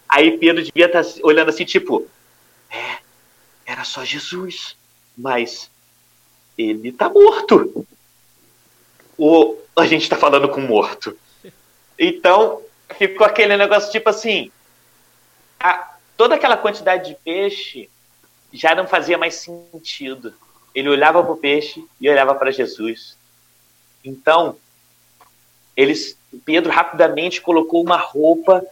Aí 0.09 0.37
Pedro 0.37 0.63
devia 0.63 0.85
estar 0.85 1.03
tá 1.03 1.09
olhando 1.23 1.49
assim, 1.49 1.65
tipo, 1.65 2.07
é, 2.69 2.97
era 3.65 3.83
só 3.83 4.03
Jesus, 4.05 4.75
mas 5.17 5.69
ele 6.57 6.89
está 6.89 7.09
morto. 7.09 7.85
Ou 9.17 9.63
a 9.75 9.85
gente 9.85 10.03
está 10.03 10.15
falando 10.15 10.49
com 10.49 10.61
morto. 10.61 11.17
Então, 11.99 12.61
ficou 12.97 13.25
aquele 13.25 13.57
negócio 13.57 13.91
tipo 13.91 14.09
assim: 14.09 14.51
a, 15.59 15.95
toda 16.15 16.35
aquela 16.35 16.57
quantidade 16.57 17.09
de 17.09 17.15
peixe 17.15 17.89
já 18.53 18.73
não 18.73 18.87
fazia 18.87 19.17
mais 19.17 19.35
sentido. 19.35 20.33
Ele 20.73 20.89
olhava 20.89 21.23
para 21.23 21.31
o 21.31 21.37
peixe 21.37 21.83
e 21.99 22.09
olhava 22.09 22.35
para 22.35 22.51
Jesus. 22.51 23.16
Então, 24.03 24.57
eles, 25.75 26.17
Pedro 26.45 26.71
rapidamente 26.71 27.41
colocou 27.41 27.83
uma 27.83 27.97
roupa, 27.97 28.65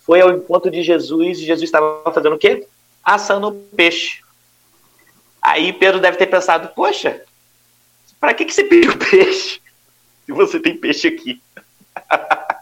foi 0.00 0.20
ao 0.20 0.32
encontro 0.32 0.70
de 0.70 0.82
Jesus 0.82 1.38
e 1.38 1.44
Jesus 1.44 1.68
estava 1.68 2.10
fazendo 2.12 2.36
o 2.36 2.38
quê? 2.38 2.66
Assando 3.02 3.52
peixe. 3.76 4.22
Aí 5.42 5.72
Pedro 5.72 6.00
deve 6.00 6.16
ter 6.16 6.26
pensado: 6.26 6.68
Poxa, 6.74 7.22
para 8.20 8.34
que, 8.34 8.44
que 8.44 8.54
você 8.54 8.64
pediu 8.64 8.96
peixe? 9.10 9.60
Se 10.24 10.32
você 10.32 10.60
tem 10.60 10.76
peixe 10.76 11.08
aqui. 11.08 11.42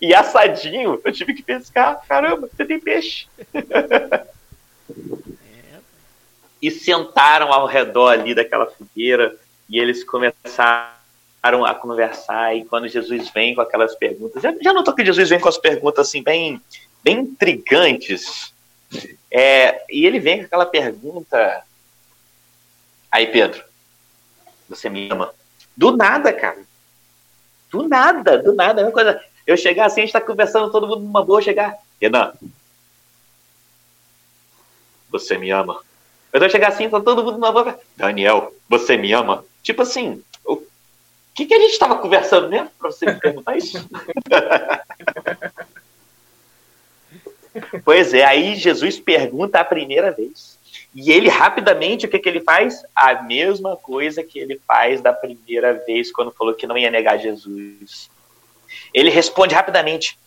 E 0.00 0.14
assadinho, 0.14 1.00
eu 1.04 1.12
tive 1.12 1.34
que 1.34 1.42
pescar. 1.42 2.00
Caramba, 2.06 2.48
você 2.48 2.64
tem 2.64 2.78
peixe. 2.78 3.26
e 6.62 6.70
sentaram 6.70 7.52
ao 7.52 7.66
redor 7.66 8.10
ali 8.10 8.32
daquela 8.34 8.66
fogueira 8.66 9.36
e 9.68 9.78
eles 9.78 10.04
começaram 10.04 10.97
a 11.42 11.74
conversar. 11.74 12.56
E 12.56 12.64
quando 12.64 12.88
Jesus 12.88 13.30
vem 13.30 13.54
com 13.54 13.60
aquelas 13.60 13.94
perguntas, 13.94 14.42
já, 14.42 14.54
já 14.60 14.72
notou 14.72 14.94
que 14.94 15.04
Jesus 15.04 15.28
vem 15.28 15.40
com 15.40 15.48
as 15.48 15.58
perguntas 15.58 16.08
assim, 16.08 16.22
bem, 16.22 16.60
bem 17.02 17.20
intrigantes? 17.20 18.52
É, 19.30 19.84
e 19.90 20.06
ele 20.06 20.18
vem 20.18 20.38
com 20.38 20.44
aquela 20.46 20.66
pergunta. 20.66 21.64
Aí, 23.10 23.26
Pedro, 23.26 23.62
você 24.68 24.88
me 24.88 25.10
ama? 25.10 25.32
Do 25.76 25.96
nada, 25.96 26.32
cara. 26.32 26.62
Do 27.70 27.86
nada, 27.86 28.38
do 28.38 28.54
nada. 28.54 28.80
É 28.80 28.84
uma 28.84 28.92
coisa. 28.92 29.22
Eu 29.46 29.56
chegar 29.56 29.86
assim, 29.86 30.00
a 30.00 30.04
gente 30.04 30.12
tá 30.12 30.20
conversando, 30.20 30.70
todo 30.70 30.86
mundo 30.86 31.00
numa 31.00 31.24
boa, 31.24 31.40
chegar. 31.40 31.76
Renan, 32.00 32.32
você 35.10 35.38
me 35.38 35.50
ama? 35.50 35.80
Eu 36.32 36.40
tô 36.40 36.48
chegar 36.48 36.68
assim, 36.68 36.88
tá 36.88 37.00
todo 37.00 37.24
mundo 37.24 37.38
numa 37.38 37.52
boa. 37.52 37.78
Daniel, 37.96 38.52
você 38.68 38.96
me 38.96 39.12
ama? 39.12 39.44
Tipo 39.62 39.82
assim, 39.82 40.22
que, 41.38 41.46
que 41.46 41.54
a 41.54 41.60
gente 41.60 41.78
tava 41.78 41.98
conversando 41.98 42.48
mesmo 42.48 42.68
pra 42.76 42.90
você 42.90 43.06
me 43.06 43.20
perguntar 43.20 43.56
isso? 43.56 43.78
pois 47.84 48.12
é, 48.12 48.24
aí 48.24 48.56
Jesus 48.56 48.98
pergunta 48.98 49.60
a 49.60 49.64
primeira 49.64 50.10
vez. 50.10 50.58
E 50.92 51.12
ele 51.12 51.28
rapidamente, 51.28 52.06
o 52.06 52.08
que, 52.08 52.18
que 52.18 52.28
ele 52.28 52.40
faz? 52.40 52.82
A 52.94 53.22
mesma 53.22 53.76
coisa 53.76 54.24
que 54.24 54.38
ele 54.38 54.60
faz 54.66 55.00
da 55.00 55.12
primeira 55.12 55.74
vez, 55.74 56.10
quando 56.10 56.32
falou 56.32 56.54
que 56.54 56.66
não 56.66 56.76
ia 56.76 56.90
negar 56.90 57.18
Jesus. 57.18 58.10
Ele 58.92 59.08
responde 59.08 59.54
rapidamente: 59.54 60.18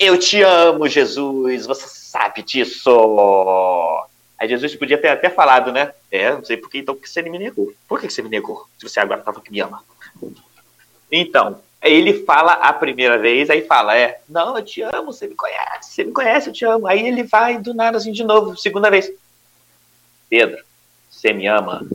Eu 0.00 0.18
te 0.18 0.42
amo, 0.42 0.88
Jesus, 0.88 1.64
você 1.64 1.86
sabe 1.86 2.42
disso. 2.42 2.90
Aí 4.38 4.48
Jesus 4.48 4.76
podia 4.76 4.98
ter 4.98 5.08
até 5.08 5.28
falado, 5.28 5.72
né? 5.72 5.92
É, 6.10 6.32
não 6.32 6.44
sei 6.44 6.56
por 6.56 6.70
que 6.70 6.78
então 6.78 6.94
que 6.94 7.08
você 7.08 7.22
me 7.22 7.38
negou. 7.38 7.72
Por 7.88 8.00
que 8.00 8.08
você 8.08 8.22
me 8.22 8.28
negou? 8.28 8.68
Se 8.78 8.88
você 8.88 9.00
agora 9.00 9.20
estava 9.20 9.40
que 9.40 9.50
me 9.50 9.60
ama. 9.60 9.82
Então, 11.10 11.60
ele 11.82 12.24
fala 12.24 12.52
a 12.52 12.72
primeira 12.72 13.18
vez, 13.18 13.50
aí 13.50 13.62
fala, 13.66 13.96
é, 13.96 14.20
não, 14.28 14.56
eu 14.56 14.64
te 14.64 14.82
amo, 14.82 15.12
você 15.12 15.26
me 15.26 15.34
conhece, 15.34 15.90
você 15.90 16.04
me 16.04 16.12
conhece, 16.12 16.48
eu 16.48 16.52
te 16.52 16.64
amo. 16.64 16.86
Aí 16.86 17.06
ele 17.06 17.24
vai 17.24 17.58
do 17.58 17.74
nada 17.74 17.98
assim 17.98 18.12
de 18.12 18.22
novo, 18.22 18.56
segunda 18.56 18.90
vez. 18.90 19.10
Pedro, 20.28 20.62
você 21.10 21.32
me 21.32 21.46
ama? 21.46 21.86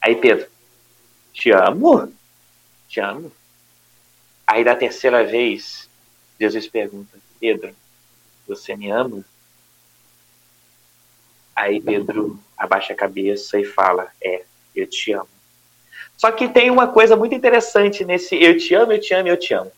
Aí 0.00 0.16
Pedro, 0.16 0.46
te 1.32 1.50
amo? 1.50 2.12
te 2.94 3.00
amo. 3.00 3.32
Aí 4.46 4.62
da 4.62 4.76
terceira 4.76 5.24
vez, 5.24 5.88
Jesus 6.38 6.68
pergunta, 6.68 7.18
Pedro, 7.40 7.74
você 8.46 8.76
me 8.76 8.90
ama? 8.90 9.24
Aí 11.54 11.80
Pedro 11.80 12.38
abaixa 12.56 12.92
a 12.92 12.96
cabeça 12.96 13.58
e 13.58 13.64
fala, 13.64 14.08
é, 14.22 14.42
eu 14.74 14.86
te 14.86 15.12
amo. 15.12 15.28
Só 16.16 16.30
que 16.30 16.48
tem 16.48 16.70
uma 16.70 16.88
coisa 16.88 17.16
muito 17.16 17.34
interessante 17.34 18.04
nesse 18.04 18.40
eu 18.40 18.56
te 18.56 18.74
amo, 18.74 18.92
eu 18.92 19.00
te 19.00 19.14
amo, 19.14 19.28
eu 19.28 19.36
te 19.36 19.54
amo. 19.54 19.72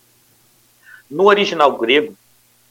No 1.10 1.26
original 1.26 1.76
grego, 1.76 2.14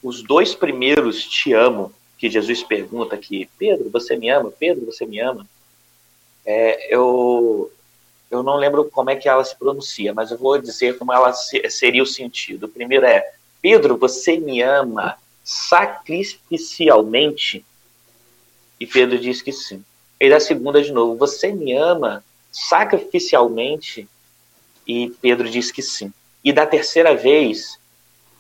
os 0.03 0.21
dois 0.21 0.53
primeiros 0.53 1.25
te 1.25 1.53
amo 1.53 1.91
que 2.17 2.29
Jesus 2.29 2.63
pergunta 2.63 3.15
aqui, 3.15 3.49
Pedro, 3.57 3.89
você 3.89 4.15
me 4.15 4.29
ama? 4.29 4.51
Pedro, 4.51 4.85
você 4.85 5.05
me 5.05 5.19
ama? 5.19 5.45
É, 6.45 6.93
eu, 6.93 7.71
eu 8.29 8.43
não 8.43 8.55
lembro 8.55 8.85
como 8.85 9.09
é 9.09 9.15
que 9.15 9.27
ela 9.27 9.43
se 9.43 9.55
pronuncia, 9.55 10.13
mas 10.13 10.29
eu 10.31 10.37
vou 10.37 10.59
dizer 10.59 10.97
como 10.97 11.11
ela 11.11 11.33
seria 11.33 12.03
o 12.03 12.07
sentido. 12.07 12.65
O 12.65 12.69
primeiro 12.69 13.05
é: 13.05 13.33
Pedro, 13.61 13.97
você 13.97 14.37
me 14.37 14.61
ama 14.61 15.17
sacrificialmente? 15.43 17.65
E 18.85 18.87
Pedro 18.87 19.17
diz 19.17 19.41
que 19.41 19.51
sim. 19.51 19.83
E 20.19 20.29
da 20.29 20.39
segunda 20.39 20.79
de 20.79 20.91
novo: 20.91 21.15
Você 21.15 21.51
me 21.51 21.73
ama 21.73 22.23
sacrificialmente? 22.51 24.07
E 24.87 25.09
Pedro 25.19 25.49
diz 25.49 25.71
que 25.71 25.81
sim. 25.81 26.13
E 26.43 26.53
da 26.53 26.67
terceira 26.67 27.15
vez, 27.15 27.79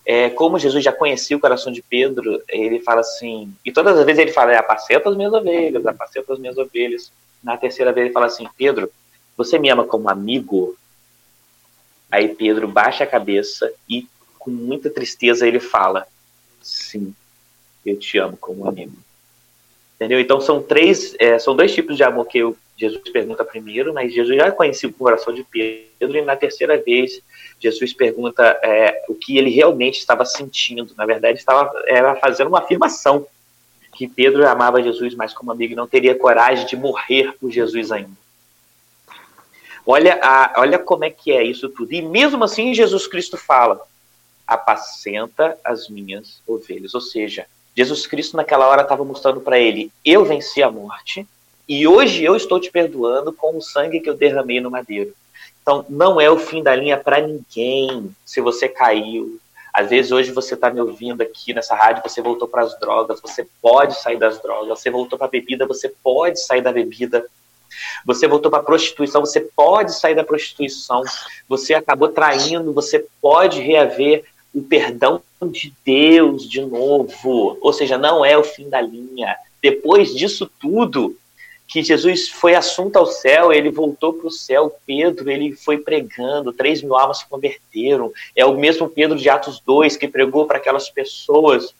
é, 0.05 0.29
como 0.29 0.59
Jesus 0.59 0.83
já 0.83 0.91
conhecia 0.91 1.35
o 1.35 1.39
coração 1.39 1.73
de 1.73 1.81
Pedro, 1.81 2.39
ele 2.47 2.79
fala 2.79 3.01
assim, 3.01 3.51
e 3.65 3.71
todas 3.71 3.97
as 3.97 4.05
vezes 4.05 4.21
ele 4.21 4.31
fala, 4.31 4.51
é, 4.53 4.57
apaceta 4.57 5.09
as 5.09 5.17
minhas 5.17 5.33
ovelhas, 5.33 5.87
apaceta 5.87 6.33
as 6.33 6.37
minhas 6.37 6.55
ovelhas. 6.55 7.11
Na 7.43 7.57
terceira 7.57 7.91
vez 7.91 8.05
ele 8.05 8.13
fala 8.13 8.27
assim, 8.27 8.47
Pedro, 8.55 8.91
você 9.35 9.57
me 9.57 9.71
ama 9.71 9.83
como 9.83 10.07
amigo? 10.07 10.77
Aí 12.11 12.29
Pedro 12.35 12.67
baixa 12.67 13.03
a 13.03 13.07
cabeça 13.07 13.73
e, 13.89 14.07
com 14.37 14.51
muita 14.51 14.91
tristeza, 14.91 15.47
ele 15.47 15.59
fala: 15.59 16.05
Sim, 16.61 17.15
eu 17.83 17.97
te 17.97 18.19
amo 18.19 18.37
como 18.37 18.69
amigo. 18.69 18.95
Entendeu? 19.95 20.19
Então 20.19 20.41
são 20.41 20.61
três, 20.61 21.15
é, 21.19 21.39
são 21.39 21.55
dois 21.55 21.73
tipos 21.73 21.95
de 21.95 22.03
amor 22.03 22.25
que 22.25 22.37
eu, 22.37 22.55
Jesus 22.77 23.09
pergunta 23.09 23.45
primeiro, 23.45 23.93
mas 23.93 24.13
Jesus 24.13 24.35
já 24.37 24.51
conhecia 24.51 24.89
o 24.89 24.93
coração 24.93 25.33
de 25.33 25.43
Pedro, 25.43 26.17
e 26.17 26.21
na 26.21 26.35
terceira 26.35 26.77
vez, 26.77 27.21
Jesus 27.59 27.93
pergunta 27.93 28.43
é, 28.61 29.05
o 29.07 29.15
que 29.15 29.37
ele 29.37 29.49
realmente 29.49 29.97
estava 29.97 30.25
sentindo. 30.25 30.93
Na 30.97 31.05
verdade, 31.05 31.39
estava 31.39 31.71
era 31.87 32.15
fazendo 32.15 32.47
uma 32.47 32.59
afirmação 32.59 33.25
que 33.95 34.07
Pedro 34.07 34.45
amava 34.45 34.83
Jesus 34.83 35.15
mais 35.15 35.33
como 35.33 35.51
amigo 35.51 35.71
e 35.71 35.75
não 35.75 35.87
teria 35.87 36.13
coragem 36.13 36.65
de 36.65 36.75
morrer 36.75 37.33
por 37.39 37.49
Jesus 37.49 37.91
ainda. 37.93 38.11
Olha, 39.85 40.19
a, 40.21 40.55
olha 40.57 40.77
como 40.77 41.05
é 41.05 41.09
que 41.09 41.31
é 41.31 41.43
isso 41.43 41.69
tudo. 41.69 41.93
E 41.93 42.01
mesmo 42.01 42.43
assim, 42.43 42.73
Jesus 42.73 43.07
Cristo 43.07 43.37
fala: 43.37 43.79
apacenta 44.45 45.57
as 45.63 45.87
minhas 45.87 46.41
ovelhas. 46.45 46.93
Ou 46.93 47.01
seja, 47.01 47.45
Jesus 47.75 48.07
Cristo 48.07 48.37
naquela 48.37 48.67
hora 48.67 48.81
estava 48.81 49.03
mostrando 49.03 49.41
para 49.41 49.59
ele: 49.59 49.91
eu 50.03 50.23
venci 50.23 50.63
a 50.63 50.71
morte 50.71 51.27
e 51.67 51.87
hoje 51.87 52.23
eu 52.23 52.35
estou 52.35 52.59
te 52.59 52.71
perdoando 52.71 53.33
com 53.33 53.57
o 53.57 53.61
sangue 53.61 53.99
que 53.99 54.09
eu 54.09 54.15
derramei 54.15 54.61
no 54.61 54.71
madeiro. 54.71 55.13
Então, 55.61 55.83
não 55.89 56.21
é 56.21 56.29
o 56.29 56.37
fim 56.37 56.61
da 56.61 56.75
linha 56.75 56.95
para 56.95 57.19
ninguém. 57.19 58.15
Se 58.23 58.39
você 58.39 58.69
caiu, 58.69 59.39
às 59.73 59.89
vezes 59.89 60.11
hoje 60.11 60.31
você 60.31 60.53
está 60.53 60.69
me 60.69 60.79
ouvindo 60.79 61.21
aqui 61.21 61.53
nessa 61.53 61.75
rádio, 61.75 62.03
você 62.03 62.21
voltou 62.21 62.47
para 62.47 62.61
as 62.61 62.79
drogas, 62.79 63.19
você 63.19 63.47
pode 63.61 63.99
sair 63.99 64.17
das 64.17 64.39
drogas. 64.39 64.79
Você 64.79 64.91
voltou 64.91 65.17
para 65.17 65.27
a 65.27 65.29
bebida, 65.29 65.65
você 65.65 65.89
pode 66.03 66.39
sair 66.39 66.61
da 66.61 66.71
bebida. 66.71 67.25
Você 68.05 68.27
voltou 68.27 68.51
para 68.51 68.59
a 68.59 68.63
prostituição, 68.63 69.21
você 69.21 69.41
pode 69.41 69.93
sair 69.99 70.13
da 70.13 70.23
prostituição. 70.23 71.03
Você 71.49 71.73
acabou 71.73 72.09
traindo, 72.09 72.71
você 72.71 73.05
pode 73.19 73.59
reaver 73.59 74.23
o 74.55 74.63
perdão 74.63 75.21
de 75.51 75.73
Deus 75.85 76.49
de 76.49 76.61
novo. 76.61 77.57
Ou 77.61 77.73
seja, 77.73 77.97
não 77.97 78.23
é 78.23 78.37
o 78.37 78.43
fim 78.43 78.69
da 78.69 78.81
linha. 78.81 79.35
Depois 79.61 80.15
disso 80.15 80.49
tudo, 80.59 81.15
que 81.67 81.83
Jesus 81.83 82.29
foi 82.29 82.55
assunto 82.55 82.95
ao 82.95 83.05
céu, 83.05 83.51
ele 83.51 83.69
voltou 83.69 84.13
para 84.13 84.27
o 84.27 84.31
céu, 84.31 84.73
Pedro, 84.85 85.29
ele 85.29 85.53
foi 85.53 85.77
pregando, 85.77 86.53
três 86.53 86.81
mil 86.81 86.95
almas 86.95 87.19
se 87.19 87.27
converteram, 87.27 88.13
é 88.35 88.45
o 88.45 88.55
mesmo 88.55 88.87
Pedro 88.87 89.17
de 89.17 89.29
Atos 89.29 89.59
2 89.59 89.97
que 89.97 90.07
pregou 90.07 90.45
para 90.45 90.57
aquelas 90.57 90.89
pessoas 90.89 91.73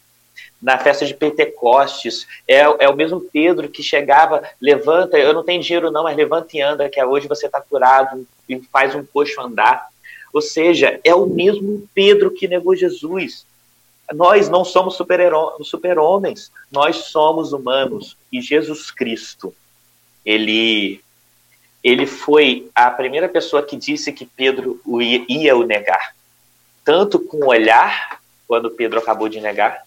na 0.62 0.78
festa 0.80 1.06
de 1.06 1.14
Pentecostes, 1.14 2.28
é, 2.48 2.62
é 2.62 2.90
o 2.90 2.96
mesmo 2.96 3.22
Pedro 3.22 3.70
que 3.70 3.84
chegava, 3.84 4.44
levanta, 4.60 5.18
eu 5.18 5.34
não 5.34 5.44
tenho 5.44 5.62
dinheiro 5.62 5.92
não, 5.92 6.04
mas 6.04 6.18
levanta 6.18 6.58
e 6.58 6.62
anda, 6.62 6.90
que 6.90 7.04
hoje 7.04 7.28
você 7.28 7.46
está 7.46 7.62
curado 7.62 8.26
e 8.50 8.60
faz 8.72 8.96
um 8.96 9.06
coxo 9.06 9.40
andar. 9.40 9.88
Ou 10.36 10.42
seja, 10.42 11.00
é 11.02 11.16
o 11.16 11.26
mesmo 11.26 11.88
Pedro 11.94 12.30
que 12.30 12.46
negou 12.46 12.76
Jesus. 12.76 13.46
Nós 14.14 14.50
não 14.50 14.66
somos 14.66 14.96
super-homens, 14.96 15.66
super 15.66 15.96
nós 16.70 16.98
somos 17.06 17.54
humanos. 17.54 18.18
E 18.30 18.42
Jesus 18.42 18.92
Cristo, 18.92 19.56
ele, 20.26 21.00
ele 21.82 22.06
foi 22.06 22.70
a 22.76 22.92
primeira 22.92 23.30
pessoa 23.30 23.64
que 23.64 23.78
disse 23.78 24.12
que 24.12 24.26
Pedro 24.26 24.82
ia, 25.30 25.56
o 25.56 25.64
negar. 25.64 26.14
Tanto 26.84 27.18
com 27.18 27.38
o 27.38 27.48
olhar, 27.48 28.20
quando 28.46 28.70
Pedro 28.70 29.00
acabou 29.00 29.30
de 29.30 29.40
negar, 29.40 29.86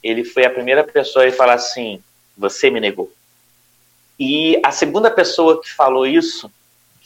ele 0.00 0.22
foi 0.22 0.46
a 0.46 0.50
primeira 0.50 0.84
pessoa 0.84 1.26
a 1.26 1.32
falar 1.32 1.54
assim: 1.54 2.00
Você 2.36 2.70
me 2.70 2.78
negou. 2.78 3.12
E 4.16 4.60
a 4.64 4.70
segunda 4.70 5.10
pessoa 5.10 5.60
que 5.60 5.68
falou 5.74 6.06
isso 6.06 6.48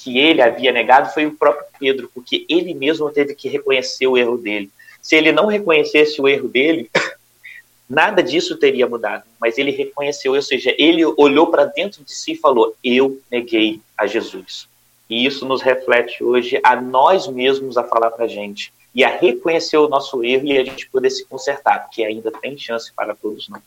que 0.03 0.19
ele 0.19 0.43
havia 0.43 0.73
negado 0.73 1.13
foi 1.15 1.27
o 1.27 1.35
próprio 1.35 1.65
Pedro, 1.79 2.11
porque 2.13 2.45
ele 2.49 2.75
mesmo 2.75 3.09
teve 3.11 3.35
que 3.35 3.49
reconhecer 3.49 4.07
o 4.07 4.19
erro 4.19 4.37
dele. 4.37 4.69
Se 5.01 5.15
ele 5.15 5.31
não 5.31 5.47
reconhecesse 5.47 6.21
o 6.21 6.29
erro 6.29 6.49
dele, 6.49 6.91
nada 7.89 8.23
disso 8.23 8.57
teria 8.57 8.87
mudado. 8.87 9.25
Mas 9.41 9.59
ele 9.59 9.71
reconheceu, 9.71 10.35
ou 10.35 10.43
seja, 10.43 10.75
ele 10.77 11.05
olhou 11.05 11.49
para 11.49 11.65
dentro 11.65 12.03
de 12.03 12.13
si 12.13 12.33
e 12.33 12.37
falou: 12.37 12.75
Eu 12.83 13.21
neguei 13.31 13.81
a 13.97 14.07
Jesus. 14.07 14.69
E 15.09 15.25
isso 15.25 15.47
nos 15.47 15.63
reflete 15.63 16.25
hoje 16.25 16.59
a 16.65 16.81
nós 16.81 17.29
mesmos 17.29 17.77
a 17.77 17.85
falar 17.85 18.11
para 18.11 18.25
a 18.25 18.29
gente 18.29 18.73
e 18.95 19.05
a 19.05 19.17
reconhecer 19.17 19.77
o 19.77 19.89
nosso 19.89 20.25
erro 20.25 20.47
e 20.47 20.59
a 20.59 20.65
gente 20.65 20.89
poder 20.89 21.11
se 21.11 21.25
consertar, 21.27 21.85
porque 21.85 22.05
ainda 22.05 22.31
tem 22.31 22.59
chance 22.59 22.93
para 22.93 23.15
todos 23.15 23.49
nós. 23.49 23.63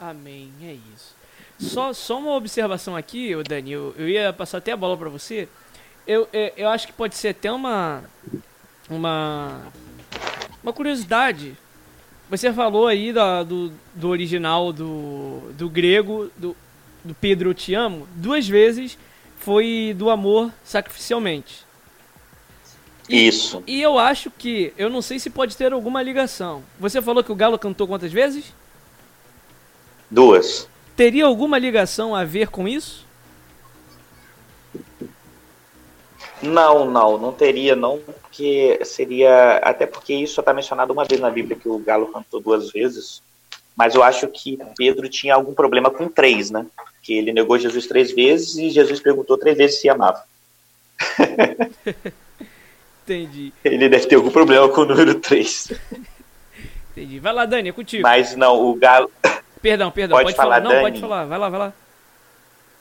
Amém, 0.00 0.50
é 0.62 0.72
isso. 0.94 1.14
Só, 1.58 1.92
só 1.92 2.18
uma 2.18 2.32
observação 2.32 2.96
aqui, 2.96 3.32
Dani, 3.48 3.72
eu, 3.72 3.94
eu 3.96 4.08
ia 4.08 4.32
passar 4.32 4.58
até 4.58 4.72
a 4.72 4.76
bola 4.76 4.96
para 4.96 5.08
você. 5.08 5.48
Eu, 6.06 6.28
eu, 6.32 6.52
eu, 6.56 6.68
acho 6.68 6.86
que 6.86 6.92
pode 6.92 7.16
ser 7.16 7.28
até 7.28 7.50
uma, 7.50 8.04
uma, 8.90 9.62
uma 10.62 10.72
curiosidade. 10.72 11.56
Você 12.28 12.52
falou 12.52 12.86
aí 12.86 13.12
do, 13.12 13.44
do, 13.44 13.72
do 13.94 14.08
original 14.08 14.72
do, 14.72 15.52
do 15.52 15.68
grego, 15.68 16.30
do, 16.36 16.56
do 17.04 17.14
Pedro 17.14 17.50
Eu 17.50 17.54
Te 17.54 17.74
Amo, 17.74 18.08
duas 18.14 18.46
vezes 18.48 18.98
foi 19.38 19.94
do 19.96 20.10
amor 20.10 20.50
sacrificialmente. 20.64 21.64
E, 23.08 23.26
Isso. 23.26 23.62
E 23.66 23.80
eu 23.80 23.98
acho 23.98 24.30
que, 24.30 24.72
eu 24.78 24.88
não 24.88 25.02
sei 25.02 25.18
se 25.18 25.28
pode 25.28 25.56
ter 25.56 25.72
alguma 25.72 26.02
ligação. 26.02 26.62
Você 26.80 27.02
falou 27.02 27.22
que 27.22 27.30
o 27.30 27.34
Galo 27.34 27.58
cantou 27.58 27.86
quantas 27.86 28.10
vezes? 28.10 28.52
Duas. 30.10 30.68
Teria 30.96 31.26
alguma 31.26 31.58
ligação 31.58 32.14
a 32.14 32.24
ver 32.24 32.48
com 32.48 32.68
isso? 32.68 33.04
Não, 36.42 36.84
não, 36.84 37.16
não 37.16 37.32
teria, 37.32 37.74
não, 37.74 37.98
porque 37.98 38.78
seria. 38.84 39.58
Até 39.58 39.86
porque 39.86 40.14
isso 40.14 40.40
está 40.40 40.52
mencionado 40.52 40.92
uma 40.92 41.04
vez 41.04 41.20
na 41.20 41.30
Bíblia 41.30 41.56
que 41.56 41.68
o 41.68 41.78
Galo 41.78 42.12
cantou 42.12 42.40
duas 42.40 42.70
vezes. 42.70 43.22
Mas 43.76 43.94
eu 43.94 44.02
acho 44.02 44.28
que 44.28 44.58
Pedro 44.76 45.08
tinha 45.08 45.34
algum 45.34 45.54
problema 45.54 45.90
com 45.90 46.08
três, 46.08 46.50
né? 46.50 46.66
Que 47.02 47.14
ele 47.14 47.32
negou 47.32 47.58
Jesus 47.58 47.86
três 47.86 48.12
vezes 48.12 48.56
e 48.56 48.70
Jesus 48.70 49.00
perguntou 49.00 49.36
três 49.36 49.56
vezes 49.56 49.80
se 49.80 49.88
amava. 49.88 50.22
Entendi. 53.02 53.52
Ele 53.64 53.88
deve 53.88 54.06
ter 54.06 54.14
algum 54.14 54.30
problema 54.30 54.68
com 54.68 54.82
o 54.82 54.86
número 54.86 55.14
três. 55.16 55.72
Entendi. 56.92 57.18
Vai 57.18 57.32
lá, 57.32 57.46
Dani, 57.46 57.70
é 57.70 57.72
contigo. 57.72 58.02
Mas 58.02 58.36
não, 58.36 58.64
o 58.64 58.74
Galo. 58.74 59.10
Perdão, 59.64 59.90
perdão, 59.90 60.18
pode, 60.18 60.26
pode 60.26 60.36
falar. 60.36 60.60
falar. 60.60 60.74
Não, 60.74 60.82
pode 60.82 61.00
falar. 61.00 61.24
Vai 61.24 61.38
lá, 61.38 61.48
vai 61.48 61.58
lá. 61.58 61.72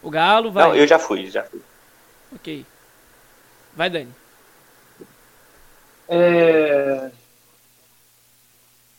O 0.02 0.10
Galo 0.10 0.52
vai. 0.52 0.68
Não, 0.68 0.76
eu 0.76 0.86
já 0.86 1.00
fui, 1.00 1.32
já 1.32 1.42
fui. 1.42 1.62
Ok. 2.36 2.66
Vai, 3.74 3.90
Dani. 3.90 4.10
É. 6.10 7.10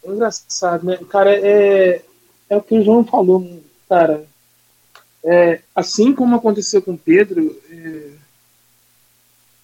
é 0.03 0.11
engraçado, 0.11 0.87
né? 0.87 0.99
Cara, 1.11 1.30
é, 1.30 2.03
é 2.49 2.57
o 2.57 2.62
que 2.62 2.74
o 2.74 2.82
João 2.82 3.05
falou, 3.05 3.62
cara. 3.87 4.24
É, 5.22 5.61
assim 5.76 6.14
como 6.14 6.37
aconteceu 6.37 6.80
com 6.80 6.97
Pedro, 6.97 7.55
é, 7.70 8.12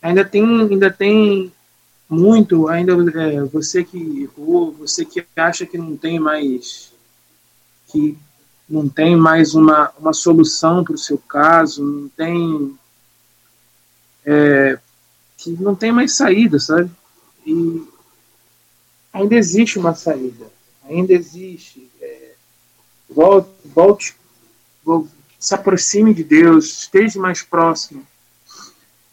ainda 0.02 0.26
tem, 0.26 0.44
ainda 0.44 0.90
tem 0.90 1.50
muito, 2.06 2.68
ainda 2.68 2.92
é, 2.92 3.40
você 3.44 3.82
que 3.82 4.24
errou, 4.24 4.72
você 4.72 5.06
que 5.06 5.24
acha 5.34 5.64
que 5.64 5.78
não 5.78 5.96
tem 5.96 6.20
mais 6.20 6.89
que 7.90 8.16
não 8.68 8.88
tem 8.88 9.16
mais 9.16 9.54
uma, 9.54 9.92
uma 9.98 10.12
solução 10.12 10.84
para 10.84 10.94
o 10.94 10.98
seu 10.98 11.18
caso, 11.18 11.82
não 11.84 12.08
tem 12.10 12.78
é, 14.24 14.78
que 15.36 15.50
não 15.50 15.74
tem 15.74 15.90
mais 15.90 16.14
saída, 16.14 16.58
sabe? 16.60 16.90
E 17.44 17.84
ainda 19.12 19.34
existe 19.34 19.78
uma 19.78 19.94
saída, 19.94 20.46
ainda 20.88 21.12
existe. 21.12 21.90
É, 22.00 22.32
volte, 23.08 23.50
volte, 23.64 24.14
volte, 24.84 25.10
se 25.38 25.54
aproxime 25.54 26.14
de 26.14 26.22
Deus, 26.22 26.82
esteja 26.82 27.18
mais 27.18 27.42
próximo. 27.42 28.06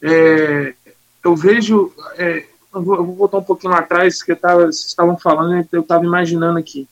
É, 0.01 0.75
eu 1.23 1.35
vejo, 1.35 1.91
é, 2.15 2.45
eu, 2.73 2.83
vou, 2.83 2.95
eu, 2.95 3.05
vou, 3.05 3.15
voltar 3.15 3.37
um 3.39 3.43
pouquinho 3.43 3.73
lá 3.73 3.79
atrás, 3.79 4.21
que 4.21 4.31
eu 4.31 4.35
tava, 4.35 4.67
vocês 4.67 4.85
estavam 4.85 5.17
falando, 5.17 5.67
eu 5.71 5.81
estava 5.81 6.05
imaginando 6.05 6.59
aqui 6.59 6.87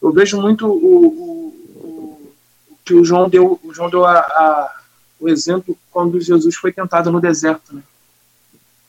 eu 0.00 0.12
vejo 0.12 0.40
muito 0.40 0.66
o, 0.66 1.06
o, 1.06 1.46
o, 1.76 2.78
que 2.84 2.94
o 2.94 3.04
João 3.04 3.28
deu, 3.28 3.58
o 3.62 3.74
João 3.74 3.90
deu 3.90 4.04
a, 4.04 4.18
a, 4.18 4.80
o 5.18 5.28
exemplo 5.28 5.76
quando 5.90 6.20
Jesus 6.20 6.56
foi 6.56 6.72
tentado 6.72 7.10
no 7.10 7.20
deserto, 7.20 7.74
né? 7.74 7.82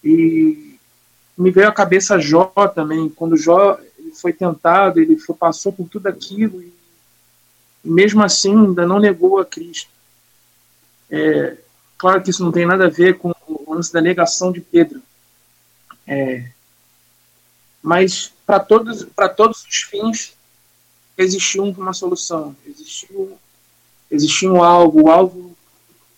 E 0.03 0.78
me 1.38 1.51
veio 1.51 1.68
à 1.68 1.72
cabeça 1.72 2.20
Jó 2.20 2.51
também, 2.74 3.10
quando 3.10 3.36
Jó 3.36 3.78
foi 4.14 4.34
tentado, 4.34 4.99
ele 4.99 5.18
foi, 5.18 5.36
passou 5.36 5.72
por 5.72 5.88
tudo 5.88 6.07
aquilo 6.07 6.62
e, 6.62 6.74
mesmo 7.84 8.22
assim 8.22 8.51
ainda 8.51 8.86
não 8.86 8.99
negou 8.99 9.39
a 9.39 9.45
Cristo. 9.45 9.89
É, 11.10 11.57
claro 11.97 12.22
que 12.22 12.30
isso 12.30 12.43
não 12.43 12.51
tem 12.51 12.66
nada 12.66 12.86
a 12.86 12.89
ver 12.89 13.18
com 13.18 13.34
o 13.47 13.74
lance 13.74 13.91
da 13.91 14.01
negação 14.01 14.51
de 14.51 14.62
Pedro. 14.62 15.01
É, 16.05 16.49
mas 17.82 18.34
para 18.45 18.60
todos, 18.60 19.07
todos 19.36 19.64
os 19.64 19.78
fins, 19.84 20.34
existiu 21.24 21.63
uma 21.65 21.93
solução, 21.93 22.55
existiu, 22.65 23.38
existiu 24.09 24.63
algo, 24.63 25.03
o 25.03 25.11
alvo 25.11 25.57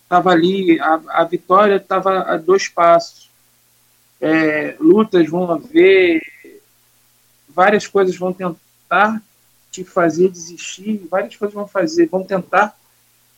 estava 0.04 0.30
ali, 0.30 0.80
a, 0.80 1.00
a 1.08 1.24
vitória 1.24 1.76
estava 1.76 2.20
a 2.22 2.36
dois 2.36 2.68
passos. 2.68 3.30
É, 4.20 4.76
lutas 4.78 5.28
vão 5.28 5.50
haver, 5.50 6.22
várias 7.48 7.86
coisas 7.86 8.16
vão 8.16 8.32
tentar 8.32 9.20
te 9.70 9.82
fazer 9.82 10.28
desistir, 10.28 11.04
várias 11.10 11.34
coisas 11.34 11.54
vão 11.54 11.66
fazer, 11.66 12.06
vão 12.06 12.22
tentar 12.22 12.78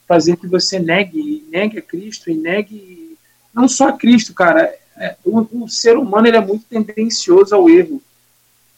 fazer 0.07 0.37
que 0.37 0.47
você 0.47 0.79
negue, 0.79 1.47
negue 1.49 1.79
a 1.79 1.83
Cristo 1.83 2.31
e 2.31 2.35
negue 2.35 3.17
não 3.55 3.67
só 3.67 3.89
a 3.89 3.93
Cristo, 3.93 4.35
cara. 4.35 4.75
É, 4.97 5.17
o, 5.25 5.65
o, 5.65 5.69
ser 5.69 5.97
humano 5.97 6.27
ele 6.27 6.37
é 6.37 6.41
muito 6.41 6.67
tendencioso 6.67 7.55
ao 7.55 7.71
erro. 7.71 8.03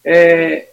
É, 0.05 0.69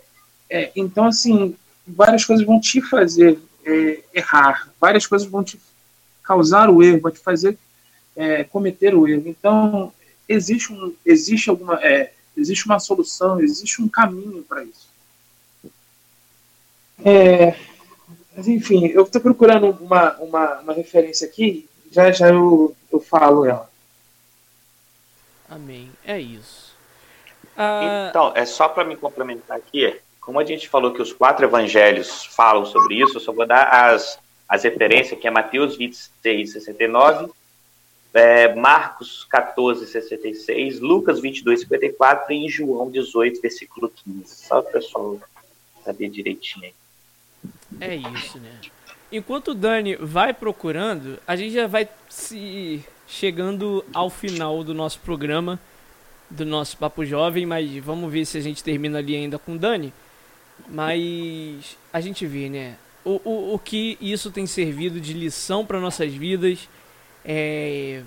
é, 0.49 0.71
então, 0.75 1.05
assim, 1.05 1.55
várias 1.87 2.25
coisas 2.25 2.45
vão 2.45 2.59
te 2.59 2.81
fazer 2.81 3.39
é, 3.65 3.99
errar, 4.13 4.71
várias 4.79 5.05
coisas 5.07 5.27
vão 5.27 5.43
te 5.43 5.59
causar 6.23 6.69
o 6.69 6.81
erro, 6.81 7.01
vão 7.01 7.11
te 7.11 7.19
fazer 7.19 7.57
é, 8.15 8.43
cometer 8.43 8.95
o 8.95 9.07
erro. 9.07 9.23
Então, 9.25 9.93
existe, 10.27 10.71
um, 10.71 10.93
existe, 11.05 11.49
alguma, 11.49 11.75
é, 11.83 12.13
existe 12.35 12.65
uma 12.65 12.79
solução, 12.79 13.41
existe 13.41 13.81
um 13.81 13.87
caminho 13.87 14.43
para 14.43 14.63
isso. 14.63 14.87
É, 17.03 17.55
mas, 18.35 18.47
enfim, 18.47 18.87
eu 18.87 19.03
estou 19.03 19.21
procurando 19.21 19.69
uma, 19.81 20.15
uma, 20.17 20.59
uma 20.59 20.73
referência 20.73 21.27
aqui, 21.27 21.67
já 21.91 22.11
já 22.11 22.29
eu, 22.29 22.75
eu 22.91 22.99
falo 22.99 23.45
ela. 23.45 23.69
Amém. 25.49 25.91
É 26.03 26.19
isso. 26.19 26.73
Ah... 27.55 28.07
Então, 28.09 28.31
é 28.35 28.45
só 28.45 28.67
para 28.67 28.83
me 28.83 28.95
complementar 28.95 29.57
aqui, 29.57 29.99
como 30.25 30.39
a 30.39 30.45
gente 30.45 30.69
falou 30.69 30.93
que 30.93 31.01
os 31.01 31.11
quatro 31.11 31.45
evangelhos 31.45 32.25
falam 32.25 32.65
sobre 32.65 32.95
isso, 33.01 33.17
eu 33.17 33.21
só 33.21 33.31
vou 33.31 33.45
dar 33.45 33.63
as, 33.63 34.19
as 34.47 34.63
referências, 34.63 35.19
que 35.19 35.27
é 35.27 35.31
Mateus 35.31 35.75
26, 35.75 36.53
69, 36.53 37.31
é, 38.13 38.53
Marcos 38.53 39.25
14, 39.29 39.85
66, 39.85 40.79
Lucas 40.79 41.19
22, 41.19 41.61
54 41.61 42.31
e 42.31 42.47
João 42.47 42.89
18, 42.89 43.41
versículo 43.41 43.89
15. 43.89 44.23
Só 44.27 44.59
o 44.59 44.63
pessoal 44.63 45.19
saber 45.83 46.09
direitinho 46.09 46.65
aí. 46.65 46.73
É 47.81 47.95
isso, 47.95 48.39
né? 48.39 48.61
Enquanto 49.11 49.49
o 49.49 49.55
Dani 49.55 49.95
vai 49.95 50.33
procurando, 50.33 51.19
a 51.27 51.35
gente 51.35 51.53
já 51.53 51.67
vai 51.67 51.87
se 52.07 52.83
chegando 53.07 53.83
ao 53.93 54.09
final 54.09 54.63
do 54.63 54.73
nosso 54.73 54.99
programa, 54.99 55.59
do 56.29 56.45
nosso 56.45 56.77
Papo 56.77 57.05
Jovem, 57.05 57.45
mas 57.45 57.75
vamos 57.77 58.11
ver 58.11 58.25
se 58.25 58.37
a 58.37 58.41
gente 58.41 58.63
termina 58.63 58.99
ali 58.99 59.15
ainda 59.15 59.37
com 59.37 59.53
o 59.53 59.57
Dani. 59.57 59.93
Mas 60.67 61.77
a 61.91 61.99
gente 61.99 62.25
vê, 62.25 62.49
né? 62.49 62.75
O, 63.05 63.19
o, 63.23 63.53
o 63.55 63.59
que 63.59 63.97
isso 63.99 64.31
tem 64.31 64.47
servido 64.47 64.99
de 64.99 65.13
lição 65.13 65.65
para 65.65 65.79
nossas 65.79 66.13
vidas. 66.13 66.69
É, 67.25 68.01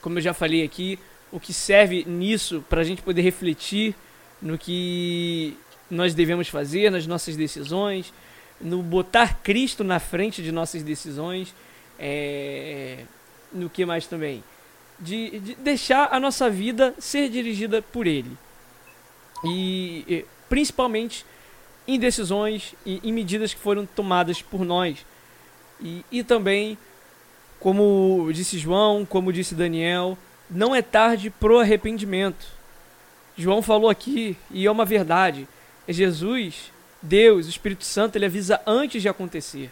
como 0.00 0.18
eu 0.18 0.22
já 0.22 0.34
falei 0.34 0.64
aqui, 0.64 0.98
o 1.30 1.38
que 1.38 1.52
serve 1.52 2.04
nisso 2.04 2.64
para 2.68 2.80
a 2.80 2.84
gente 2.84 3.02
poder 3.02 3.22
refletir 3.22 3.94
no 4.40 4.58
que 4.58 5.56
nós 5.90 6.14
devemos 6.14 6.48
fazer, 6.48 6.90
nas 6.90 7.06
nossas 7.06 7.36
decisões, 7.36 8.12
no 8.60 8.82
botar 8.82 9.40
Cristo 9.42 9.82
na 9.82 9.98
frente 9.98 10.42
de 10.42 10.52
nossas 10.52 10.82
decisões, 10.82 11.54
é, 11.98 13.04
no 13.52 13.68
que 13.68 13.84
mais 13.84 14.06
também? 14.06 14.42
De, 14.98 15.40
de, 15.40 15.54
deixar 15.56 16.08
a 16.12 16.20
nossa 16.20 16.50
vida 16.50 16.94
ser 16.98 17.28
dirigida 17.28 17.80
por 17.80 18.06
Ele. 18.06 18.36
E, 19.44 20.04
e 20.06 20.24
principalmente 20.48 21.24
em 21.94 21.98
decisões 21.98 22.74
e 22.84 23.00
em 23.02 23.12
medidas 23.12 23.54
que 23.54 23.60
foram 23.60 23.86
tomadas 23.86 24.42
por 24.42 24.64
nós. 24.64 25.04
E, 25.80 26.04
e 26.10 26.22
também, 26.22 26.76
como 27.58 28.30
disse 28.32 28.58
João, 28.58 29.04
como 29.04 29.32
disse 29.32 29.54
Daniel, 29.54 30.16
não 30.50 30.74
é 30.74 30.82
tarde 30.82 31.30
pro 31.30 31.60
arrependimento. 31.60 32.46
João 33.36 33.62
falou 33.62 33.88
aqui, 33.88 34.36
e 34.50 34.66
é 34.66 34.70
uma 34.70 34.84
verdade. 34.84 35.48
É 35.88 35.92
Jesus 35.92 36.70
Deus, 37.02 37.46
o 37.46 37.50
Espírito 37.50 37.84
Santo, 37.84 38.16
ele 38.16 38.26
avisa 38.26 38.60
antes 38.66 39.00
de 39.00 39.08
acontecer. 39.08 39.70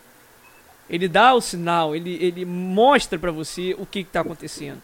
Ele 0.89 1.07
dá 1.07 1.35
o 1.35 1.41
sinal, 1.41 1.95
ele, 1.95 2.15
ele 2.15 2.45
mostra 2.45 3.19
para 3.19 3.31
você 3.31 3.75
o 3.79 3.85
que 3.85 4.01
está 4.01 4.21
acontecendo. 4.21 4.83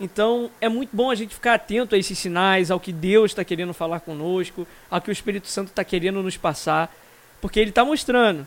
Então 0.00 0.50
é 0.60 0.68
muito 0.68 0.94
bom 0.94 1.10
a 1.10 1.14
gente 1.14 1.34
ficar 1.34 1.54
atento 1.54 1.94
a 1.94 1.98
esses 1.98 2.18
sinais, 2.18 2.70
ao 2.70 2.80
que 2.80 2.92
Deus 2.92 3.30
está 3.30 3.44
querendo 3.44 3.72
falar 3.72 4.00
conosco, 4.00 4.66
ao 4.90 5.00
que 5.00 5.10
o 5.10 5.12
Espírito 5.12 5.46
Santo 5.46 5.68
está 5.68 5.84
querendo 5.84 6.22
nos 6.22 6.36
passar, 6.36 6.94
porque 7.40 7.60
ele 7.60 7.70
está 7.70 7.84
mostrando. 7.84 8.46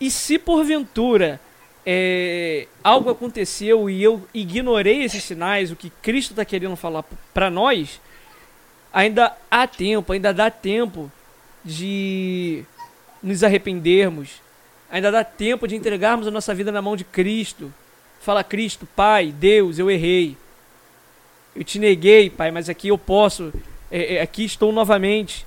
E 0.00 0.10
se 0.10 0.38
porventura 0.38 1.40
é, 1.84 2.68
algo 2.84 3.10
aconteceu 3.10 3.88
e 3.90 4.02
eu 4.02 4.26
ignorei 4.32 5.02
esses 5.02 5.24
sinais, 5.24 5.72
o 5.72 5.76
que 5.76 5.90
Cristo 5.90 6.30
está 6.30 6.44
querendo 6.44 6.76
falar 6.76 7.04
para 7.34 7.50
nós, 7.50 8.00
ainda 8.92 9.34
há 9.50 9.66
tempo, 9.66 10.12
ainda 10.12 10.32
dá 10.32 10.50
tempo 10.50 11.10
de 11.64 12.64
nos 13.22 13.42
arrependermos. 13.42 14.40
Ainda 14.90 15.10
dá 15.10 15.22
tempo 15.22 15.68
de 15.68 15.76
entregarmos 15.76 16.26
a 16.26 16.30
nossa 16.30 16.54
vida 16.54 16.72
na 16.72 16.80
mão 16.80 16.96
de 16.96 17.04
Cristo. 17.04 17.72
Fala, 18.20 18.42
Cristo, 18.42 18.86
Pai, 18.96 19.32
Deus, 19.32 19.78
eu 19.78 19.90
errei. 19.90 20.36
Eu 21.54 21.64
te 21.64 21.78
neguei, 21.78 22.30
Pai, 22.30 22.50
mas 22.50 22.68
aqui 22.68 22.88
eu 22.88 22.98
posso. 22.98 23.52
É, 23.90 24.16
é, 24.16 24.20
aqui 24.20 24.44
estou 24.44 24.72
novamente, 24.72 25.46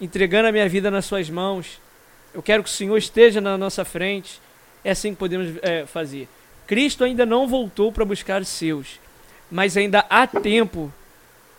entregando 0.00 0.48
a 0.48 0.52
minha 0.52 0.68
vida 0.68 0.90
nas 0.90 1.04
Suas 1.04 1.28
mãos. 1.28 1.80
Eu 2.34 2.42
quero 2.42 2.62
que 2.62 2.68
o 2.68 2.72
Senhor 2.72 2.96
esteja 2.96 3.40
na 3.40 3.56
nossa 3.58 3.84
frente. 3.84 4.40
É 4.84 4.90
assim 4.90 5.12
que 5.12 5.18
podemos 5.18 5.56
é, 5.62 5.86
fazer. 5.86 6.28
Cristo 6.66 7.02
ainda 7.02 7.24
não 7.24 7.48
voltou 7.48 7.90
para 7.90 8.04
buscar 8.04 8.42
os 8.42 8.48
seus, 8.48 9.00
mas 9.50 9.76
ainda 9.76 10.04
há 10.10 10.26
tempo 10.26 10.92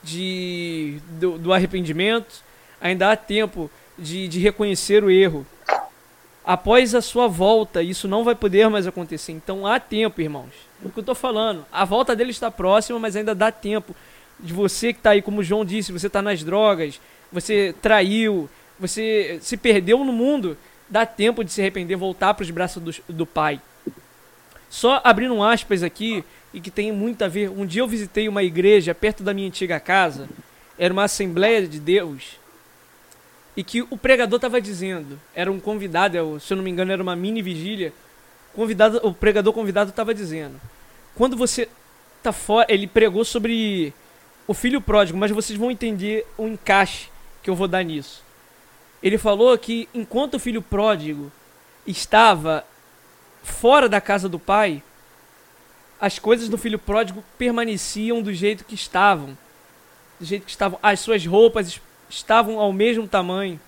de, 0.03 0.99
do, 1.19 1.37
do 1.37 1.51
arrependimento, 1.51 2.43
ainda 2.79 3.11
há 3.11 3.15
tempo 3.17 3.69
de, 3.97 4.27
de 4.27 4.39
reconhecer 4.39 5.03
o 5.03 5.09
erro. 5.09 5.45
Após 6.45 6.95
a 6.95 7.01
sua 7.01 7.27
volta, 7.27 7.83
isso 7.83 8.07
não 8.07 8.23
vai 8.23 8.35
poder 8.35 8.69
mais 8.69 8.87
acontecer. 8.87 9.31
Então 9.31 9.67
há 9.67 9.79
tempo, 9.79 10.21
irmãos. 10.21 10.51
É 10.83 10.87
o 10.87 10.89
que 10.89 10.99
eu 10.99 11.01
estou 11.01 11.15
falando. 11.15 11.65
A 11.71 11.85
volta 11.85 12.15
dele 12.15 12.31
está 12.31 12.49
próxima, 12.49 12.97
mas 12.97 13.15
ainda 13.15 13.35
dá 13.35 13.51
tempo 13.51 13.95
de 14.39 14.53
você 14.53 14.93
que 14.93 14.99
está 14.99 15.11
aí, 15.11 15.21
como 15.21 15.41
o 15.41 15.43
João 15.43 15.65
disse, 15.65 15.91
você 15.91 16.07
está 16.07 16.21
nas 16.21 16.43
drogas, 16.43 16.99
você 17.31 17.75
traiu, 17.81 18.49
você 18.79 19.37
se 19.41 19.57
perdeu 19.57 20.03
no 20.03 20.13
mundo. 20.13 20.57
Dá 20.89 21.05
tempo 21.05 21.43
de 21.43 21.51
se 21.51 21.61
arrepender, 21.61 21.95
voltar 21.95 22.33
para 22.33 22.43
os 22.43 22.49
braços 22.49 22.81
do, 22.81 23.13
do 23.13 23.25
Pai. 23.25 23.61
Só 24.69 25.01
abrindo 25.03 25.35
um 25.35 25.43
aspas 25.43 25.83
aqui, 25.83 26.23
e 26.53 26.59
que 26.59 26.71
tem 26.71 26.91
muito 26.91 27.23
a 27.23 27.27
ver. 27.27 27.49
Um 27.49 27.65
dia 27.65 27.81
eu 27.81 27.87
visitei 27.87 28.27
uma 28.27 28.43
igreja 28.43 28.95
perto 28.95 29.23
da 29.23 29.33
minha 29.33 29.47
antiga 29.47 29.79
casa. 29.79 30.27
Era 30.77 30.93
uma 30.93 31.03
Assembleia 31.03 31.67
de 31.67 31.79
Deus 31.79 32.39
e 33.59 33.63
que 33.63 33.81
o 33.81 33.97
pregador 33.97 34.37
estava 34.37 34.61
dizendo, 34.61 35.19
era 35.35 35.51
um 35.51 35.59
convidado, 35.59 36.17
é 36.17 36.39
se 36.39 36.53
eu 36.53 36.55
não 36.55 36.63
me 36.63 36.71
engano 36.71 36.93
era 36.93 37.03
uma 37.03 37.13
mini 37.13 37.41
vigília, 37.41 37.91
convidado, 38.55 39.01
o 39.03 39.13
pregador 39.13 39.51
convidado 39.51 39.89
estava 39.89 40.13
dizendo, 40.13 40.57
quando 41.13 41.35
você 41.35 41.67
tá 42.23 42.31
fora, 42.31 42.65
ele 42.69 42.87
pregou 42.87 43.25
sobre 43.25 43.93
o 44.47 44.53
filho 44.53 44.79
pródigo, 44.79 45.17
mas 45.17 45.29
vocês 45.31 45.59
vão 45.59 45.69
entender 45.69 46.25
o 46.37 46.47
encaixe 46.47 47.09
que 47.43 47.49
eu 47.49 47.55
vou 47.55 47.67
dar 47.67 47.83
nisso. 47.83 48.23
Ele 49.03 49.17
falou 49.17 49.57
que 49.57 49.89
enquanto 49.93 50.35
o 50.35 50.39
filho 50.39 50.61
pródigo 50.61 51.29
estava 51.85 52.63
fora 53.43 53.89
da 53.89 53.99
casa 53.99 54.29
do 54.29 54.39
pai, 54.39 54.81
as 55.99 56.17
coisas 56.17 56.47
do 56.47 56.57
filho 56.57 56.79
pródigo 56.79 57.21
permaneciam 57.37 58.21
do 58.21 58.33
jeito 58.33 58.63
que 58.63 58.75
estavam. 58.75 59.37
Do 60.17 60.25
jeito 60.25 60.45
que 60.45 60.51
estavam. 60.51 60.79
As 60.81 61.01
suas 61.01 61.25
roupas 61.25 61.81
estavam 62.09 62.59
ao 62.59 62.73
mesmo 62.73 63.07
tamanho. 63.07 63.59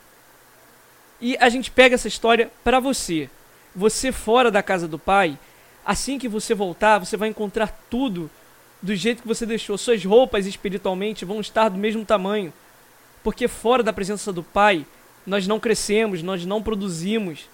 E 1.21 1.37
a 1.39 1.49
gente 1.49 1.69
pega 1.69 1.95
essa 1.95 2.07
história 2.07 2.51
para 2.63 2.79
você. 2.79 3.29
Você 3.75 4.11
fora 4.11 4.49
da 4.49 4.63
casa 4.63 4.87
do 4.87 4.97
pai, 4.97 5.37
assim 5.85 6.17
que 6.17 6.27
você 6.27 6.53
voltar, 6.53 6.99
você 6.99 7.15
vai 7.15 7.29
encontrar 7.29 7.67
tudo 7.89 8.29
do 8.81 8.95
jeito 8.95 9.21
que 9.21 9.27
você 9.27 9.45
deixou. 9.45 9.77
Suas 9.77 10.03
roupas 10.03 10.45
espiritualmente 10.45 11.23
vão 11.23 11.39
estar 11.39 11.69
do 11.69 11.77
mesmo 11.77 12.03
tamanho. 12.03 12.51
Porque 13.23 13.47
fora 13.47 13.83
da 13.83 13.93
presença 13.93 14.33
do 14.33 14.41
pai, 14.41 14.85
nós 15.25 15.47
não 15.47 15.59
crescemos, 15.59 16.23
nós 16.23 16.43
não 16.45 16.63
produzimos. 16.63 17.47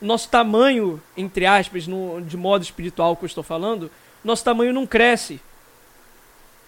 Nosso 0.00 0.28
tamanho, 0.28 1.02
entre 1.16 1.44
aspas, 1.44 1.86
no, 1.86 2.20
de 2.20 2.36
modo 2.36 2.62
espiritual 2.62 3.16
que 3.16 3.24
eu 3.24 3.26
estou 3.26 3.42
falando, 3.42 3.90
nosso 4.22 4.44
tamanho 4.44 4.72
não 4.72 4.86
cresce. 4.86 5.40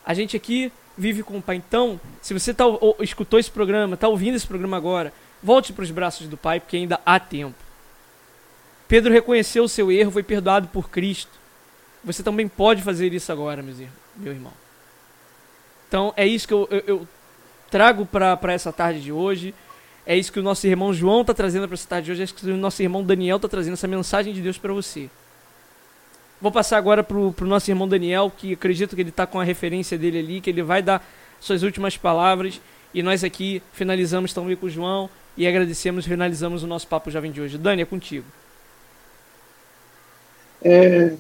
A 0.05 0.12
gente 0.12 0.36
aqui 0.36 0.72
vive 0.97 1.22
com 1.22 1.38
o 1.38 1.42
Pai. 1.42 1.57
Então, 1.57 2.01
se 2.22 2.32
você 2.32 2.55
tá, 2.55 2.66
ou, 2.66 2.97
escutou 3.01 3.38
esse 3.38 3.51
programa, 3.51 3.95
está 3.95 4.09
ouvindo 4.09 4.34
esse 4.34 4.47
programa 4.47 4.76
agora, 4.76 5.12
volte 5.42 5.72
para 5.72 5.82
os 5.82 5.90
braços 5.90 6.28
do 6.28 6.36
Pai, 6.36 6.61
porque 6.61 6.76
ainda 6.76 7.01
há 7.05 7.18
tempo. 7.18 7.55
Pedro 8.86 9.12
reconheceu 9.12 9.64
o 9.64 9.68
seu 9.68 9.90
erro, 9.90 10.11
foi 10.11 10.22
perdoado 10.22 10.68
por 10.68 10.90
Cristo. 10.90 11.32
Você 12.05 12.22
também 12.22 12.47
pode 12.47 12.82
fazer 12.82 13.12
isso 13.12 13.32
agora, 13.32 13.62
meu 13.62 14.32
irmão. 14.32 14.53
Então, 15.88 16.12
é 16.16 16.26
isso 16.26 16.47
que 16.47 16.55
eu, 16.55 16.68
eu, 16.70 16.82
eu 16.86 17.09
trago 17.70 18.05
para 18.07 18.53
essa 18.53 18.72
tarde 18.72 19.01
de 19.01 19.12
hoje. 19.12 19.55
É 20.07 20.16
isso 20.16 20.30
que 20.30 20.38
o 20.38 20.42
nosso 20.42 20.66
irmão 20.66 20.92
João 20.92 21.22
está 21.22 21.32
trazendo 21.32 21.66
para 21.66 21.74
essa 21.74 21.88
tarde 21.88 22.07
de 22.07 22.12
hoje. 22.12 22.20
É 22.20 22.24
isso 22.24 22.34
que 22.34 22.47
o 22.51 22.57
nosso 22.57 22.82
irmão 22.82 23.03
Daniel 23.03 23.36
está 23.36 23.49
trazendo, 23.49 23.72
essa 23.72 23.88
mensagem 23.88 24.34
de 24.34 24.42
Deus 24.42 24.59
para 24.59 24.72
você. 24.72 25.09
Vou 26.45 26.53
passar 26.53 26.76
agora 26.76 27.03
pro, 27.03 27.32
pro 27.32 27.47
nosso 27.47 27.70
irmão 27.70 27.88
Daniel, 27.88 28.30
que 28.30 28.53
acredito 28.53 28.95
que 28.95 29.01
ele 29.01 29.09
está 29.09 29.26
com 29.26 29.40
a 29.40 29.45
referência 29.45 29.97
dele 29.97 30.18
ali, 30.18 30.40
que 30.42 30.51
ele 30.51 30.62
vai 30.62 30.82
dar 30.82 31.03
suas 31.40 31.62
últimas 31.62 31.97
palavras. 31.97 32.61
E 32.92 33.03
nós 33.03 33.24
aqui 33.24 33.62
finalizamos 33.72 34.34
também 34.34 34.55
com 34.55 34.66
o 34.66 34.68
João 34.68 35.09
e 35.38 35.49
agradecemos 35.49 36.05
finalizamos 36.05 36.62
o 36.62 36.66
nosso 36.66 36.86
Papo 36.86 37.11
Jovem 37.11 37.32
de 37.32 37.40
hoje. 37.40 37.57
Dani, 37.57 37.80
é 37.80 37.86
contigo. 37.86 38.26
É, 40.62 41.14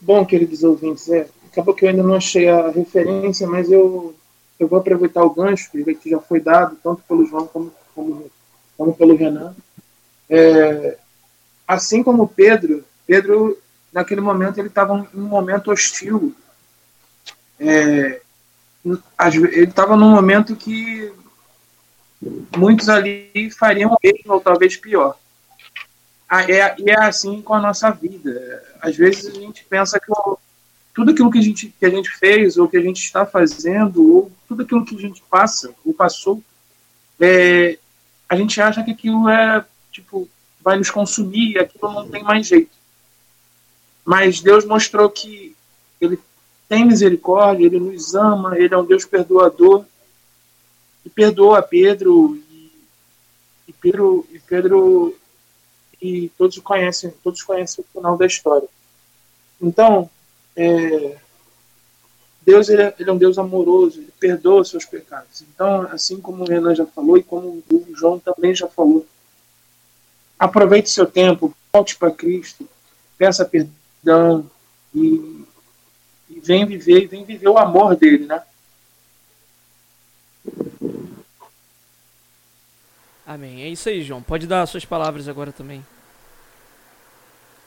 bom, 0.00 0.26
queridos 0.26 0.64
ouvintes, 0.64 1.08
é, 1.08 1.28
acabou 1.52 1.72
que 1.72 1.84
eu 1.84 1.90
ainda 1.90 2.02
não 2.02 2.16
achei 2.16 2.48
a 2.48 2.70
referência, 2.70 3.46
mas 3.46 3.70
eu, 3.70 4.16
eu 4.58 4.66
vou 4.66 4.80
aproveitar 4.80 5.22
o 5.22 5.32
gancho 5.32 5.70
que 5.70 6.10
já 6.10 6.18
foi 6.18 6.40
dado, 6.40 6.76
tanto 6.82 7.04
pelo 7.06 7.24
João 7.24 7.46
como, 7.46 7.72
como, 7.94 8.26
como 8.76 8.94
pelo 8.94 9.14
Renan. 9.14 9.54
É, 10.28 10.98
assim 11.68 12.02
como 12.02 12.26
Pedro, 12.26 12.84
Pedro 13.06 13.56
naquele 13.92 14.20
momento 14.20 14.58
ele 14.58 14.68
estava 14.68 15.08
em 15.14 15.18
um 15.18 15.26
momento 15.26 15.70
hostil 15.70 16.34
é, 17.58 18.20
ele 18.84 19.64
estava 19.64 19.96
num 19.96 20.10
momento 20.10 20.56
que 20.56 21.12
muitos 22.56 22.88
ali 22.88 23.50
fariam 23.56 23.96
mesmo, 24.02 24.34
ou 24.34 24.40
talvez 24.40 24.76
pior. 24.76 25.16
Ah, 26.28 26.42
é, 26.50 26.74
e 26.78 26.90
é 26.90 27.00
assim 27.00 27.42
com 27.42 27.54
a 27.54 27.60
nossa 27.60 27.90
vida. 27.90 28.62
Às 28.80 28.96
vezes 28.96 29.26
a 29.26 29.38
gente 29.38 29.64
pensa 29.64 30.00
que 30.00 30.06
tudo 30.94 31.12
aquilo 31.12 31.30
que 31.30 31.38
a, 31.38 31.42
gente, 31.42 31.74
que 31.78 31.86
a 31.86 31.90
gente 31.90 32.10
fez, 32.10 32.56
ou 32.56 32.68
que 32.68 32.76
a 32.76 32.80
gente 32.80 33.02
está 33.02 33.24
fazendo, 33.24 34.14
ou 34.14 34.32
tudo 34.48 34.62
aquilo 34.62 34.84
que 34.84 34.96
a 34.96 35.00
gente 35.00 35.22
passa, 35.30 35.72
ou 35.84 35.94
passou, 35.94 36.42
é, 37.20 37.78
a 38.28 38.34
gente 38.34 38.60
acha 38.60 38.82
que 38.82 38.90
aquilo 38.90 39.28
é, 39.28 39.64
tipo, 39.90 40.28
vai 40.60 40.76
nos 40.76 40.90
consumir, 40.90 41.58
aquilo 41.58 41.92
não 41.92 42.08
tem 42.08 42.22
mais 42.22 42.46
jeito. 42.46 42.81
Mas 44.04 44.40
Deus 44.40 44.64
mostrou 44.64 45.08
que 45.08 45.54
Ele 46.00 46.18
tem 46.68 46.84
misericórdia, 46.84 47.66
Ele 47.66 47.78
nos 47.78 48.14
ama, 48.14 48.58
Ele 48.58 48.74
é 48.74 48.78
um 48.78 48.84
Deus 48.84 49.04
perdoador, 49.04 49.84
e 51.04 51.10
perdoa 51.10 51.62
Pedro, 51.62 52.36
e, 52.50 52.72
e 53.68 53.72
Pedro, 53.72 54.26
e 54.32 54.38
Pedro, 54.38 55.16
e 56.00 56.28
todos 56.36 56.58
conhecem, 56.58 57.12
todos 57.22 57.42
conhecem 57.42 57.84
o 57.84 57.92
final 57.92 58.16
da 58.16 58.26
história. 58.26 58.68
Então, 59.60 60.10
é, 60.56 61.18
Deus 62.44 62.68
ele 62.68 62.82
é, 62.82 62.94
ele 62.98 63.10
é, 63.10 63.12
um 63.12 63.18
Deus 63.18 63.38
amoroso, 63.38 64.00
ele 64.00 64.12
perdoa 64.18 64.62
os 64.62 64.70
seus 64.70 64.84
pecados. 64.84 65.42
Então, 65.42 65.82
assim 65.92 66.20
como 66.20 66.42
o 66.42 66.46
Renan 66.46 66.74
já 66.74 66.86
falou 66.86 67.16
e 67.16 67.22
como 67.22 67.62
o 67.70 67.86
João 67.94 68.18
também 68.18 68.54
já 68.54 68.66
falou, 68.66 69.06
aproveite 70.38 70.90
seu 70.90 71.06
tempo, 71.06 71.54
volte 71.72 71.96
para 71.96 72.10
Cristo, 72.10 72.68
peça 73.16 73.44
perdão 73.44 73.81
e, 74.94 75.44
e 76.30 76.40
vem 76.40 76.66
viver, 76.66 77.06
vem 77.06 77.24
viver 77.24 77.48
o 77.48 77.58
amor 77.58 77.96
dele, 77.96 78.26
né? 78.26 78.42
Amém. 83.26 83.62
É 83.62 83.68
isso 83.68 83.88
aí, 83.88 84.02
João. 84.02 84.22
Pode 84.22 84.46
dar 84.46 84.66
suas 84.66 84.84
palavras 84.84 85.28
agora 85.28 85.52
também. 85.52 85.84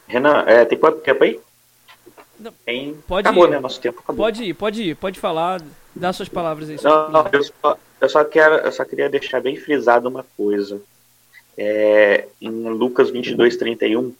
Renan, 0.07 0.43
é, 0.45 0.65
tem 0.65 0.77
quanto 0.77 0.99
tempo 0.99 1.23
aí? 1.23 1.39
Não, 2.39 2.51
tem... 2.65 2.93
Pode 3.07 3.27
acabou, 3.27 3.47
ir. 3.47 3.51
né? 3.51 3.59
Nosso 3.59 3.79
tempo 3.79 3.99
acabou. 3.99 4.25
Pode 4.25 4.43
ir, 4.43 4.53
pode 4.53 4.83
ir, 4.83 4.95
pode 4.95 5.19
falar, 5.19 5.61
dá 5.95 6.11
suas 6.11 6.29
palavras 6.29 6.69
aí. 6.69 6.77
Não, 6.83 7.09
não 7.09 7.27
eu, 7.31 7.43
só, 7.43 7.77
eu, 8.01 8.09
só 8.09 8.23
quero, 8.25 8.55
eu 8.55 8.71
só 8.71 8.83
queria 8.83 9.09
deixar 9.09 9.41
bem 9.41 9.55
frisado 9.55 10.09
uma 10.09 10.25
coisa. 10.35 10.81
É, 11.57 12.27
em 12.41 12.49
Lucas 12.49 13.09
22, 13.09 13.55
31, 13.55 14.13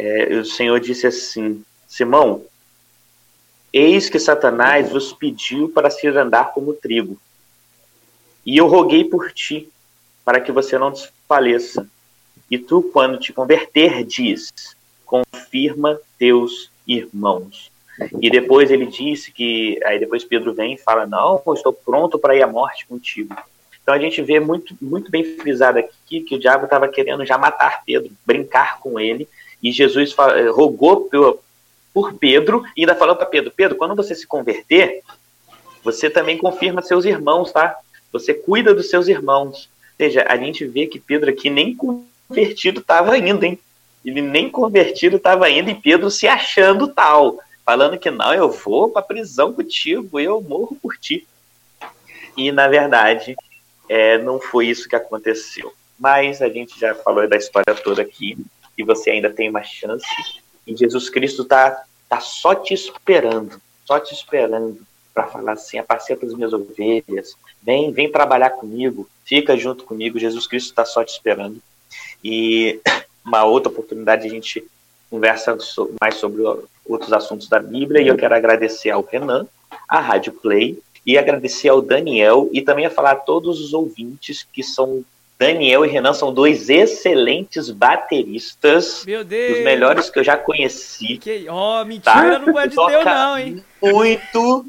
é, 0.00 0.34
o 0.36 0.44
Senhor 0.44 0.80
disse 0.80 1.06
assim: 1.06 1.62
Simão, 1.86 2.44
eis 3.72 4.08
que 4.08 4.18
Satanás 4.18 4.90
vos 4.90 5.12
pediu 5.12 5.68
para 5.68 5.90
se 5.90 6.06
andar 6.08 6.52
como 6.52 6.72
trigo, 6.72 7.18
e 8.44 8.56
eu 8.56 8.66
roguei 8.66 9.04
por 9.04 9.30
ti, 9.32 9.68
para 10.24 10.40
que 10.40 10.50
você 10.50 10.78
não 10.78 10.90
desfaleça. 10.90 11.88
E 12.50 12.58
tu, 12.58 12.82
quando 12.82 13.18
te 13.18 13.32
converter, 13.32 14.04
diz: 14.04 14.52
confirma 15.04 16.00
teus 16.18 16.70
irmãos. 16.86 17.70
E 18.20 18.30
depois 18.30 18.70
ele 18.70 18.86
disse 18.86 19.30
que. 19.30 19.78
Aí 19.84 19.98
depois 19.98 20.24
Pedro 20.24 20.54
vem 20.54 20.74
e 20.74 20.78
fala: 20.78 21.06
Não, 21.06 21.42
estou 21.54 21.72
pronto 21.72 22.18
para 22.18 22.34
ir 22.34 22.42
à 22.42 22.46
morte 22.46 22.86
contigo. 22.86 23.36
Então 23.82 23.94
a 23.94 23.98
gente 23.98 24.22
vê 24.22 24.38
muito, 24.38 24.76
muito 24.80 25.10
bem 25.10 25.24
frisado 25.36 25.78
aqui 25.78 26.20
que 26.20 26.36
o 26.36 26.38
diabo 26.38 26.64
estava 26.64 26.86
querendo 26.88 27.24
já 27.24 27.36
matar 27.36 27.82
Pedro, 27.84 28.12
brincar 28.24 28.78
com 28.78 29.00
ele. 29.00 29.28
E 29.62 29.70
Jesus 29.70 30.14
rogou 30.52 31.02
por, 31.02 31.40
por 31.92 32.14
Pedro 32.14 32.64
e 32.76 32.82
ainda 32.82 32.94
falou 32.94 33.16
para 33.16 33.26
Pedro: 33.26 33.52
Pedro, 33.54 33.76
quando 33.76 33.94
você 33.94 34.14
se 34.14 34.26
converter, 34.26 35.02
você 35.82 36.08
também 36.08 36.38
confirma 36.38 36.82
seus 36.82 37.04
irmãos, 37.04 37.52
tá? 37.52 37.76
Você 38.12 38.34
cuida 38.34 38.74
dos 38.74 38.88
seus 38.88 39.08
irmãos. 39.08 39.68
Ou 39.98 40.06
seja, 40.06 40.24
a 40.28 40.36
gente 40.36 40.64
vê 40.66 40.86
que 40.86 40.98
Pedro 40.98 41.30
aqui 41.30 41.50
nem 41.50 41.76
convertido 41.76 42.80
estava 42.80 43.12
ainda, 43.12 43.46
hein? 43.46 43.58
Ele 44.04 44.22
nem 44.22 44.50
convertido 44.50 45.16
estava 45.16 45.44
ainda 45.44 45.70
e 45.70 45.74
Pedro 45.74 46.10
se 46.10 46.26
achando 46.26 46.88
tal, 46.88 47.38
falando 47.64 47.98
que 47.98 48.10
não, 48.10 48.32
eu 48.32 48.50
vou 48.50 48.88
para 48.88 49.02
prisão 49.02 49.52
contigo, 49.52 50.18
eu 50.18 50.40
morro 50.40 50.76
por 50.80 50.96
ti. 50.96 51.26
E 52.34 52.50
na 52.50 52.66
verdade, 52.66 53.36
é, 53.88 54.16
não 54.16 54.40
foi 54.40 54.68
isso 54.68 54.88
que 54.88 54.96
aconteceu. 54.96 55.72
Mas 55.98 56.40
a 56.40 56.48
gente 56.48 56.80
já 56.80 56.94
falou 56.94 57.28
da 57.28 57.36
história 57.36 57.74
toda 57.74 58.00
aqui 58.00 58.38
e 58.80 58.84
você 58.84 59.10
ainda 59.10 59.30
tem 59.30 59.48
uma 59.48 59.62
chance. 59.62 60.06
E 60.66 60.74
Jesus 60.74 61.10
Cristo 61.10 61.44
tá, 61.44 61.84
tá 62.08 62.20
só 62.20 62.54
te 62.54 62.72
esperando, 62.72 63.60
só 63.84 64.00
te 64.00 64.14
esperando 64.14 64.80
para 65.12 65.26
falar 65.26 65.52
assim: 65.52 65.78
apacenta 65.78 66.26
as 66.26 66.32
minhas 66.34 66.52
ovelhas, 66.52 67.36
vem, 67.62 67.92
vem 67.92 68.10
trabalhar 68.10 68.50
comigo, 68.50 69.08
fica 69.24 69.56
junto 69.56 69.84
comigo. 69.84 70.18
Jesus 70.18 70.46
Cristo 70.46 70.70
está 70.70 70.84
só 70.84 71.04
te 71.04 71.10
esperando. 71.10 71.60
E 72.24 72.80
uma 73.24 73.44
outra 73.44 73.70
oportunidade 73.70 74.26
a 74.26 74.30
gente 74.30 74.64
conversa 75.10 75.56
mais 76.00 76.14
sobre 76.14 76.42
outros 76.86 77.12
assuntos 77.12 77.48
da 77.48 77.58
Bíblia 77.58 78.00
e 78.00 78.08
eu 78.08 78.16
quero 78.16 78.34
agradecer 78.34 78.90
ao 78.90 79.02
Renan, 79.02 79.46
à 79.88 80.00
Rádio 80.00 80.32
Play 80.32 80.78
e 81.04 81.18
agradecer 81.18 81.68
ao 81.68 81.82
Daniel 81.82 82.48
e 82.52 82.62
também 82.62 82.86
a 82.86 82.90
falar 82.90 83.12
a 83.12 83.16
todos 83.16 83.60
os 83.60 83.74
ouvintes 83.74 84.46
que 84.52 84.62
são 84.62 85.04
Daniel 85.40 85.86
e 85.86 85.88
Renan 85.88 86.12
são 86.12 86.34
dois 86.34 86.68
excelentes 86.68 87.70
bateristas. 87.70 89.06
Meu 89.06 89.24
Deus! 89.24 89.56
Os 89.56 89.64
melhores 89.64 90.10
que 90.10 90.18
eu 90.18 90.22
já 90.22 90.36
conheci. 90.36 91.16
Que... 91.16 91.46
Oh, 91.48 91.82
mentira, 91.82 92.12
tá? 92.12 92.38
não 92.38 92.52
pode 92.52 92.76
ter 92.76 93.04
não, 93.06 93.38
hein? 93.38 93.64
Muito, 93.80 94.66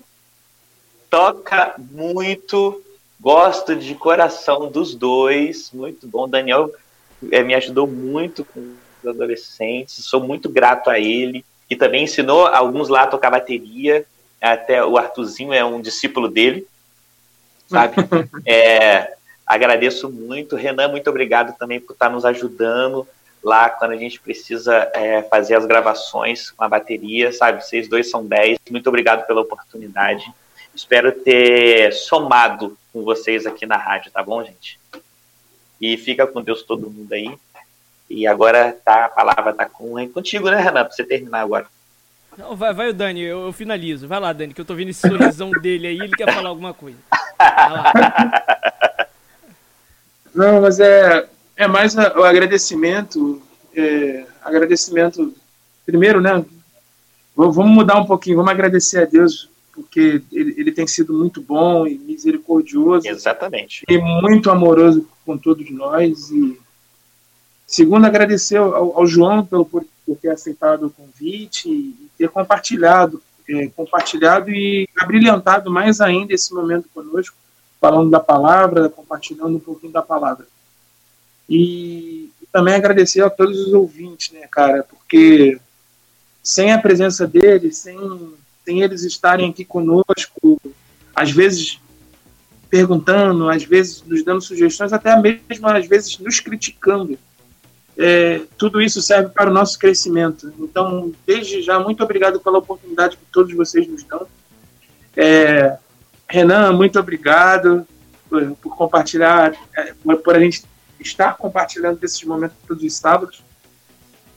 toca 1.10 1.76
muito, 1.78 2.82
gosto 3.20 3.76
de 3.76 3.94
coração 3.96 4.72
dos 4.72 4.96
dois, 4.96 5.70
muito 5.74 6.08
bom. 6.08 6.26
Daniel 6.26 6.74
é, 7.34 7.44
me 7.44 7.54
ajudou 7.54 7.86
muito 7.86 8.46
com 8.46 8.74
os 9.04 9.10
adolescentes, 9.10 10.06
sou 10.06 10.22
muito 10.22 10.48
grato 10.48 10.90
a 10.90 10.98
ele, 10.98 11.44
e 11.70 11.76
também 11.76 12.06
ensinou 12.06 12.48
alguns 12.48 12.88
lá 12.88 13.02
a 13.02 13.08
tocar 13.08 13.30
bateria, 13.30 14.06
até 14.40 14.86
o 14.86 14.98
Artuzinho 14.98 15.52
é 15.52 15.66
um 15.66 15.82
discípulo 15.82 16.30
dele, 16.30 16.66
sabe? 17.68 17.96
é, 18.48 19.18
agradeço 19.56 20.10
muito, 20.10 20.56
Renan, 20.56 20.88
muito 20.88 21.10
obrigado 21.10 21.58
também 21.58 21.80
por 21.80 21.94
estar 21.94 22.10
nos 22.10 22.24
ajudando 22.24 23.08
lá 23.44 23.70
quando 23.70 23.92
a 23.92 23.98
gente 23.98 24.20
precisa 24.20 24.90
é, 24.94 25.24
fazer 25.24 25.56
as 25.56 25.66
gravações 25.66 26.52
com 26.52 26.64
a 26.64 26.70
bateria, 26.70 27.34
sabe? 27.34 27.64
Vocês 27.64 27.88
dois 27.88 28.10
são 28.10 28.26
10, 28.26 28.60
muito 28.70 28.88
obrigado 28.88 29.26
pela 29.26 29.42
oportunidade. 29.42 30.32
Espero 30.74 31.12
ter 31.12 31.92
somado 31.92 32.78
com 32.94 33.04
vocês 33.04 33.46
aqui 33.46 33.66
na 33.66 33.78
rádio, 33.78 34.12
tá 34.12 34.24
bom, 34.24 34.44
gente? 34.44 34.80
E 35.82 35.98
fica 35.98 36.26
com 36.26 36.42
Deus 36.42 36.64
todo 36.64 36.90
mundo 36.90 37.12
aí. 37.12 37.36
E 38.10 38.28
agora 38.28 38.78
tá, 38.86 39.06
a 39.06 39.10
palavra 39.10 39.54
tá 39.54 39.66
com, 39.66 40.08
contigo, 40.10 40.50
né, 40.50 40.62
Renan? 40.62 40.86
Pra 40.86 40.92
você 40.92 41.04
terminar 41.04 41.42
agora. 41.42 41.66
Não, 42.38 42.56
vai, 42.56 42.74
vai 42.74 42.90
o 42.90 42.94
Dani, 42.94 43.22
eu, 43.22 43.48
eu, 43.48 43.54
finalizo. 43.54 44.08
Vai 44.08 44.20
lá, 44.20 44.32
Dani, 44.32 44.54
que 44.54 44.62
eu 44.62 44.66
tô 44.66 44.76
vendo 44.76 44.90
esse 44.90 45.06
sorrisão 45.08 45.52
dele 45.60 45.88
aí, 45.88 45.98
ele 45.98 46.16
quer 46.16 46.34
falar 46.34 46.50
alguma 46.50 46.74
coisa. 46.74 46.98
Não, 50.34 50.62
mas 50.62 50.80
é, 50.80 51.28
é 51.56 51.68
mais 51.68 51.96
o 51.96 52.24
agradecimento. 52.24 53.42
É, 53.76 54.26
agradecimento, 54.44 55.34
primeiro, 55.86 56.20
né? 56.20 56.44
Vamos 57.36 57.72
mudar 57.72 57.98
um 58.00 58.06
pouquinho, 58.06 58.38
vamos 58.38 58.52
agradecer 58.52 59.04
a 59.04 59.06
Deus 59.06 59.50
porque 59.74 60.22
ele, 60.32 60.54
ele 60.58 60.72
tem 60.72 60.86
sido 60.86 61.14
muito 61.14 61.42
bom 61.42 61.88
e 61.88 61.98
misericordioso. 61.98 63.08
Exatamente. 63.08 63.84
E 63.88 63.98
muito 63.98 64.50
amoroso 64.50 65.08
com 65.26 65.38
todos 65.38 65.70
nós. 65.72 66.30
E 66.30 66.60
segundo, 67.66 68.06
agradecer 68.06 68.58
ao, 68.58 68.98
ao 68.98 69.08
João 69.08 69.46
pelo, 69.46 69.66
por, 69.66 69.86
por, 70.06 70.18
ter 70.18 70.30
aceitado 70.30 70.88
o 70.88 70.90
convite 70.90 71.70
e 71.70 72.10
ter 72.18 72.30
compartilhado, 72.30 73.22
é, 73.50 73.68
compartilhado 73.70 74.52
e 74.52 74.88
abrilhantado 75.00 75.72
mais 75.72 76.02
ainda 76.02 76.34
esse 76.34 76.54
momento 76.54 76.90
conosco, 76.94 77.36
falando 77.82 78.10
da 78.10 78.20
palavra, 78.20 78.88
compartilhando 78.88 79.58
um 79.58 79.60
pouquinho 79.60 79.92
da 79.92 80.02
palavra. 80.02 80.48
E, 81.50 82.30
e 82.42 82.46
também 82.52 82.76
agradecer 82.76 83.22
a 83.22 83.30
todos 83.30 83.60
os 83.60 83.74
ouvintes, 83.74 84.32
né, 84.32 84.48
cara, 84.50 84.84
porque 84.84 85.60
sem 86.42 86.72
a 86.72 86.78
presença 86.78 87.28
deles, 87.28 87.78
sem 87.78 87.98
sem 88.64 88.82
eles 88.82 89.04
estarem 89.04 89.50
aqui 89.50 89.66
conosco, 89.66 90.62
às 91.16 91.32
vezes 91.32 91.80
perguntando, 92.70 93.50
às 93.50 93.64
vezes 93.64 94.02
nos 94.04 94.24
dando 94.24 94.42
sugestões, 94.42 94.94
até 94.94 95.20
mesmo 95.20 95.68
às 95.68 95.88
vezes 95.88 96.18
nos 96.20 96.40
criticando. 96.40 97.18
É, 97.98 98.42
tudo 98.58 98.82
isso 98.82 99.02
serve 99.02 99.30
para 99.30 99.50
o 99.50 99.54
nosso 99.54 99.78
crescimento. 99.78 100.54
Então, 100.58 101.12
desde 101.26 101.62
já, 101.62 101.80
muito 101.80 102.02
obrigado 102.04 102.40
pela 102.40 102.60
oportunidade 102.60 103.18
que 103.18 103.26
todos 103.32 103.54
vocês 103.54 103.88
nos 103.88 104.04
dão. 104.04 104.26
É, 105.18 105.78
Renan, 106.32 106.72
muito 106.72 106.98
obrigado 106.98 107.86
por, 108.30 108.56
por 108.56 108.78
compartilhar, 108.78 109.54
é, 109.76 109.94
por 110.24 110.34
a 110.34 110.40
gente 110.40 110.64
estar 110.98 111.36
compartilhando 111.36 112.00
desses 112.00 112.24
momentos 112.24 112.56
todos 112.66 112.82
os 112.82 112.94
sábados. 112.94 113.44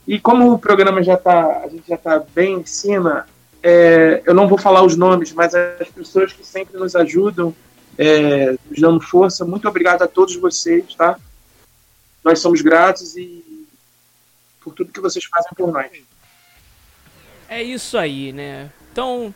E 0.05 0.19
como 0.19 0.51
o 0.51 0.59
programa 0.59 1.01
já 1.01 1.13
está, 1.13 1.61
a 1.63 1.69
gente 1.69 1.87
já 1.87 1.95
está 1.95 2.19
bem 2.19 2.59
em 2.59 2.65
cima, 2.65 3.25
é, 3.63 4.21
eu 4.25 4.33
não 4.33 4.45
vou 4.45 4.57
falar 4.57 4.83
os 4.83 4.97
nomes, 4.97 5.31
mas 5.31 5.55
as 5.55 5.87
pessoas 5.87 6.33
que 6.33 6.45
sempre 6.45 6.77
nos 6.77 6.97
ajudam, 6.97 7.55
é, 7.97 8.51
nos 8.69 8.79
dando 8.79 8.99
força, 8.99 9.45
muito 9.45 9.65
obrigado 9.65 10.01
a 10.01 10.07
todos 10.07 10.35
vocês, 10.35 10.93
tá? 10.95 11.17
Nós 12.21 12.39
somos 12.39 12.61
gratos 12.61 13.15
e 13.15 13.65
por 14.59 14.73
tudo 14.73 14.91
que 14.91 14.99
vocês 14.99 15.23
fazem 15.23 15.51
por 15.55 15.71
nós. 15.71 15.89
É 17.47 17.63
isso 17.63 17.97
aí, 17.97 18.33
né? 18.33 18.69
Então, 18.91 19.33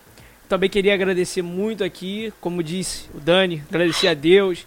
também 0.49 0.67
queria 0.67 0.95
agradecer 0.95 1.43
muito 1.43 1.83
aqui, 1.83 2.33
como 2.41 2.63
disse 2.63 3.07
o 3.13 3.19
Dani, 3.19 3.63
agradecer 3.69 4.07
a 4.07 4.15
Deus, 4.15 4.65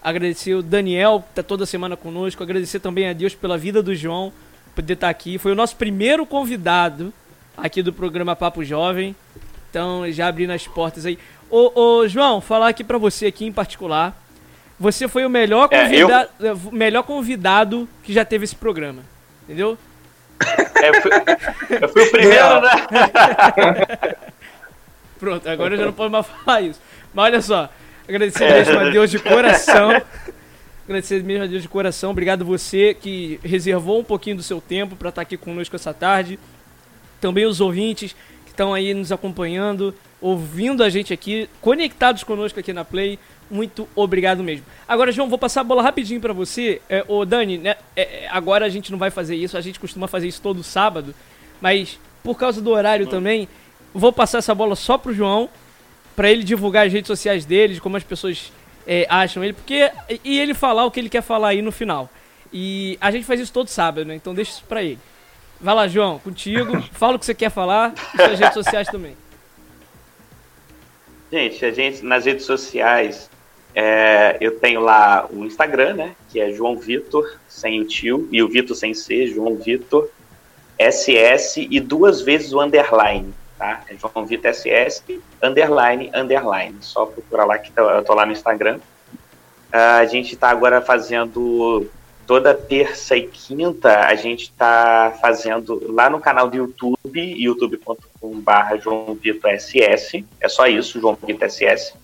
agradecer 0.00 0.54
o 0.54 0.62
Daniel, 0.62 1.20
que 1.20 1.32
está 1.32 1.42
toda 1.42 1.66
semana 1.66 1.96
conosco, 1.96 2.40
agradecer 2.40 2.78
também 2.78 3.08
a 3.08 3.12
Deus 3.12 3.34
pela 3.34 3.58
vida 3.58 3.82
do 3.82 3.96
João, 3.96 4.32
poder 4.76 4.92
estar 4.92 5.08
tá 5.08 5.10
aqui. 5.10 5.36
Foi 5.36 5.50
o 5.50 5.56
nosso 5.56 5.74
primeiro 5.74 6.24
convidado 6.24 7.12
aqui 7.56 7.82
do 7.82 7.92
programa 7.92 8.36
Papo 8.36 8.62
Jovem. 8.64 9.16
Então, 9.68 10.08
já 10.12 10.28
abrindo 10.28 10.52
as 10.52 10.68
portas 10.68 11.04
aí. 11.04 11.18
Ô, 11.50 11.80
ô 11.80 12.08
João, 12.08 12.40
falar 12.40 12.68
aqui 12.68 12.84
para 12.84 12.96
você 12.96 13.26
aqui 13.26 13.44
em 13.44 13.52
particular. 13.52 14.16
Você 14.78 15.08
foi 15.08 15.26
o 15.26 15.30
melhor, 15.30 15.68
convida 15.68 16.30
é, 16.40 16.50
eu... 16.50 16.60
melhor 16.70 17.02
convidado 17.02 17.88
que 18.04 18.12
já 18.12 18.24
teve 18.24 18.44
esse 18.44 18.54
programa. 18.54 19.02
Entendeu? 19.44 19.76
É, 20.80 20.90
eu, 20.90 21.02
fui, 21.02 21.10
eu 21.80 21.88
fui 21.88 22.02
o 22.02 22.10
primeiro, 22.12 22.60
né? 22.60 22.70
Pronto, 25.24 25.48
agora 25.48 25.74
eu 25.74 25.78
já 25.78 25.86
não 25.86 25.92
posso 25.94 26.10
mais 26.10 26.26
falar 26.26 26.60
isso. 26.60 26.80
Mas 27.14 27.24
olha 27.24 27.40
só, 27.40 27.70
agradecer 28.06 28.50
mesmo 28.50 28.78
a 28.78 28.90
Deus 28.90 29.10
de 29.10 29.18
coração. 29.18 30.02
Agradecer 30.84 31.22
mesmo 31.24 31.44
a 31.44 31.46
Deus 31.46 31.62
de 31.62 31.68
coração. 31.68 32.10
Obrigado 32.10 32.44
você 32.44 32.92
que 32.92 33.40
reservou 33.42 34.00
um 34.00 34.04
pouquinho 34.04 34.36
do 34.36 34.42
seu 34.42 34.60
tempo 34.60 34.94
para 34.94 35.08
estar 35.08 35.22
aqui 35.22 35.34
conosco 35.38 35.74
essa 35.74 35.94
tarde. 35.94 36.38
Também 37.22 37.46
os 37.46 37.58
ouvintes 37.58 38.14
que 38.44 38.50
estão 38.50 38.74
aí 38.74 38.92
nos 38.92 39.10
acompanhando, 39.10 39.94
ouvindo 40.20 40.84
a 40.84 40.90
gente 40.90 41.10
aqui, 41.10 41.48
conectados 41.58 42.22
conosco 42.22 42.60
aqui 42.60 42.74
na 42.74 42.84
Play. 42.84 43.18
Muito 43.50 43.88
obrigado 43.96 44.44
mesmo. 44.44 44.66
Agora, 44.86 45.10
João, 45.10 45.30
vou 45.30 45.38
passar 45.38 45.62
a 45.62 45.64
bola 45.64 45.82
rapidinho 45.82 46.20
para 46.20 46.34
você. 46.34 46.82
É, 46.86 47.02
ô, 47.08 47.24
Dani, 47.24 47.56
né, 47.56 47.76
é, 47.96 48.24
é, 48.24 48.28
agora 48.28 48.66
a 48.66 48.68
gente 48.68 48.92
não 48.92 48.98
vai 48.98 49.10
fazer 49.10 49.36
isso, 49.36 49.56
a 49.56 49.62
gente 49.62 49.80
costuma 49.80 50.06
fazer 50.06 50.28
isso 50.28 50.42
todo 50.42 50.62
sábado, 50.62 51.14
mas 51.62 51.98
por 52.22 52.36
causa 52.36 52.60
do 52.60 52.70
horário 52.70 53.06
hum. 53.06 53.10
também, 53.10 53.48
vou 53.94 54.12
passar 54.12 54.38
essa 54.38 54.54
bola 54.54 54.74
só 54.74 54.98
pro 54.98 55.14
João, 55.14 55.48
para 56.16 56.30
ele 56.30 56.42
divulgar 56.42 56.86
as 56.86 56.92
redes 56.92 57.06
sociais 57.06 57.44
dele, 57.44 57.74
de 57.74 57.80
como 57.80 57.96
as 57.96 58.04
pessoas 58.04 58.52
é, 58.86 59.06
acham 59.08 59.42
ele, 59.42 59.52
porque 59.52 59.90
e 60.22 60.38
ele 60.38 60.52
falar 60.52 60.84
o 60.84 60.90
que 60.90 61.00
ele 61.00 61.08
quer 61.08 61.22
falar 61.22 61.48
aí 61.48 61.62
no 61.62 61.72
final. 61.72 62.10
E 62.52 62.98
a 63.00 63.10
gente 63.10 63.24
faz 63.24 63.40
isso 63.40 63.52
todo 63.52 63.68
sábado, 63.68 64.04
né? 64.04 64.14
Então 64.14 64.34
deixa 64.34 64.52
isso 64.52 64.64
pra 64.68 64.82
ele. 64.82 64.98
Vai 65.60 65.74
lá, 65.74 65.88
João, 65.88 66.18
contigo. 66.18 66.80
Fala 66.92 67.16
o 67.16 67.18
que 67.18 67.26
você 67.26 67.34
quer 67.34 67.50
falar 67.50 67.94
e 68.14 68.16
suas 68.16 68.38
redes 68.38 68.54
sociais 68.54 68.88
também. 68.88 69.16
Gente, 71.32 71.64
a 71.64 71.72
gente 71.72 72.04
nas 72.04 72.24
redes 72.26 72.44
sociais 72.44 73.28
é, 73.74 74.36
eu 74.40 74.58
tenho 74.60 74.80
lá 74.80 75.26
o 75.32 75.44
Instagram, 75.44 75.94
né? 75.94 76.16
Que 76.30 76.38
é 76.38 76.52
João 76.52 76.78
Vitor, 76.78 77.38
sem 77.48 77.80
o 77.80 77.84
tio, 77.84 78.28
e 78.30 78.40
o 78.40 78.48
Vitor 78.48 78.76
sem 78.76 78.94
C, 78.94 79.26
João 79.26 79.56
Vitor 79.56 80.08
SS 80.78 81.66
e 81.70 81.80
duas 81.80 82.20
vezes 82.20 82.52
o 82.52 82.60
underline, 82.60 83.32
tá? 83.58 83.82
É 83.88 83.96
João 83.96 84.26
Vitor 84.26 84.52
SS, 84.52 85.02
underline, 85.42 86.10
underline. 86.14 86.76
Só 86.80 87.06
procurar 87.06 87.44
lá 87.44 87.58
que 87.58 87.72
eu 87.76 88.04
tô 88.04 88.14
lá 88.14 88.26
no 88.26 88.32
Instagram. 88.32 88.78
Uh, 89.72 90.00
a 90.00 90.04
gente 90.04 90.34
está 90.34 90.50
agora 90.50 90.80
fazendo 90.80 91.90
toda 92.26 92.54
terça 92.54 93.16
e 93.16 93.26
quinta 93.26 94.06
a 94.06 94.14
gente 94.14 94.44
está 94.44 95.16
fazendo 95.20 95.92
lá 95.92 96.08
no 96.08 96.20
canal 96.20 96.48
do 96.48 96.56
YouTube, 96.56 97.20
youtube.com.br 97.20 98.76
João 98.82 99.14
Vitor 99.14 99.50
SS, 99.58 100.24
é 100.40 100.48
só 100.48 100.66
isso, 100.66 101.00
João 101.00 101.18
Vitor 101.20 101.50
SS. 101.50 101.94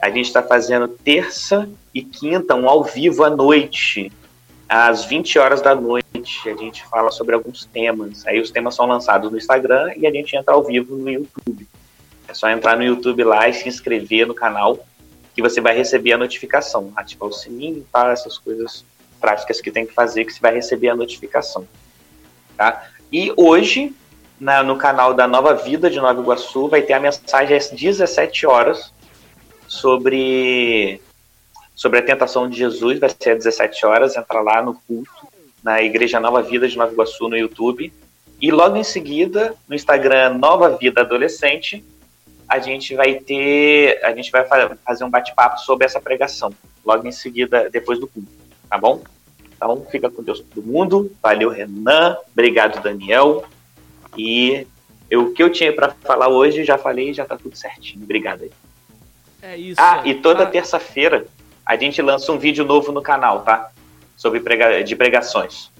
A 0.00 0.10
gente 0.10 0.26
está 0.26 0.42
fazendo 0.42 0.86
terça 0.88 1.68
e 1.92 2.02
quinta, 2.02 2.54
um 2.54 2.68
ao 2.68 2.84
vivo 2.84 3.24
à 3.24 3.30
noite, 3.30 4.12
às 4.68 5.04
20 5.04 5.38
horas 5.38 5.62
da 5.62 5.74
noite. 5.74 6.06
A 6.48 6.56
gente 6.56 6.84
fala 6.86 7.10
sobre 7.10 7.34
alguns 7.34 7.64
temas. 7.66 8.26
Aí 8.26 8.40
os 8.40 8.50
temas 8.50 8.74
são 8.74 8.86
lançados 8.86 9.30
no 9.30 9.36
Instagram 9.36 9.92
e 9.96 10.06
a 10.06 10.10
gente 10.10 10.36
entra 10.36 10.54
ao 10.54 10.64
vivo 10.64 10.96
no 10.96 11.10
YouTube. 11.10 11.66
É 12.28 12.34
só 12.34 12.48
entrar 12.50 12.76
no 12.76 12.84
YouTube 12.84 13.22
lá 13.22 13.48
e 13.48 13.54
se 13.54 13.68
inscrever 13.68 14.26
no 14.26 14.34
canal 14.34 14.84
que 15.34 15.42
você 15.42 15.60
vai 15.60 15.76
receber 15.76 16.12
a 16.12 16.18
notificação. 16.18 16.92
Ativar 16.96 17.28
o 17.28 17.32
sininho, 17.32 17.86
para 17.92 18.12
essas 18.12 18.38
coisas 18.38 18.84
práticas 19.20 19.60
que 19.60 19.70
tem 19.70 19.86
que 19.86 19.92
fazer 19.92 20.24
que 20.24 20.32
você 20.32 20.40
vai 20.40 20.54
receber 20.54 20.88
a 20.88 20.96
notificação. 20.96 21.66
Tá? 22.56 22.88
E 23.12 23.32
hoje, 23.36 23.94
na, 24.40 24.62
no 24.62 24.76
canal 24.76 25.14
da 25.14 25.28
Nova 25.28 25.54
Vida 25.54 25.90
de 25.90 26.00
Nova 26.00 26.20
Iguaçu, 26.20 26.68
vai 26.68 26.82
ter 26.82 26.94
a 26.94 27.00
mensagem 27.00 27.56
às 27.56 27.70
17 27.70 28.46
horas 28.46 28.92
sobre, 29.68 31.00
sobre 31.76 31.98
a 31.98 32.02
tentação 32.02 32.48
de 32.48 32.56
Jesus, 32.56 32.98
vai 32.98 33.10
ser 33.10 33.32
às 33.32 33.44
17 33.44 33.84
horas, 33.84 34.16
entra 34.16 34.40
lá 34.40 34.62
no 34.62 34.74
culto, 34.88 35.28
na 35.62 35.82
Igreja 35.82 36.18
Nova 36.18 36.40
Vida 36.40 36.66
de 36.66 36.76
Nova 36.76 36.90
Iguaçu 36.90 37.28
no 37.28 37.36
YouTube. 37.36 37.92
E 38.40 38.50
logo 38.50 38.78
em 38.78 38.82
seguida, 38.82 39.54
no 39.68 39.74
Instagram 39.74 40.38
Nova 40.38 40.70
Vida 40.70 41.02
Adolescente, 41.02 41.84
a 42.48 42.58
gente 42.58 42.94
vai 42.94 43.16
ter, 43.16 44.02
a 44.02 44.14
gente 44.14 44.30
vai 44.30 44.46
fazer 44.84 45.04
um 45.04 45.10
bate-papo 45.10 45.60
sobre 45.60 45.84
essa 45.84 46.00
pregação, 46.00 46.50
logo 46.84 47.06
em 47.06 47.12
seguida, 47.12 47.68
depois 47.68 48.00
do 48.00 48.06
culto, 48.06 48.28
tá 48.70 48.78
bom? 48.78 49.02
Então, 49.54 49.86
fica 49.90 50.08
com 50.10 50.22
Deus 50.22 50.40
todo 50.40 50.66
mundo. 50.66 51.12
Valeu, 51.22 51.50
Renan. 51.50 52.16
Obrigado, 52.32 52.82
Daniel. 52.82 53.44
E 54.16 54.66
o 55.12 55.32
que 55.32 55.42
eu 55.42 55.50
tinha 55.50 55.74
para 55.74 55.90
falar 55.90 56.28
hoje, 56.28 56.64
já 56.64 56.78
falei, 56.78 57.12
já 57.12 57.26
tá 57.26 57.36
tudo 57.36 57.56
certinho. 57.56 58.02
Obrigado 58.02 58.42
aí. 58.44 58.50
É 59.42 59.56
isso. 59.56 59.80
Ah, 59.80 60.02
e 60.04 60.14
toda 60.14 60.42
ah. 60.42 60.46
terça-feira 60.46 61.26
a 61.66 61.76
gente 61.76 62.00
lança 62.00 62.30
um 62.30 62.38
vídeo 62.38 62.64
novo 62.64 62.92
no 62.92 63.02
canal, 63.02 63.42
tá? 63.42 63.70
Sobre 64.16 64.38
prega 64.38 64.84
de 64.84 64.94
pregações. 64.94 65.70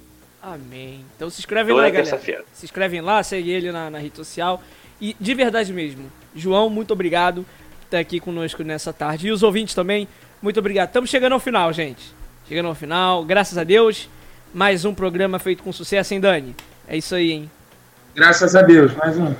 Amém. 0.43 1.05
Então 1.14 1.30
se 1.30 1.41
inscreve 1.41 1.70
toda 1.70 1.82
lá, 1.82 1.91
galera. 1.91 2.45
Se 2.53 2.64
inscrevem 2.64 3.01
lá, 3.01 3.22
segue 3.22 3.51
ele 3.51 3.70
na, 3.70 3.89
na, 3.89 3.99
rede 3.99 4.16
social. 4.16 4.61
E 5.01 5.16
de 5.18 5.34
verdade 5.34 5.72
mesmo, 5.72 6.11
João, 6.34 6.68
muito 6.68 6.93
obrigado 6.93 7.47
por 7.78 7.84
estar 7.84 7.99
aqui 7.99 8.18
conosco 8.18 8.64
nessa 8.64 8.93
tarde. 8.93 9.28
E 9.28 9.30
os 9.30 9.43
ouvintes 9.43 9.74
também, 9.74 10.09
muito 10.43 10.59
obrigado. 10.59 10.89
Estamos 10.89 11.09
chegando 11.09 11.32
ao 11.32 11.41
final, 11.41 11.72
gente. 11.72 12.12
Chegando 12.49 12.68
ao 12.68 12.74
final, 12.74 13.24
graças 13.24 13.57
a 13.57 13.64
Deus. 13.64 14.09
Mais 14.53 14.84
um 14.84 14.95
programa 14.95 15.39
feito 15.39 15.62
com 15.62 15.72
sucesso, 15.72 16.14
hein, 16.14 16.20
Dani? 16.20 16.55
É 16.89 16.97
isso 16.97 17.14
aí, 17.14 17.32
hein? 17.32 17.51
Graças 18.14 18.57
a 18.57 18.62
Deus, 18.62 18.95
mais 18.95 19.18
um. 19.18 19.34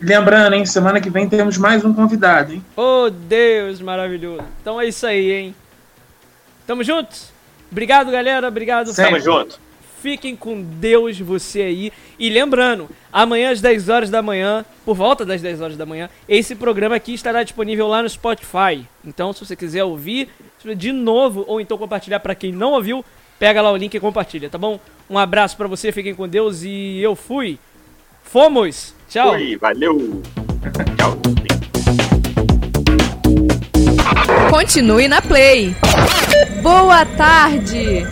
Lembrando, 0.00 0.54
hein, 0.54 0.64
semana 0.64 1.00
que 1.00 1.10
vem 1.10 1.28
temos 1.28 1.58
mais 1.58 1.84
um 1.84 1.92
convidado, 1.92 2.52
hein? 2.52 2.64
Oh, 2.76 3.10
Deus, 3.10 3.80
maravilhoso. 3.80 4.44
Então 4.60 4.80
é 4.80 4.86
isso 4.86 5.06
aí, 5.06 5.32
hein? 5.32 5.54
Tamo 6.66 6.82
juntos? 6.82 7.32
Obrigado, 7.70 8.10
galera. 8.10 8.48
Obrigado. 8.48 8.94
Tamo 8.94 9.20
junto. 9.20 9.58
Fiquem 10.00 10.36
com 10.36 10.62
Deus, 10.62 11.18
você 11.18 11.62
aí. 11.62 11.92
E 12.18 12.28
lembrando, 12.28 12.88
amanhã 13.12 13.50
às 13.50 13.60
10 13.60 13.88
horas 13.88 14.10
da 14.10 14.22
manhã, 14.22 14.64
por 14.84 14.94
volta 14.94 15.24
das 15.24 15.40
10 15.40 15.60
horas 15.60 15.76
da 15.76 15.86
manhã, 15.86 16.08
esse 16.28 16.54
programa 16.54 16.96
aqui 16.96 17.14
estará 17.14 17.42
disponível 17.42 17.88
lá 17.88 18.02
no 18.02 18.08
Spotify. 18.08 18.86
Então, 19.04 19.32
se 19.32 19.44
você 19.44 19.56
quiser 19.56 19.84
ouvir 19.84 20.28
de 20.76 20.92
novo 20.92 21.44
ou 21.48 21.60
então 21.60 21.78
compartilhar 21.78 22.20
para 22.20 22.34
quem 22.34 22.52
não 22.52 22.72
ouviu, 22.72 23.04
pega 23.38 23.62
lá 23.62 23.72
o 23.72 23.76
link 23.76 23.94
e 23.94 24.00
compartilha, 24.00 24.50
tá 24.50 24.58
bom? 24.58 24.78
Um 25.08 25.18
abraço 25.18 25.56
para 25.56 25.66
você, 25.66 25.90
fiquem 25.90 26.14
com 26.14 26.28
Deus 26.28 26.62
e 26.62 27.00
eu 27.00 27.16
fui. 27.16 27.58
Fomos! 28.22 28.94
Tchau. 29.08 29.30
Oi, 29.32 29.56
valeu. 29.56 30.22
Tchau. 30.96 31.55
Continue 34.50 35.08
na 35.08 35.20
Play. 35.20 35.74
Boa 36.62 37.04
tarde. 37.04 38.06